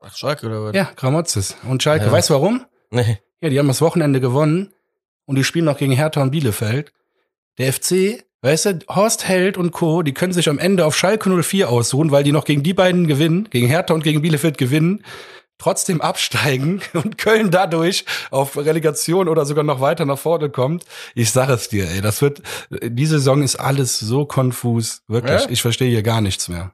Ach, 0.00 0.16
Schalke 0.16 0.46
oder 0.46 0.64
was? 0.64 0.74
Ja, 0.74 0.90
Gramotzes. 0.94 1.56
Und 1.68 1.82
Schalke, 1.82 2.06
Ja. 2.06 2.12
weißt 2.12 2.30
du 2.30 2.34
warum? 2.34 2.64
Nee. 2.90 3.18
Ja, 3.40 3.48
die 3.50 3.58
haben 3.58 3.68
das 3.68 3.80
Wochenende 3.80 4.20
gewonnen 4.20 4.72
und 5.26 5.36
die 5.36 5.44
spielen 5.44 5.64
noch 5.64 5.78
gegen 5.78 5.92
Hertha 5.92 6.22
und 6.22 6.30
Bielefeld. 6.30 6.92
Der 7.58 7.72
FC, 7.72 8.24
weißt 8.42 8.66
du, 8.66 8.78
Horst 8.88 9.26
Held 9.26 9.56
und 9.56 9.72
Co., 9.72 10.02
die 10.02 10.14
können 10.14 10.32
sich 10.32 10.48
am 10.48 10.58
Ende 10.58 10.86
auf 10.86 10.96
Schalke 10.96 11.28
04 11.42 11.68
ausruhen, 11.68 12.12
weil 12.12 12.22
die 12.24 12.32
noch 12.32 12.44
gegen 12.44 12.62
die 12.62 12.74
beiden 12.74 13.06
gewinnen, 13.08 13.48
gegen 13.50 13.66
Hertha 13.66 13.92
und 13.94 14.04
gegen 14.04 14.22
Bielefeld 14.22 14.58
gewinnen, 14.58 15.04
trotzdem 15.58 16.00
absteigen 16.00 16.80
und 16.94 17.18
Köln 17.18 17.50
dadurch 17.50 18.04
auf 18.30 18.56
Relegation 18.56 19.28
oder 19.28 19.44
sogar 19.44 19.64
noch 19.64 19.80
weiter 19.80 20.04
nach 20.04 20.18
vorne 20.18 20.50
kommt. 20.50 20.84
Ich 21.14 21.30
sag 21.30 21.48
es 21.50 21.68
dir, 21.68 21.88
ey, 21.90 22.00
das 22.00 22.22
wird, 22.22 22.42
die 22.70 23.06
Saison 23.06 23.42
ist 23.42 23.56
alles 23.56 23.98
so 23.98 24.24
konfus. 24.24 25.02
Wirklich, 25.08 25.42
Ja? 25.42 25.50
ich 25.50 25.62
verstehe 25.62 25.90
hier 25.90 26.02
gar 26.02 26.20
nichts 26.20 26.48
mehr. 26.48 26.72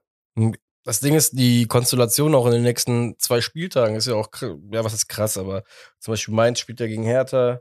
Das 0.84 1.00
Ding 1.00 1.14
ist, 1.14 1.38
die 1.38 1.66
Konstellation 1.66 2.34
auch 2.34 2.44
in 2.46 2.52
den 2.52 2.62
nächsten 2.62 3.18
zwei 3.18 3.40
Spieltagen 3.40 3.96
ist 3.96 4.06
ja 4.06 4.14
auch, 4.14 4.28
ja, 4.70 4.84
was 4.84 4.92
ist 4.92 5.08
krass, 5.08 5.38
aber 5.38 5.64
zum 5.98 6.12
Beispiel 6.12 6.34
Mainz 6.34 6.60
spielt 6.60 6.80
ja 6.80 6.86
gegen 6.86 7.04
Hertha, 7.04 7.60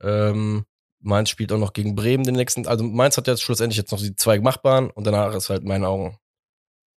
ähm, 0.00 0.64
Mainz 1.02 1.30
spielt 1.30 1.50
auch 1.50 1.58
noch 1.58 1.72
gegen 1.72 1.96
Bremen 1.96 2.22
den 2.22 2.36
nächsten, 2.36 2.68
also 2.68 2.84
Mainz 2.84 3.16
hat 3.16 3.26
jetzt 3.26 3.42
schlussendlich 3.42 3.78
jetzt 3.78 3.90
noch 3.90 3.98
die 3.98 4.14
zwei 4.14 4.38
machbaren 4.38 4.90
und 4.90 5.04
danach 5.04 5.34
ist 5.34 5.50
halt 5.50 5.62
in 5.62 5.68
meinen 5.68 5.84
Augen 5.84 6.18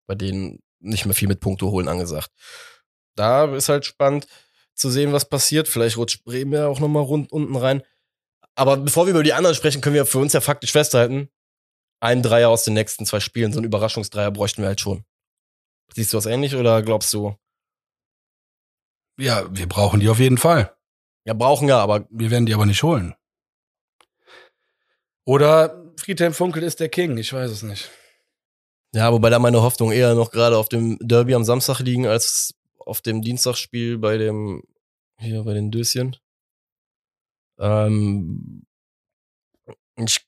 bei 0.06 0.14
denen 0.14 0.58
nicht 0.80 1.06
mehr 1.06 1.14
viel 1.14 1.28
mit 1.28 1.40
Punkte 1.40 1.66
holen 1.66 1.88
angesagt. 1.88 2.30
Da 3.14 3.54
ist 3.54 3.68
halt 3.68 3.84
spannend 3.84 4.26
zu 4.74 4.90
sehen, 4.90 5.12
was 5.12 5.28
passiert. 5.28 5.68
Vielleicht 5.68 5.96
rutscht 5.96 6.24
Bremen 6.24 6.52
ja 6.52 6.66
auch 6.66 6.80
nochmal 6.80 7.02
rund 7.02 7.32
unten 7.32 7.56
rein. 7.56 7.82
Aber 8.54 8.76
bevor 8.76 9.06
wir 9.06 9.12
über 9.12 9.22
die 9.22 9.32
anderen 9.32 9.54
sprechen, 9.56 9.80
können 9.80 9.94
wir 9.94 10.06
für 10.06 10.18
uns 10.18 10.32
ja 10.32 10.40
faktisch 10.40 10.72
festhalten, 10.72 11.28
ein 12.00 12.22
Dreier 12.22 12.48
aus 12.48 12.64
den 12.64 12.74
nächsten 12.74 13.06
zwei 13.06 13.20
Spielen, 13.20 13.52
so 13.52 13.60
ein 13.60 13.64
Überraschungsdreier 13.64 14.30
bräuchten 14.30 14.62
wir 14.62 14.68
halt 14.68 14.80
schon. 14.80 15.04
Siehst 15.94 16.12
du 16.12 16.16
das 16.16 16.26
ähnlich 16.26 16.54
oder 16.56 16.82
glaubst 16.82 17.12
du? 17.12 17.36
Ja, 19.18 19.46
wir 19.50 19.68
brauchen 19.68 20.00
die 20.00 20.08
auf 20.08 20.18
jeden 20.18 20.38
Fall. 20.38 20.74
Ja, 21.24 21.34
brauchen 21.34 21.68
ja, 21.68 21.78
aber 21.78 22.06
Wir 22.10 22.30
werden 22.30 22.46
die 22.46 22.54
aber 22.54 22.66
nicht 22.66 22.82
holen. 22.82 23.14
Oder 25.24 25.92
Friedhelm 25.96 26.34
Funkel 26.34 26.62
ist 26.64 26.80
der 26.80 26.88
King, 26.88 27.16
ich 27.16 27.32
weiß 27.32 27.50
es 27.50 27.62
nicht. 27.62 27.90
ja, 28.94 29.12
wobei 29.12 29.30
da 29.30 29.38
meine 29.38 29.62
Hoffnung 29.62 29.92
eher 29.92 30.14
noch 30.14 30.32
gerade 30.32 30.56
auf 30.56 30.68
dem 30.68 30.98
Derby 31.00 31.34
am 31.34 31.44
Samstag 31.44 31.78
liegen 31.80 32.06
als 32.06 32.54
auf 32.86 33.00
dem 33.00 33.22
Dienstagsspiel 33.22 33.98
bei 33.98 34.16
dem 34.18 34.62
hier 35.18 35.44
bei 35.44 35.54
den 35.54 35.70
Döschen. 35.70 36.16
Ähm, 37.58 38.64
ich, 39.96 40.20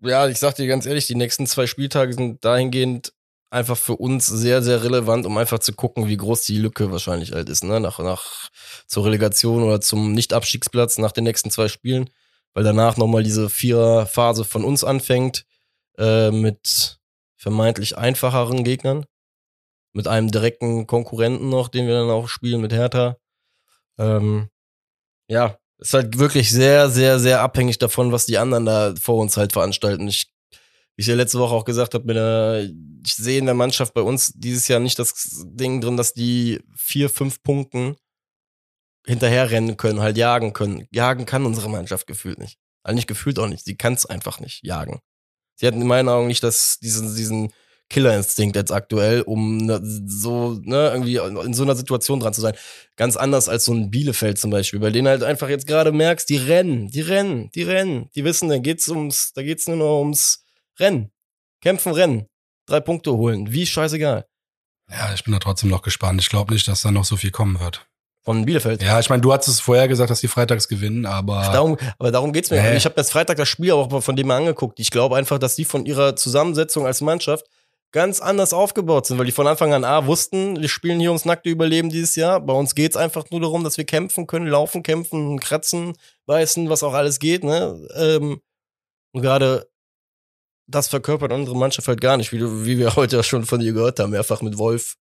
ja, 0.00 0.28
ich 0.28 0.38
sag 0.38 0.56
dir 0.56 0.66
ganz 0.66 0.86
ehrlich, 0.86 1.06
die 1.06 1.14
nächsten 1.14 1.46
zwei 1.46 1.66
Spieltage 1.66 2.14
sind 2.14 2.44
dahingehend 2.44 3.12
einfach 3.50 3.76
für 3.76 3.96
uns 3.96 4.26
sehr, 4.26 4.62
sehr 4.62 4.82
relevant, 4.82 5.26
um 5.26 5.38
einfach 5.38 5.60
zu 5.60 5.72
gucken, 5.72 6.08
wie 6.08 6.16
groß 6.16 6.42
die 6.42 6.58
Lücke 6.58 6.90
wahrscheinlich 6.90 7.32
halt 7.32 7.48
ist, 7.48 7.62
ne? 7.62 7.78
Nach, 7.78 8.00
nach 8.00 8.50
zur 8.86 9.04
Relegation 9.04 9.62
oder 9.62 9.80
zum 9.80 10.12
Nicht-Abstiegsplatz 10.12 10.98
nach 10.98 11.12
den 11.12 11.24
nächsten 11.24 11.50
zwei 11.50 11.68
Spielen, 11.68 12.10
weil 12.52 12.64
danach 12.64 12.96
nochmal 12.96 13.22
diese 13.22 13.48
Vierer-Phase 13.48 14.44
von 14.44 14.64
uns 14.64 14.82
anfängt, 14.82 15.46
äh, 15.98 16.32
mit 16.32 16.98
vermeintlich 17.36 17.96
einfacheren 17.96 18.64
Gegnern, 18.64 19.06
mit 19.94 20.06
einem 20.08 20.30
direkten 20.30 20.86
Konkurrenten 20.86 21.48
noch, 21.48 21.68
den 21.68 21.86
wir 21.86 21.94
dann 21.94 22.10
auch 22.10 22.28
spielen 22.28 22.60
mit 22.60 22.72
Hertha. 22.72 23.16
Ähm, 23.98 24.48
ja, 25.28 25.58
ist 25.78 25.94
halt 25.94 26.18
wirklich 26.18 26.50
sehr, 26.50 26.90
sehr, 26.90 27.18
sehr 27.18 27.40
abhängig 27.40 27.78
davon, 27.78 28.12
was 28.12 28.26
die 28.26 28.38
anderen 28.38 28.66
da 28.66 28.94
vor 29.00 29.16
uns 29.16 29.36
halt 29.36 29.52
veranstalten. 29.52 30.08
Ich 30.08 30.34
wie 30.96 31.02
ich 31.02 31.08
ja 31.08 31.14
letzte 31.14 31.38
Woche 31.38 31.54
auch 31.54 31.64
gesagt 31.64 31.94
habe, 31.94 32.70
ich 33.04 33.14
sehe 33.14 33.38
in 33.38 33.46
der 33.46 33.54
Mannschaft 33.54 33.94
bei 33.94 34.00
uns 34.00 34.32
dieses 34.34 34.68
Jahr 34.68 34.80
nicht 34.80 34.98
das 34.98 35.44
Ding 35.44 35.80
drin, 35.80 35.96
dass 35.96 36.14
die 36.14 36.60
vier, 36.76 37.10
fünf 37.10 37.42
Punkten 37.42 37.96
hinterherrennen 39.04 39.76
können, 39.76 40.00
halt 40.00 40.16
jagen 40.16 40.52
können. 40.52 40.86
Jagen 40.92 41.26
kann 41.26 41.46
unsere 41.46 41.68
Mannschaft 41.68 42.06
gefühlt 42.06 42.38
nicht. 42.38 42.58
Also 42.84 43.02
gefühlt 43.06 43.38
auch 43.38 43.48
nicht. 43.48 43.64
Sie 43.64 43.76
kann 43.76 43.94
es 43.94 44.06
einfach 44.06 44.40
nicht 44.40 44.62
jagen. 44.62 45.00
Sie 45.56 45.66
hat 45.66 45.74
in 45.74 45.86
meinen 45.86 46.08
Augen 46.08 46.28
nicht 46.28 46.42
das, 46.42 46.78
diesen, 46.80 47.14
diesen 47.14 47.52
Killerinstinkt 47.90 48.56
jetzt 48.56 48.72
aktuell, 48.72 49.20
um 49.22 49.58
ne, 49.58 49.80
so, 49.82 50.58
ne, 50.62 50.90
irgendwie 50.90 51.16
in 51.16 51.54
so 51.54 51.62
einer 51.62 51.76
Situation 51.76 52.20
dran 52.20 52.34
zu 52.34 52.40
sein. 52.40 52.54
Ganz 52.96 53.16
anders 53.16 53.48
als 53.48 53.64
so 53.66 53.72
ein 53.72 53.90
Bielefeld 53.90 54.38
zum 54.38 54.50
Beispiel, 54.50 54.80
bei 54.80 54.90
denen 54.90 55.06
halt 55.06 55.22
einfach 55.22 55.48
jetzt 55.48 55.66
gerade 55.66 55.92
merkst, 55.92 56.28
die 56.28 56.36
rennen, 56.36 56.88
die 56.88 57.02
rennen, 57.02 57.50
die 57.54 57.62
rennen, 57.62 58.08
die 58.14 58.24
wissen, 58.24 58.48
da 58.48 58.58
geht's 58.58 58.88
ums, 58.88 59.32
da 59.34 59.42
geht's 59.42 59.68
nur 59.68 59.76
noch 59.76 59.98
ums 60.00 60.44
Rennen. 60.78 61.12
Kämpfen, 61.60 61.92
rennen. 61.92 62.26
Drei 62.66 62.80
Punkte 62.80 63.12
holen. 63.12 63.52
Wie 63.52 63.66
scheißegal. 63.66 64.26
Ja, 64.90 65.14
ich 65.14 65.24
bin 65.24 65.32
da 65.32 65.38
trotzdem 65.38 65.70
noch 65.70 65.82
gespannt. 65.82 66.20
Ich 66.20 66.28
glaube 66.28 66.52
nicht, 66.52 66.66
dass 66.68 66.82
da 66.82 66.90
noch 66.90 67.04
so 67.04 67.16
viel 67.16 67.30
kommen 67.30 67.60
wird. 67.60 67.86
Von 68.22 68.46
Bielefeld. 68.46 68.82
Ja, 68.82 68.98
ich 69.00 69.10
meine, 69.10 69.20
du 69.20 69.32
hattest 69.32 69.48
es 69.48 69.60
vorher 69.60 69.86
gesagt, 69.86 70.10
dass 70.10 70.20
die 70.20 70.28
freitags 70.28 70.66
gewinnen, 70.68 71.04
aber. 71.04 71.42
Darum, 71.52 71.76
aber 71.98 72.10
darum 72.10 72.32
geht's 72.32 72.50
mir. 72.50 72.58
Äh. 72.58 72.76
Ich 72.76 72.86
habe 72.86 72.94
das 72.94 73.10
Freitag 73.10 73.36
das 73.36 73.48
Spiel 73.48 73.72
auch 73.72 74.02
von 74.02 74.16
dem 74.16 74.26
mal 74.26 74.38
angeguckt. 74.38 74.80
Ich 74.80 74.90
glaube 74.90 75.16
einfach, 75.16 75.38
dass 75.38 75.56
die 75.56 75.66
von 75.66 75.84
ihrer 75.84 76.16
Zusammensetzung 76.16 76.86
als 76.86 77.02
Mannschaft 77.02 77.46
ganz 77.94 78.20
anders 78.20 78.52
aufgebaut 78.52 79.06
sind, 79.06 79.18
weil 79.18 79.26
die 79.26 79.32
von 79.32 79.46
Anfang 79.46 79.72
an 79.72 79.84
A 79.84 80.04
wussten, 80.06 80.60
wir 80.60 80.68
spielen 80.68 80.98
hier 80.98 81.10
ums 81.10 81.24
nackte 81.24 81.48
Überleben 81.48 81.90
dieses 81.90 82.16
Jahr. 82.16 82.40
Bei 82.40 82.52
uns 82.52 82.74
geht's 82.74 82.96
einfach 82.96 83.30
nur 83.30 83.40
darum, 83.40 83.62
dass 83.62 83.78
wir 83.78 83.84
kämpfen 83.84 84.26
können, 84.26 84.48
laufen, 84.48 84.82
kämpfen, 84.82 85.38
kratzen, 85.38 85.96
beißen, 86.26 86.68
was 86.68 86.82
auch 86.82 86.92
alles 86.92 87.20
geht. 87.20 87.44
Ne? 87.44 87.88
Ähm, 87.94 88.40
und 89.12 89.22
gerade 89.22 89.68
das 90.66 90.88
verkörpert 90.88 91.32
unsere 91.32 91.56
Mannschaft 91.56 91.86
halt 91.86 92.00
gar 92.00 92.16
nicht, 92.16 92.32
wie, 92.32 92.38
du, 92.38 92.66
wie 92.66 92.78
wir 92.78 92.96
heute 92.96 93.22
schon 93.22 93.44
von 93.44 93.60
dir 93.60 93.72
gehört 93.72 94.00
haben, 94.00 94.10
mehrfach 94.10 94.42
mit 94.42 94.58
Wolf. 94.58 94.96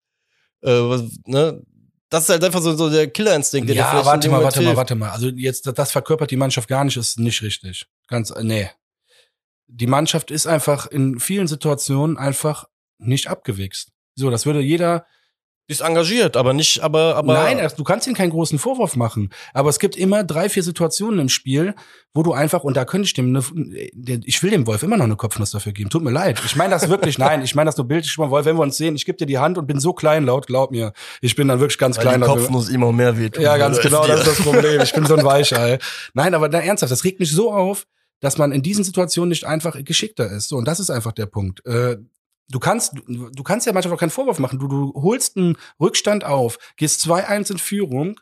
Äh, 0.62 0.70
was, 0.70 1.02
ne? 1.26 1.64
Das 2.10 2.26
ist 2.26 2.30
halt 2.30 2.44
einfach 2.44 2.62
so, 2.62 2.76
so 2.76 2.92
der 2.92 3.08
Killerinstinkt. 3.08 3.70
Der 3.70 3.76
ja, 3.76 4.06
warte 4.06 4.30
mal, 4.30 4.44
warte 4.44 4.60
hilft. 4.60 4.72
mal, 4.72 4.78
warte 4.78 4.94
mal. 4.94 5.10
Also 5.10 5.30
jetzt, 5.30 5.68
das 5.76 5.92
verkörpert 5.92 6.30
die 6.30 6.38
Mannschaft 6.38 6.70
gar 6.70 6.84
nicht, 6.84 6.96
ist 6.96 7.18
nicht 7.18 7.42
richtig. 7.42 7.88
Ganz, 8.08 8.30
äh, 8.30 8.44
nee. 8.44 8.70
Die 9.66 9.88
Mannschaft 9.88 10.30
ist 10.30 10.46
einfach 10.46 10.86
in 10.86 11.20
vielen 11.20 11.48
Situationen 11.48 12.20
einfach 12.20 12.66
nicht 13.06 13.28
abgewichst. 13.28 13.90
So, 14.16 14.30
das 14.30 14.46
würde 14.46 14.60
jeder 14.60 15.06
ist 15.68 15.80
engagiert, 15.80 16.36
aber 16.36 16.54
nicht, 16.54 16.82
aber, 16.82 17.16
aber. 17.16 17.34
Nein, 17.34 17.66
du 17.78 17.84
kannst 17.86 18.06
ihm 18.06 18.14
keinen 18.14 18.32
großen 18.32 18.60
Vorwurf 18.60 18.98
machen. 18.98 19.30
Aber 19.54 19.70
es 19.70 19.80
gibt 19.80 19.96
immer 19.96 20.26
drei, 20.26 20.50
vier 20.50 20.62
Situationen 20.62 21.20
im 21.22 21.30
Spiel, 21.30 21.74
wo 22.14 22.22
du 22.22 22.34
einfach, 22.34 22.66
und 22.66 22.76
da 22.76 22.84
könnte 22.84 23.06
ich 23.06 23.14
dem, 23.14 23.32
ne, 23.32 23.42
ich 24.26 24.44
will 24.44 24.52
dem 24.52 24.68
Wolf 24.68 24.84
immer 24.84 24.98
noch 24.98 25.06
eine 25.06 25.16
Kopfnuss 25.16 25.52
dafür 25.52 25.72
geben. 25.72 25.90
Tut 25.90 26.04
mir 26.04 26.12
leid. 26.12 26.42
Ich 26.46 26.58
meine 26.58 26.72
das 26.72 26.90
wirklich, 26.90 27.18
nein, 27.18 27.42
ich 27.44 27.56
meine 27.56 27.70
das 27.70 27.78
nur 27.78 27.88
bildlich 27.88 28.18
mal, 28.18 28.30
Wolf, 28.30 28.46
wenn 28.46 28.58
wir 28.58 28.64
uns 28.64 28.76
sehen, 28.76 28.96
ich 28.96 29.06
gebe 29.06 29.18
dir 29.18 29.26
die 29.26 29.38
Hand 29.38 29.58
und 29.58 29.66
bin 29.66 29.80
so 29.80 29.94
kleinlaut, 29.94 30.48
glaub 30.48 30.72
mir. 30.72 30.92
Ich 31.22 31.36
bin 31.36 31.48
dann 31.48 31.62
wirklich 31.62 31.78
ganz 31.78 31.96
Weil 31.96 32.04
klein. 32.04 32.22
Die 32.22 32.28
Kopfnuss 32.28 32.68
immer 32.68 32.92
mehr 32.92 33.18
wehtun. 33.18 33.42
Ja, 33.42 33.56
ganz 33.56 33.80
genau, 33.82 34.06
das 34.06 34.20
ist 34.20 34.28
das 34.28 34.38
Problem. 34.46 34.82
Ich 34.82 34.94
bin 34.94 35.06
so 35.06 35.16
ein 35.16 35.24
Weichei. 35.24 35.80
Nein, 36.14 36.34
aber 36.34 36.50
na, 36.50 36.60
ernsthaft, 36.60 36.92
das 36.92 37.06
regt 37.06 37.22
mich 37.22 37.32
so 37.32 37.54
auf, 37.54 37.88
dass 38.20 38.38
man 38.38 38.52
in 38.52 38.64
diesen 38.64 38.84
Situationen 38.84 39.30
nicht 39.30 39.46
einfach 39.46 39.82
geschickter 39.82 40.30
ist. 40.30 40.50
So, 40.50 40.58
und 40.58 40.66
das 40.68 40.82
ist 40.82 40.90
einfach 40.90 41.14
der 41.14 41.26
Punkt. 41.26 41.66
Äh, 41.66 41.98
Du 42.50 42.60
kannst, 42.60 42.94
du 43.08 43.44
kannst 43.44 43.66
ja 43.66 43.74
manchmal 43.74 43.96
auch 43.96 44.00
keinen 44.00 44.10
Vorwurf 44.10 44.40
machen. 44.40 44.60
Du, 44.60 44.68
du 44.68 44.94
holst 44.96 45.38
einen 45.38 45.58
Rückstand 45.80 46.24
auf, 46.24 46.60
gehst 46.76 47.02
2-1 47.06 47.52
in 47.52 47.58
Führung 47.58 48.20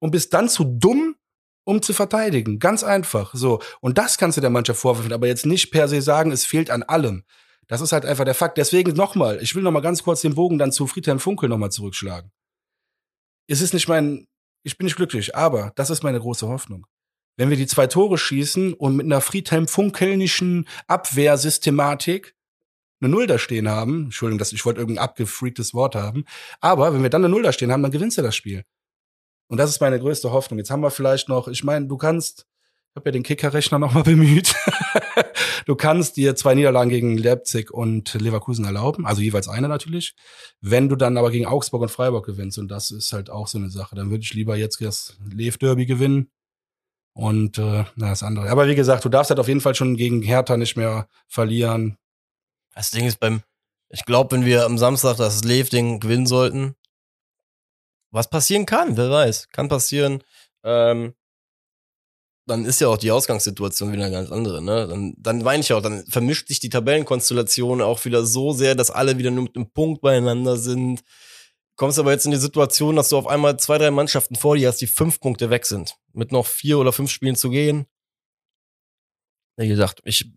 und 0.00 0.10
bist 0.10 0.34
dann 0.34 0.48
zu 0.48 0.64
dumm, 0.64 1.16
um 1.64 1.80
zu 1.80 1.92
verteidigen. 1.92 2.58
Ganz 2.58 2.84
einfach. 2.84 3.34
So. 3.34 3.60
Und 3.80 3.98
das 3.98 4.18
kannst 4.18 4.36
du 4.36 4.40
der 4.40 4.50
Mannschaft 4.50 4.80
vorwerfen, 4.80 5.12
aber 5.12 5.26
jetzt 5.26 5.46
nicht 5.46 5.70
per 5.70 5.88
se 5.88 6.02
sagen, 6.02 6.32
es 6.32 6.44
fehlt 6.44 6.70
an 6.70 6.82
allem. 6.82 7.24
Das 7.66 7.80
ist 7.80 7.92
halt 7.92 8.04
einfach 8.04 8.24
der 8.24 8.34
Fakt. 8.34 8.58
Deswegen 8.58 8.92
nochmal, 8.92 9.42
ich 9.42 9.54
will 9.54 9.62
nochmal 9.62 9.82
ganz 9.82 10.02
kurz 10.02 10.20
den 10.20 10.34
Bogen 10.34 10.58
dann 10.58 10.72
zu 10.72 10.86
Friedhelm 10.86 11.20
Funkel 11.20 11.48
nochmal 11.48 11.70
zurückschlagen. 11.70 12.30
Es 13.46 13.60
ist 13.60 13.74
nicht 13.74 13.88
mein, 13.88 14.26
ich 14.62 14.76
bin 14.76 14.84
nicht 14.86 14.96
glücklich, 14.96 15.34
aber 15.34 15.72
das 15.76 15.90
ist 15.90 16.02
meine 16.02 16.20
große 16.20 16.48
Hoffnung. 16.48 16.86
Wenn 17.36 17.50
wir 17.50 17.56
die 17.56 17.66
zwei 17.66 17.86
Tore 17.86 18.16
schießen 18.18 18.74
und 18.74 18.96
mit 18.96 19.06
einer 19.06 19.20
Friedhelm 19.20 19.66
Funkelnischen 19.66 20.68
Abwehrsystematik 20.86 22.34
eine 23.04 23.12
Null 23.12 23.26
da 23.26 23.38
stehen 23.38 23.68
haben, 23.68 24.04
Entschuldigung, 24.04 24.38
dass 24.38 24.52
ich 24.52 24.64
wollte 24.64 24.80
irgendein 24.80 25.04
abgefreaktes 25.04 25.74
Wort 25.74 25.94
haben, 25.94 26.24
aber 26.60 26.92
wenn 26.94 27.02
wir 27.02 27.10
dann 27.10 27.24
eine 27.24 27.30
Null 27.30 27.42
da 27.42 27.52
stehen 27.52 27.72
haben, 27.72 27.82
dann 27.82 27.92
gewinnst 27.92 28.18
du 28.18 28.22
das 28.22 28.34
Spiel. 28.34 28.64
Und 29.48 29.58
das 29.58 29.70
ist 29.70 29.80
meine 29.80 29.98
größte 29.98 30.32
Hoffnung. 30.32 30.58
Jetzt 30.58 30.70
haben 30.70 30.82
wir 30.82 30.90
vielleicht 30.90 31.28
noch, 31.28 31.48
ich 31.48 31.64
meine, 31.64 31.86
du 31.86 31.96
kannst, 31.96 32.46
ich 32.90 32.96
habe 32.96 33.08
ja 33.08 33.12
den 33.12 33.22
Kickerrechner 33.22 33.78
noch 33.78 33.92
mal 33.92 34.02
bemüht. 34.04 34.54
du 35.66 35.76
kannst 35.76 36.16
dir 36.16 36.34
zwei 36.34 36.54
Niederlagen 36.54 36.90
gegen 36.90 37.18
Leipzig 37.18 37.70
und 37.70 38.14
Leverkusen 38.14 38.64
erlauben, 38.64 39.06
also 39.06 39.20
jeweils 39.20 39.48
eine 39.48 39.68
natürlich. 39.68 40.14
Wenn 40.60 40.88
du 40.88 40.96
dann 40.96 41.18
aber 41.18 41.30
gegen 41.30 41.46
Augsburg 41.46 41.82
und 41.82 41.90
Freiburg 41.90 42.24
gewinnst, 42.24 42.58
und 42.58 42.68
das 42.68 42.90
ist 42.90 43.12
halt 43.12 43.30
auch 43.30 43.48
so 43.48 43.58
eine 43.58 43.70
Sache, 43.70 43.94
dann 43.94 44.10
würde 44.10 44.22
ich 44.22 44.34
lieber 44.34 44.56
jetzt 44.56 44.80
das 44.80 45.18
Lev 45.30 45.58
Derby 45.58 45.86
gewinnen 45.86 46.30
und 47.14 47.58
äh, 47.58 47.84
na, 47.96 48.08
das 48.10 48.22
andere. 48.22 48.50
Aber 48.50 48.66
wie 48.66 48.74
gesagt, 48.74 49.04
du 49.04 49.08
darfst 49.08 49.30
halt 49.30 49.40
auf 49.40 49.48
jeden 49.48 49.60
Fall 49.60 49.74
schon 49.74 49.96
gegen 49.96 50.22
Hertha 50.22 50.56
nicht 50.56 50.76
mehr 50.76 51.08
verlieren. 51.28 51.96
Das 52.74 52.90
Ding 52.90 53.06
ist 53.06 53.20
beim, 53.20 53.42
ich 53.88 54.04
glaube, 54.04 54.32
wenn 54.32 54.44
wir 54.44 54.64
am 54.64 54.78
Samstag 54.78 55.16
das 55.16 55.44
Lev-Ding 55.44 56.00
gewinnen 56.00 56.26
sollten, 56.26 56.74
was 58.10 58.30
passieren 58.30 58.66
kann, 58.66 58.96
wer 58.96 59.10
weiß, 59.10 59.48
kann 59.50 59.68
passieren. 59.68 60.22
Ähm, 60.64 61.14
dann 62.46 62.64
ist 62.64 62.80
ja 62.80 62.88
auch 62.88 62.98
die 62.98 63.10
Ausgangssituation 63.10 63.92
wieder 63.92 64.04
eine 64.04 64.12
ganz 64.14 64.30
andere, 64.30 64.62
ne? 64.62 64.86
Dann, 64.86 65.14
dann 65.16 65.42
meine 65.42 65.62
ich 65.62 65.72
auch, 65.72 65.80
dann 65.80 66.04
vermischt 66.06 66.48
sich 66.48 66.60
die 66.60 66.68
Tabellenkonstellation 66.68 67.80
auch 67.80 68.04
wieder 68.04 68.26
so 68.26 68.52
sehr, 68.52 68.74
dass 68.74 68.90
alle 68.90 69.18
wieder 69.18 69.30
nur 69.30 69.44
mit 69.44 69.56
einem 69.56 69.70
Punkt 69.70 70.02
beieinander 70.02 70.56
sind. 70.56 71.02
Kommst 71.76 71.98
aber 71.98 72.12
jetzt 72.12 72.26
in 72.26 72.30
die 72.32 72.36
Situation, 72.36 72.96
dass 72.96 73.08
du 73.08 73.16
auf 73.16 73.26
einmal 73.26 73.58
zwei, 73.58 73.78
drei 73.78 73.90
Mannschaften 73.90 74.36
vor 74.36 74.56
dir 74.56 74.68
hast, 74.68 74.80
die 74.80 74.86
fünf 74.86 75.20
Punkte 75.20 75.50
weg 75.50 75.66
sind, 75.66 75.96
mit 76.12 76.32
noch 76.32 76.46
vier 76.46 76.78
oder 76.78 76.92
fünf 76.92 77.10
Spielen 77.10 77.34
zu 77.34 77.50
gehen. 77.50 77.86
Wie 79.56 79.68
gesagt, 79.68 80.00
ich 80.04 80.30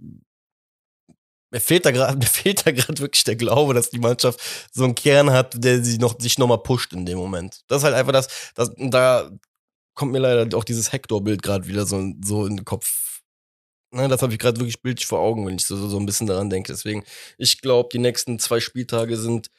mir 1.52 1.60
fehlt 1.60 1.86
da 1.86 1.92
gerade, 1.92 2.18
mir 2.18 2.26
fehlt 2.26 2.66
da 2.66 2.72
gerade 2.72 3.00
wirklich 3.00 3.24
der 3.24 3.36
Glaube, 3.36 3.74
dass 3.74 3.90
die 3.90 4.00
Mannschaft 4.00 4.40
so 4.72 4.84
einen 4.84 4.96
Kern 4.96 5.32
hat, 5.32 5.54
der 5.64 5.84
sie 5.84 5.98
noch, 5.98 6.20
sich 6.20 6.38
nochmal 6.38 6.60
pusht 6.60 6.94
in 6.94 7.06
dem 7.06 7.18
Moment. 7.18 7.62
Das 7.68 7.80
ist 7.80 7.84
halt 7.84 7.96
einfach 7.96 8.14
das, 8.14 8.52
das 8.56 8.72
da 8.78 9.30
kommt 9.94 10.12
mir 10.12 10.20
leider 10.20 10.56
auch 10.56 10.64
dieses 10.64 10.92
Hector-Bild 10.92 11.42
gerade 11.42 11.68
wieder 11.68 11.86
so, 11.86 12.14
so 12.24 12.46
in 12.46 12.58
den 12.58 12.66
Kopf. 12.66 13.22
Ne, 13.92 14.08
das 14.08 14.22
habe 14.22 14.34
ich 14.34 14.40
gerade 14.40 14.60
wirklich 14.60 14.82
bildlich 14.82 15.08
vor 15.08 15.20
Augen, 15.20 15.48
wenn 15.48 15.56
ich 15.56 15.66
so, 15.66 15.88
so 15.88 15.98
ein 15.98 16.06
bisschen 16.06 16.28
daran 16.28 16.50
denke. 16.50 16.72
Deswegen, 16.72 17.04
ich 17.38 17.62
glaube, 17.62 17.90
die 17.92 18.00
nächsten 18.00 18.38
zwei 18.38 18.60
Spieltage 18.60 19.18
sind 19.18 19.50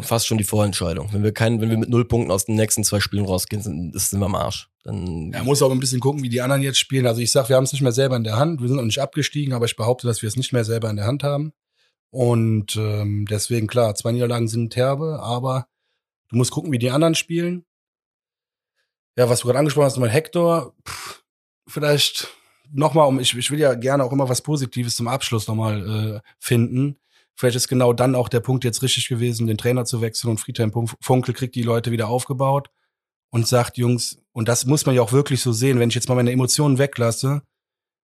fast 0.00 0.26
schon 0.26 0.38
die 0.38 0.44
Vorentscheidung. 0.44 1.12
Wenn 1.12 1.22
wir 1.22 1.32
keinen, 1.32 1.60
wenn 1.60 1.68
wir 1.68 1.76
mit 1.76 1.90
null 1.90 2.06
Punkten 2.06 2.30
aus 2.30 2.46
den 2.46 2.54
nächsten 2.54 2.84
zwei 2.84 3.00
Spielen 3.00 3.26
rausgehen, 3.26 3.62
sind, 3.62 3.98
sind 3.98 4.20
wir 4.20 4.26
am 4.26 4.34
Arsch. 4.34 4.70
Dann 4.84 5.32
ja, 5.32 5.44
muss 5.44 5.62
auch 5.62 5.70
ein 5.70 5.80
bisschen 5.80 6.00
gucken, 6.00 6.22
wie 6.22 6.28
die 6.28 6.40
anderen 6.40 6.62
jetzt 6.62 6.78
spielen. 6.78 7.06
Also 7.06 7.20
ich 7.20 7.30
sag, 7.30 7.48
wir 7.48 7.56
haben 7.56 7.64
es 7.64 7.72
nicht 7.72 7.82
mehr 7.82 7.92
selber 7.92 8.16
in 8.16 8.24
der 8.24 8.36
Hand. 8.36 8.60
Wir 8.60 8.68
sind 8.68 8.78
noch 8.78 8.84
nicht 8.84 9.00
abgestiegen, 9.00 9.52
aber 9.52 9.66
ich 9.66 9.76
behaupte, 9.76 10.06
dass 10.06 10.22
wir 10.22 10.28
es 10.28 10.36
nicht 10.36 10.52
mehr 10.52 10.64
selber 10.64 10.88
in 10.90 10.96
der 10.96 11.06
Hand 11.06 11.22
haben. 11.22 11.52
Und 12.10 12.76
ähm, 12.76 13.26
deswegen 13.28 13.66
klar, 13.66 13.94
zwei 13.94 14.12
Niederlagen 14.12 14.48
sind 14.48 14.76
herbe, 14.76 15.20
aber 15.22 15.68
du 16.28 16.36
musst 16.36 16.50
gucken, 16.50 16.72
wie 16.72 16.78
die 16.78 16.90
anderen 16.90 17.14
spielen. 17.14 17.64
Ja, 19.16 19.28
was 19.28 19.40
du 19.40 19.46
gerade 19.46 19.58
angesprochen 19.58 19.86
hast, 19.86 19.96
nochmal 19.96 20.10
Hector, 20.10 20.74
pff, 20.86 21.22
vielleicht 21.68 22.28
nochmal, 22.70 23.06
um 23.06 23.20
ich, 23.20 23.36
ich 23.36 23.50
will 23.50 23.58
ja 23.58 23.74
gerne 23.74 24.04
auch 24.04 24.12
immer 24.12 24.28
was 24.28 24.42
Positives 24.42 24.96
zum 24.96 25.08
Abschluss 25.08 25.46
nochmal 25.46 26.16
äh, 26.16 26.20
finden. 26.38 26.96
Vielleicht 27.36 27.56
ist 27.56 27.68
genau 27.68 27.92
dann 27.92 28.14
auch 28.14 28.28
der 28.28 28.40
Punkt 28.40 28.64
jetzt 28.64 28.82
richtig 28.82 29.08
gewesen, 29.08 29.46
den 29.46 29.58
Trainer 29.58 29.84
zu 29.84 30.00
wechseln 30.00 30.30
und 30.30 30.38
Friedhelm 30.38 30.72
Funkel 31.00 31.34
kriegt 31.34 31.54
die 31.54 31.62
Leute 31.62 31.90
wieder 31.90 32.08
aufgebaut 32.08 32.70
und 33.30 33.46
sagt, 33.46 33.78
Jungs, 33.78 34.22
und 34.32 34.48
das 34.48 34.66
muss 34.66 34.86
man 34.86 34.94
ja 34.94 35.02
auch 35.02 35.12
wirklich 35.12 35.40
so 35.40 35.52
sehen, 35.52 35.78
wenn 35.78 35.88
ich 35.88 35.94
jetzt 35.94 36.08
mal 36.08 36.14
meine 36.14 36.32
Emotionen 36.32 36.78
weglasse, 36.78 37.42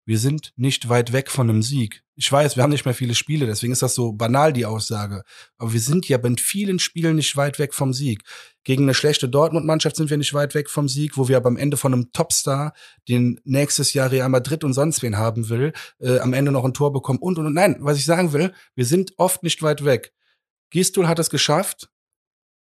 wir 0.06 0.18
sind 0.18 0.52
nicht 0.56 0.88
weit 0.88 1.12
weg 1.12 1.30
von 1.30 1.50
einem 1.50 1.62
Sieg. 1.62 2.04
Ich 2.14 2.30
weiß, 2.30 2.56
wir 2.56 2.62
haben 2.62 2.70
nicht 2.70 2.84
mehr 2.84 2.94
viele 2.94 3.14
Spiele, 3.14 3.44
deswegen 3.44 3.72
ist 3.72 3.82
das 3.82 3.96
so 3.96 4.12
banal, 4.12 4.52
die 4.52 4.64
Aussage. 4.64 5.24
Aber 5.58 5.72
wir 5.72 5.80
sind 5.80 6.08
ja 6.08 6.16
bei 6.16 6.32
vielen 6.38 6.78
Spielen 6.78 7.16
nicht 7.16 7.36
weit 7.36 7.58
weg 7.58 7.74
vom 7.74 7.92
Sieg. 7.92 8.22
Gegen 8.62 8.84
eine 8.84 8.94
schlechte 8.94 9.28
Dortmund-Mannschaft 9.28 9.96
sind 9.96 10.08
wir 10.08 10.16
nicht 10.16 10.32
weit 10.32 10.54
weg 10.54 10.70
vom 10.70 10.88
Sieg, 10.88 11.16
wo 11.16 11.28
wir 11.28 11.36
aber 11.36 11.48
am 11.48 11.56
Ende 11.56 11.76
von 11.76 11.92
einem 11.92 12.12
Topstar, 12.12 12.72
den 13.08 13.40
nächstes 13.44 13.92
Jahr 13.92 14.12
Real 14.12 14.28
Madrid 14.28 14.62
und 14.62 14.72
sonst 14.72 15.02
wen 15.02 15.18
haben 15.18 15.48
will, 15.48 15.72
äh, 15.98 16.20
am 16.20 16.32
Ende 16.32 16.52
noch 16.52 16.64
ein 16.64 16.72
Tor 16.72 16.92
bekommen 16.92 17.18
und, 17.18 17.38
und, 17.38 17.46
und. 17.46 17.54
Nein, 17.54 17.76
was 17.80 17.98
ich 17.98 18.04
sagen 18.04 18.32
will, 18.32 18.54
wir 18.76 18.86
sind 18.86 19.12
oft 19.18 19.42
nicht 19.42 19.60
weit 19.62 19.84
weg. 19.84 20.12
Gistul 20.70 21.08
hat 21.08 21.18
es 21.18 21.30
geschafft, 21.30 21.90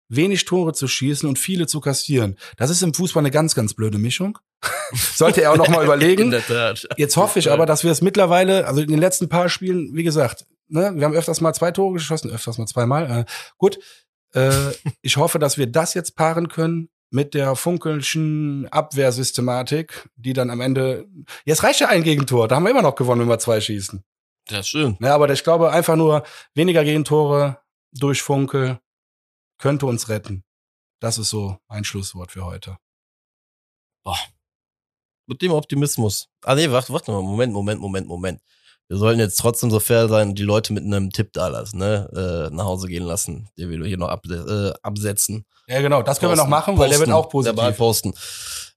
wenig 0.08 0.44
Tore 0.44 0.72
zu 0.74 0.86
schießen 0.86 1.28
und 1.28 1.38
viele 1.38 1.66
zu 1.66 1.80
kassieren. 1.80 2.36
Das 2.56 2.70
ist 2.70 2.82
im 2.82 2.94
Fußball 2.94 3.20
eine 3.20 3.30
ganz, 3.30 3.54
ganz 3.54 3.74
blöde 3.74 3.98
Mischung. 3.98 4.38
Sollte 4.92 5.42
er 5.42 5.52
auch 5.52 5.56
noch 5.56 5.68
mal 5.68 5.84
überlegen. 5.84 6.24
In 6.24 6.30
der 6.30 6.46
Tat. 6.46 6.88
Jetzt 6.96 7.16
hoffe 7.16 7.38
ich 7.38 7.50
aber, 7.50 7.66
dass 7.66 7.84
wir 7.84 7.90
es 7.90 8.02
mittlerweile, 8.02 8.66
also 8.66 8.80
in 8.80 8.88
den 8.88 8.98
letzten 8.98 9.28
paar 9.28 9.48
Spielen, 9.48 9.94
wie 9.94 10.02
gesagt, 10.02 10.46
ne, 10.68 10.92
wir 10.94 11.04
haben 11.04 11.14
öfters 11.14 11.40
mal 11.40 11.52
zwei 11.54 11.70
Tore 11.70 11.94
geschossen, 11.94 12.30
öfters 12.30 12.58
mal 12.58 12.66
zweimal. 12.66 13.10
Äh, 13.10 13.24
gut, 13.58 13.78
äh, 14.34 14.50
ich 15.00 15.16
hoffe, 15.16 15.38
dass 15.38 15.58
wir 15.58 15.66
das 15.66 15.94
jetzt 15.94 16.16
paaren 16.16 16.48
können 16.48 16.88
mit 17.10 17.34
der 17.34 17.56
funkelschen 17.56 18.68
Abwehrsystematik, 18.70 20.08
die 20.16 20.32
dann 20.32 20.50
am 20.50 20.60
Ende, 20.60 21.06
jetzt 21.44 21.62
reicht 21.62 21.80
ja 21.80 21.88
ein 21.88 22.04
Gegentor, 22.04 22.48
da 22.48 22.56
haben 22.56 22.64
wir 22.64 22.70
immer 22.70 22.82
noch 22.82 22.94
gewonnen, 22.94 23.20
wenn 23.20 23.28
wir 23.28 23.38
zwei 23.38 23.60
schießen. 23.60 24.02
Das 24.46 24.68
stimmt. 24.68 25.00
Ja, 25.00 25.14
aber 25.14 25.30
ich 25.30 25.44
glaube, 25.44 25.70
einfach 25.70 25.96
nur 25.96 26.24
weniger 26.54 26.84
Gegentore 26.84 27.58
durch 27.92 28.22
Funkel 28.22 28.80
könnte 29.58 29.86
uns 29.86 30.08
retten. 30.08 30.42
Das 31.00 31.18
ist 31.18 31.28
so 31.30 31.58
ein 31.68 31.84
Schlusswort 31.84 32.32
für 32.32 32.44
heute. 32.44 32.78
Boah. 34.04 34.18
Mit 35.32 35.40
dem 35.40 35.52
Optimismus. 35.52 36.28
Ah 36.42 36.54
nee, 36.54 36.70
warte, 36.70 36.92
warte 36.92 37.10
mal, 37.10 37.22
Moment, 37.22 37.54
Moment, 37.54 37.80
Moment, 37.80 38.06
Moment. 38.06 38.42
Wir 38.88 38.98
sollten 38.98 39.18
jetzt 39.18 39.36
trotzdem 39.36 39.70
so 39.70 39.80
fair 39.80 40.06
sein 40.06 40.28
und 40.28 40.38
die 40.38 40.42
Leute 40.42 40.74
mit 40.74 40.84
einem 40.84 41.10
Tipp 41.10 41.32
da 41.32 41.48
lassen, 41.48 41.78
ne? 41.78 42.06
Äh, 42.14 42.54
nach 42.54 42.66
Hause 42.66 42.86
gehen 42.86 43.04
lassen, 43.04 43.48
den 43.56 43.70
wir 43.70 43.82
hier 43.86 43.96
noch 43.96 44.08
ab, 44.08 44.26
äh, 44.28 44.72
absetzen. 44.82 45.46
Ja, 45.68 45.80
genau, 45.80 46.02
das 46.02 46.20
können 46.20 46.32
wir 46.32 46.36
noch 46.36 46.48
machen, 46.48 46.76
weil 46.76 46.90
der 46.90 46.98
wird 46.98 47.10
auch 47.10 47.30
positiv. 47.30 47.56
Dabei 47.56 47.72
posten. 47.72 48.12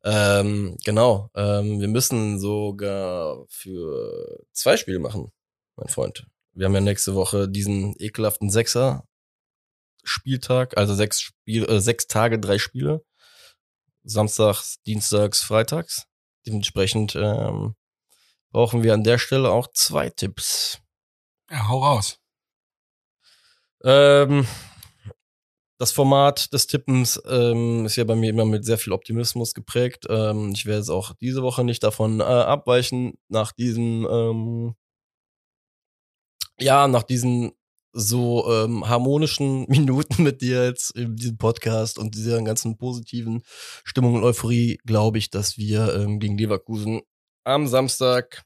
Ähm, 0.05 0.77
genau. 0.85 1.29
Ähm, 1.35 1.81
wir 1.81 1.89
müssen 1.89 2.39
sogar 2.39 3.43
für 3.49 4.39
zwei 4.53 4.77
Spiele 4.77 4.99
machen, 4.99 5.33
mein 5.75 5.89
Freund. 5.89 6.25
Wir 6.53 6.67
haben 6.67 6.73
ja 6.73 6.79
nächste 6.79 7.15
Woche 7.15 7.49
diesen 7.49 7.95
ekelhaften 7.99 8.49
Sechser 8.49 9.03
Spieltag, 10.05 10.77
also 10.77 10.95
sechs 10.95 11.19
Spiel, 11.19 11.65
äh, 11.65 11.81
sechs 11.81 12.07
Tage, 12.07 12.39
drei 12.39 12.59
Spiele. 12.59 13.03
Samstags, 14.05 14.77
Dienstags, 14.85 15.41
Freitags. 15.41 16.05
Dementsprechend 16.45 17.15
ähm, 17.15 17.75
brauchen 18.51 18.83
wir 18.83 18.93
an 18.93 19.03
der 19.03 19.17
Stelle 19.17 19.51
auch 19.51 19.67
zwei 19.73 20.09
Tipps. 20.09 20.79
Ja, 21.49 21.67
hau 21.67 21.83
raus. 21.83 22.19
Ähm, 23.83 24.47
das 25.77 25.91
Format 25.91 26.53
des 26.53 26.67
Tippens 26.67 27.21
ähm, 27.27 27.85
ist 27.85 27.97
ja 27.97 28.05
bei 28.05 28.15
mir 28.15 28.29
immer 28.29 28.45
mit 28.45 28.63
sehr 28.65 28.77
viel 28.77 28.93
Optimismus 28.93 29.53
geprägt. 29.53 30.05
Ähm, 30.09 30.51
ich 30.53 30.65
werde 30.65 30.79
jetzt 30.79 30.89
auch 30.89 31.13
diese 31.19 31.43
Woche 31.43 31.63
nicht 31.63 31.83
davon 31.83 32.21
äh, 32.21 32.23
abweichen, 32.23 33.17
nach 33.27 33.51
diesem, 33.51 34.07
ähm, 34.09 34.75
ja, 36.57 36.87
nach 36.87 37.03
diesen 37.03 37.51
so 37.97 38.51
ähm, 38.51 38.87
harmonischen 38.87 39.65
Minuten 39.69 40.23
mit 40.23 40.41
dir 40.41 40.65
jetzt 40.65 40.91
in 40.91 41.15
diesem 41.15 41.37
Podcast 41.37 41.97
und 41.97 42.13
dieser 42.13 42.41
ganzen 42.43 42.77
positiven 42.77 43.41
Stimmung 43.85 44.15
und 44.15 44.23
Euphorie, 44.23 44.79
glaube 44.85 45.17
ich, 45.17 45.29
dass 45.29 45.57
wir 45.57 45.95
ähm, 45.95 46.19
gegen 46.19 46.37
Leverkusen 46.37 47.01
am 47.45 47.67
Samstag 47.67 48.43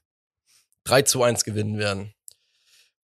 3 0.84 1.02
zu 1.02 1.22
1 1.22 1.44
gewinnen 1.44 1.78
werden. 1.78 2.14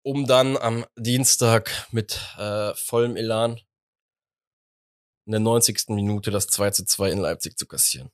Um 0.03 0.27
dann 0.27 0.57
am 0.57 0.85
Dienstag 0.97 1.87
mit 1.91 2.19
äh, 2.37 2.73
vollem 2.75 3.15
Elan 3.15 3.61
in 5.25 5.31
der 5.31 5.39
90. 5.39 5.89
Minute 5.89 6.29
das 6.29 6.47
2 6.47 6.71
zu 6.71 6.85
2 6.85 7.11
in 7.11 7.19
Leipzig 7.19 7.57
zu 7.57 7.65
kassieren. 7.65 8.11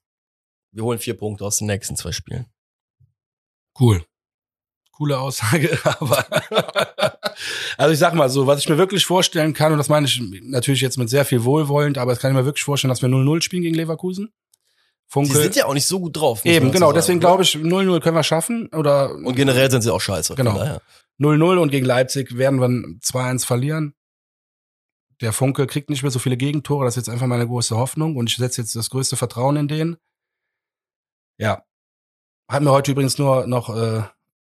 Wir 0.72 0.84
holen 0.84 1.00
vier 1.00 1.18
Punkte 1.18 1.46
aus 1.46 1.58
den 1.58 1.66
nächsten 1.66 1.96
zwei 1.96 2.12
Spielen. 2.12 2.46
Cool. 3.80 4.06
Coole 5.00 5.18
Aussage, 5.18 5.80
aber 5.84 6.26
also 7.78 7.94
ich 7.94 8.00
sag 8.00 8.14
mal 8.14 8.30
so, 8.30 8.46
was 8.46 8.60
ich 8.60 8.70
mir 8.70 8.78
wirklich 8.78 9.06
vorstellen 9.06 9.54
kann, 9.54 9.72
und 9.72 9.78
das 9.78 9.90
meine 9.90 10.06
ich 10.06 10.22
natürlich 10.44 10.82
jetzt 10.82 10.98
mit 10.98 11.10
sehr 11.10 11.26
viel 11.26 11.44
wohlwollend, 11.44 11.98
aber 11.98 12.12
das 12.12 12.20
kann 12.20 12.32
ich 12.32 12.38
mir 12.38 12.46
wirklich 12.46 12.64
vorstellen, 12.64 12.90
dass 12.90 13.02
wir 13.02 13.10
0-0 13.10 13.42
spielen 13.42 13.64
gegen 13.64 13.76
Leverkusen. 13.76 14.32
Funkel. 15.08 15.34
Die 15.34 15.42
sind 15.42 15.56
ja 15.56 15.66
auch 15.66 15.74
nicht 15.74 15.88
so 15.88 16.00
gut 16.00 16.16
drauf. 16.16 16.46
Eben, 16.46 16.72
genau. 16.72 16.90
So 16.90 16.94
deswegen 16.94 17.20
glaube 17.20 17.42
ich, 17.42 17.56
0-0 17.56 18.00
können 18.00 18.16
wir 18.16 18.24
schaffen. 18.24 18.68
Oder 18.76 19.16
und 19.16 19.36
generell 19.36 19.72
sind 19.72 19.82
sie 19.82 19.92
auch 19.92 20.02
scheiße. 20.02 20.36
Genau. 20.36 20.80
0-0 21.20 21.58
und 21.58 21.72
gegen 21.72 21.86
Leipzig 21.86 22.38
werden 22.38 22.60
wir 22.60 22.68
2-1 22.68 23.46
verlieren 23.46 23.96
der 25.22 25.34
Funke 25.34 25.68
kriegt 25.68 25.90
nicht 25.90 26.04
mehr 26.04 26.12
so 26.12 26.20
viele 26.20 26.38
Gegentore. 26.38 26.86
Das 26.86 26.96
ist 26.96 27.08
jetzt 27.08 27.14
einfach 27.14 27.28
meine 27.28 27.48
große 27.48 27.76
Hoffnung 27.76 28.16
und 28.16 28.30
ich 28.30 28.38
setze 28.38 28.62
jetzt 28.62 28.76
das 28.76 28.90
größte 28.90 29.18
Vertrauen 29.18 29.58
in 29.58 29.68
den. 29.68 29.98
Ja. 31.38 31.64
Hat 32.50 32.64
mir 32.64 32.72
heute 32.72 32.92
übrigens 32.92 33.18
nur 33.18 33.46
noch 33.48 33.76
äh, 33.76 34.04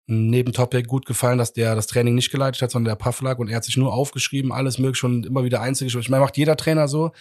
ein 0.10 0.28
Nebentopic 0.28 0.88
gut 0.88 1.06
gefallen, 1.06 1.38
dass 1.38 1.54
der 1.54 1.76
das 1.76 1.88
Training 1.88 2.16
nicht 2.16 2.32
geleitet 2.32 2.62
hat, 2.62 2.72
sondern 2.72 2.92
der 2.98 3.04
Pufflag 3.04 3.40
und 3.40 3.50
er 3.50 3.58
hat 3.58 3.64
sich 3.64 3.78
nur 3.78 3.94
aufgeschrieben, 3.94 4.52
alles 4.52 4.78
möglich 4.78 5.04
und 5.04 5.26
immer 5.26 5.44
wieder 5.44 5.62
einzig. 5.62 5.96
Ich 5.96 6.10
meine, 6.10 6.24
macht 6.24 6.38
jeder 6.38 6.58
Trainer 6.58 6.88
so, 6.88 7.12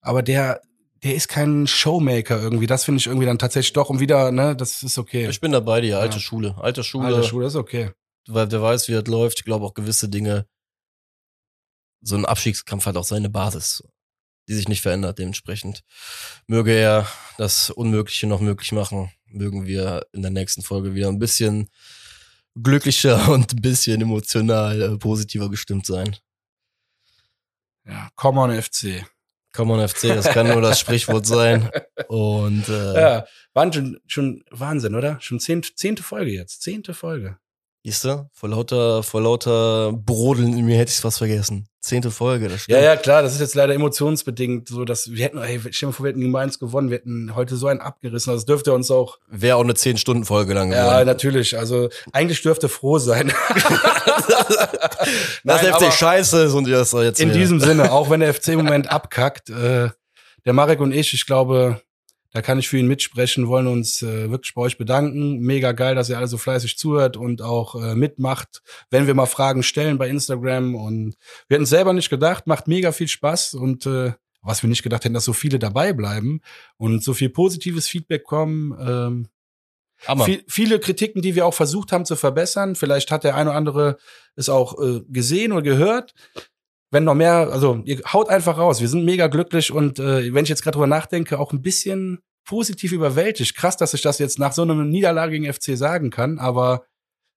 aber 0.00 0.22
der, 0.22 0.60
der 1.02 1.14
ist 1.14 1.28
kein 1.28 1.66
Showmaker 1.66 2.40
irgendwie. 2.40 2.66
Das 2.66 2.84
finde 2.84 3.00
ich 3.00 3.06
irgendwie 3.06 3.26
dann 3.26 3.38
tatsächlich 3.38 3.72
doch 3.72 3.90
und 3.90 4.00
wieder, 4.00 4.30
ne, 4.30 4.54
das 4.54 4.82
ist 4.82 4.98
okay. 4.98 5.28
Ich 5.28 5.40
bin 5.40 5.52
dabei, 5.52 5.80
die 5.80 5.94
alte 5.94 6.16
ja. 6.16 6.20
Schule. 6.20 6.56
Alte 6.58 6.84
Schule. 6.84 7.06
Alte 7.06 7.24
Schule 7.24 7.46
ist 7.46 7.56
okay. 7.56 7.90
Weil 8.26 8.46
der 8.46 8.62
weiß, 8.62 8.88
wie 8.88 8.92
das 8.92 9.06
läuft. 9.06 9.38
Ich 9.38 9.44
glaube 9.44 9.64
auch 9.64 9.74
gewisse 9.74 10.08
Dinge 10.08 10.46
so 12.00 12.16
ein 12.16 12.24
Abstiegskampf 12.24 12.86
hat 12.86 12.96
auch 12.96 13.04
seine 13.04 13.30
Basis, 13.30 13.82
die 14.48 14.54
sich 14.54 14.68
nicht 14.68 14.82
verändert. 14.82 15.18
Dementsprechend 15.18 15.82
möge 16.46 16.72
er 16.72 17.06
das 17.36 17.70
Unmögliche 17.70 18.26
noch 18.26 18.40
möglich 18.40 18.72
machen. 18.72 19.10
Mögen 19.26 19.66
wir 19.66 20.06
in 20.12 20.22
der 20.22 20.30
nächsten 20.30 20.62
Folge 20.62 20.94
wieder 20.94 21.08
ein 21.08 21.18
bisschen 21.18 21.68
glücklicher 22.54 23.28
und 23.32 23.52
ein 23.52 23.62
bisschen 23.62 24.00
emotional 24.00 24.80
äh, 24.80 24.98
positiver 24.98 25.50
gestimmt 25.50 25.86
sein. 25.86 26.16
Ja, 27.86 28.10
come 28.16 28.40
on 28.40 28.62
FC. 28.62 29.04
Come 29.54 29.72
on 29.72 29.88
FC, 29.88 30.08
das 30.08 30.26
kann 30.26 30.46
nur 30.46 30.60
das 30.60 30.78
Sprichwort 30.78 31.26
sein. 31.26 31.70
Und 32.08 32.68
äh, 32.68 32.94
ja, 33.00 33.26
waren 33.54 33.72
schon, 33.72 33.98
schon 34.06 34.44
Wahnsinn, 34.50 34.94
oder? 34.94 35.18
Schon 35.20 35.40
zehnte, 35.40 35.74
zehnte 35.74 36.02
Folge 36.02 36.30
jetzt. 36.30 36.62
Zehnte 36.62 36.92
Folge. 36.92 37.38
Siehst 37.82 38.04
du? 38.04 38.28
Vor 38.32 38.50
lauter, 38.50 39.02
vor 39.02 39.22
lauter 39.22 39.92
Brodeln 39.92 40.56
in 40.56 40.66
mir 40.66 40.76
hätte 40.76 40.92
ich 40.92 41.02
was 41.02 41.18
vergessen. 41.18 41.66
Zehnte 41.88 42.10
Folge, 42.10 42.48
das 42.48 42.64
stimmt. 42.64 42.78
Ja, 42.78 42.84
ja, 42.84 42.96
klar, 42.96 43.22
das 43.22 43.32
ist 43.32 43.40
jetzt 43.40 43.54
leider 43.54 43.74
emotionsbedingt 43.74 44.68
so, 44.68 44.84
dass 44.84 45.10
wir 45.10 45.24
hätten, 45.24 45.38
ey, 45.38 45.58
stell 45.70 45.88
dir 45.88 45.92
vor, 45.94 46.04
wir 46.04 46.10
hätten 46.10 46.20
gegen 46.20 46.32
Mainz 46.32 46.58
gewonnen, 46.58 46.90
wir 46.90 46.98
hätten 46.98 47.34
heute 47.34 47.56
so 47.56 47.66
einen 47.66 47.80
abgerissen, 47.80 48.30
also 48.30 48.40
das 48.40 48.46
dürfte 48.46 48.74
uns 48.74 48.90
auch. 48.90 49.18
Wäre 49.28 49.56
auch 49.56 49.64
eine 49.64 49.74
zehn 49.74 49.96
Stunden 49.96 50.26
Folge 50.26 50.52
lang 50.52 50.68
geworden. 50.70 50.86
Ja, 50.86 51.04
natürlich, 51.04 51.58
also 51.58 51.88
eigentlich 52.12 52.42
dürfte 52.42 52.68
froh 52.68 52.98
sein. 52.98 53.28
das 55.44 55.62
FC 55.62 55.92
scheiße 55.92 56.44
ist 56.44 56.52
und 56.52 56.68
ihr 56.68 56.76
das 56.76 56.92
jetzt. 56.92 57.20
In 57.20 57.32
diesem 57.32 57.58
Sinne, 57.58 57.90
auch 57.90 58.10
wenn 58.10 58.20
der 58.20 58.34
FC 58.34 58.48
im 58.48 58.58
Moment 58.58 58.92
abkackt, 58.92 59.48
äh, 59.48 59.88
der 60.44 60.52
Marek 60.52 60.80
und 60.80 60.92
ich, 60.92 61.14
ich 61.14 61.26
glaube, 61.26 61.80
da 62.38 62.42
kann 62.42 62.60
ich 62.60 62.68
für 62.68 62.78
ihn 62.78 62.86
mitsprechen, 62.86 63.48
wollen 63.48 63.66
uns 63.66 64.00
äh, 64.00 64.30
wirklich 64.30 64.54
bei 64.54 64.60
euch 64.60 64.78
bedanken. 64.78 65.40
Mega 65.40 65.72
geil, 65.72 65.96
dass 65.96 66.08
ihr 66.08 66.18
alle 66.18 66.28
so 66.28 66.38
fleißig 66.38 66.78
zuhört 66.78 67.16
und 67.16 67.42
auch 67.42 67.74
äh, 67.74 67.96
mitmacht, 67.96 68.62
wenn 68.90 69.08
wir 69.08 69.14
mal 69.14 69.26
Fragen 69.26 69.64
stellen 69.64 69.98
bei 69.98 70.08
Instagram. 70.08 70.76
Und 70.76 71.16
wir 71.48 71.56
hätten 71.56 71.64
es 71.64 71.70
selber 71.70 71.92
nicht 71.92 72.10
gedacht, 72.10 72.46
macht 72.46 72.68
mega 72.68 72.92
viel 72.92 73.08
Spaß 73.08 73.54
und 73.54 73.86
äh, 73.86 74.12
was 74.40 74.62
wir 74.62 74.70
nicht 74.70 74.84
gedacht 74.84 75.04
hätten, 75.04 75.14
dass 75.14 75.24
so 75.24 75.32
viele 75.32 75.58
dabei 75.58 75.92
bleiben 75.92 76.40
und 76.76 77.02
so 77.02 77.12
viel 77.12 77.28
positives 77.28 77.88
Feedback 77.88 78.22
kommen. 78.22 78.78
Ähm, 78.80 79.28
viel, 80.24 80.44
viele 80.46 80.78
Kritiken, 80.78 81.20
die 81.20 81.34
wir 81.34 81.44
auch 81.44 81.54
versucht 81.54 81.90
haben 81.90 82.04
zu 82.04 82.14
verbessern. 82.14 82.76
Vielleicht 82.76 83.10
hat 83.10 83.24
der 83.24 83.34
eine 83.34 83.50
oder 83.50 83.58
andere 83.58 83.96
es 84.36 84.48
auch 84.48 84.80
äh, 84.80 85.00
gesehen 85.08 85.50
oder 85.50 85.62
gehört 85.62 86.14
wenn 86.90 87.04
noch 87.04 87.14
mehr, 87.14 87.50
also 87.52 87.82
ihr 87.84 88.00
haut 88.12 88.28
einfach 88.28 88.58
raus. 88.58 88.80
Wir 88.80 88.88
sind 88.88 89.04
mega 89.04 89.26
glücklich 89.26 89.70
und 89.72 89.98
äh, 89.98 90.32
wenn 90.32 90.44
ich 90.44 90.48
jetzt 90.48 90.62
gerade 90.62 90.76
drüber 90.76 90.86
nachdenke, 90.86 91.38
auch 91.38 91.52
ein 91.52 91.62
bisschen 91.62 92.20
positiv 92.48 92.92
überwältigt. 92.92 93.54
Krass, 93.54 93.76
dass 93.76 93.94
ich 93.94 94.00
das 94.00 94.18
jetzt 94.18 94.38
nach 94.38 94.52
so 94.52 94.62
einem 94.62 94.88
Niederlage 94.88 95.38
gegen 95.38 95.52
FC 95.52 95.76
sagen 95.76 96.10
kann, 96.10 96.38
aber 96.38 96.86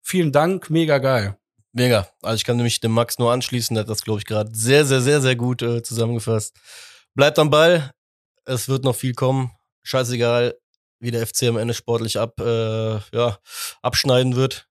vielen 0.02 0.32
Dank, 0.32 0.70
mega 0.70 0.98
geil. 0.98 1.38
Mega. 1.74 2.08
Also 2.22 2.36
ich 2.36 2.46
kann 2.46 2.56
nämlich 2.56 2.80
dem 2.80 2.92
Max 2.92 3.20
nur 3.20 3.32
anschließen, 3.32 3.76
der 3.76 3.84
hat 3.84 3.90
das, 3.90 4.04
glaube 4.04 4.20
ich, 4.20 4.26
gerade 4.26 4.50
sehr, 4.54 4.86
sehr, 4.86 5.02
sehr, 5.02 5.22
sehr 5.22 5.36
gut 5.36 5.62
äh, 5.62 5.84
zusammengefasst. 5.84 6.56
Bleibt 7.14 7.38
am 7.40 7.50
Ball, 7.50 7.92
es 8.46 8.70
wird 8.70 8.86
noch 8.86 8.96
viel 8.96 9.14
kommen. 9.14 9.52
Scheißegal, 9.84 10.56
wie 11.00 11.12
der 11.12 11.28
FC 11.28 11.44
am 11.44 11.58
Ende 11.58 11.74
sportlich 11.74 12.18
ab, 12.18 12.40
äh, 12.40 13.00
ja, 13.14 13.38
abschneiden 13.82 14.38
wird. 14.38 14.68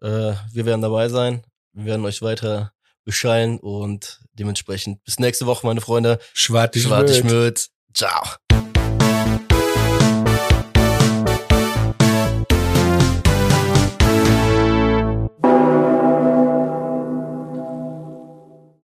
Äh, 0.00 0.34
wir 0.52 0.64
werden 0.64 0.82
dabei 0.82 1.10
sein. 1.10 1.44
Wir 1.72 1.84
werden 1.84 2.04
euch 2.06 2.22
weiter 2.22 2.72
bescheiden 3.04 3.58
und 3.58 4.20
dementsprechend 4.32 5.04
bis 5.04 5.18
nächste 5.18 5.44
Woche, 5.44 5.66
meine 5.66 5.82
Freunde. 5.82 6.18
Schwartig 6.32 6.84
Schwartig 6.84 7.22
Ciao. 7.92 8.22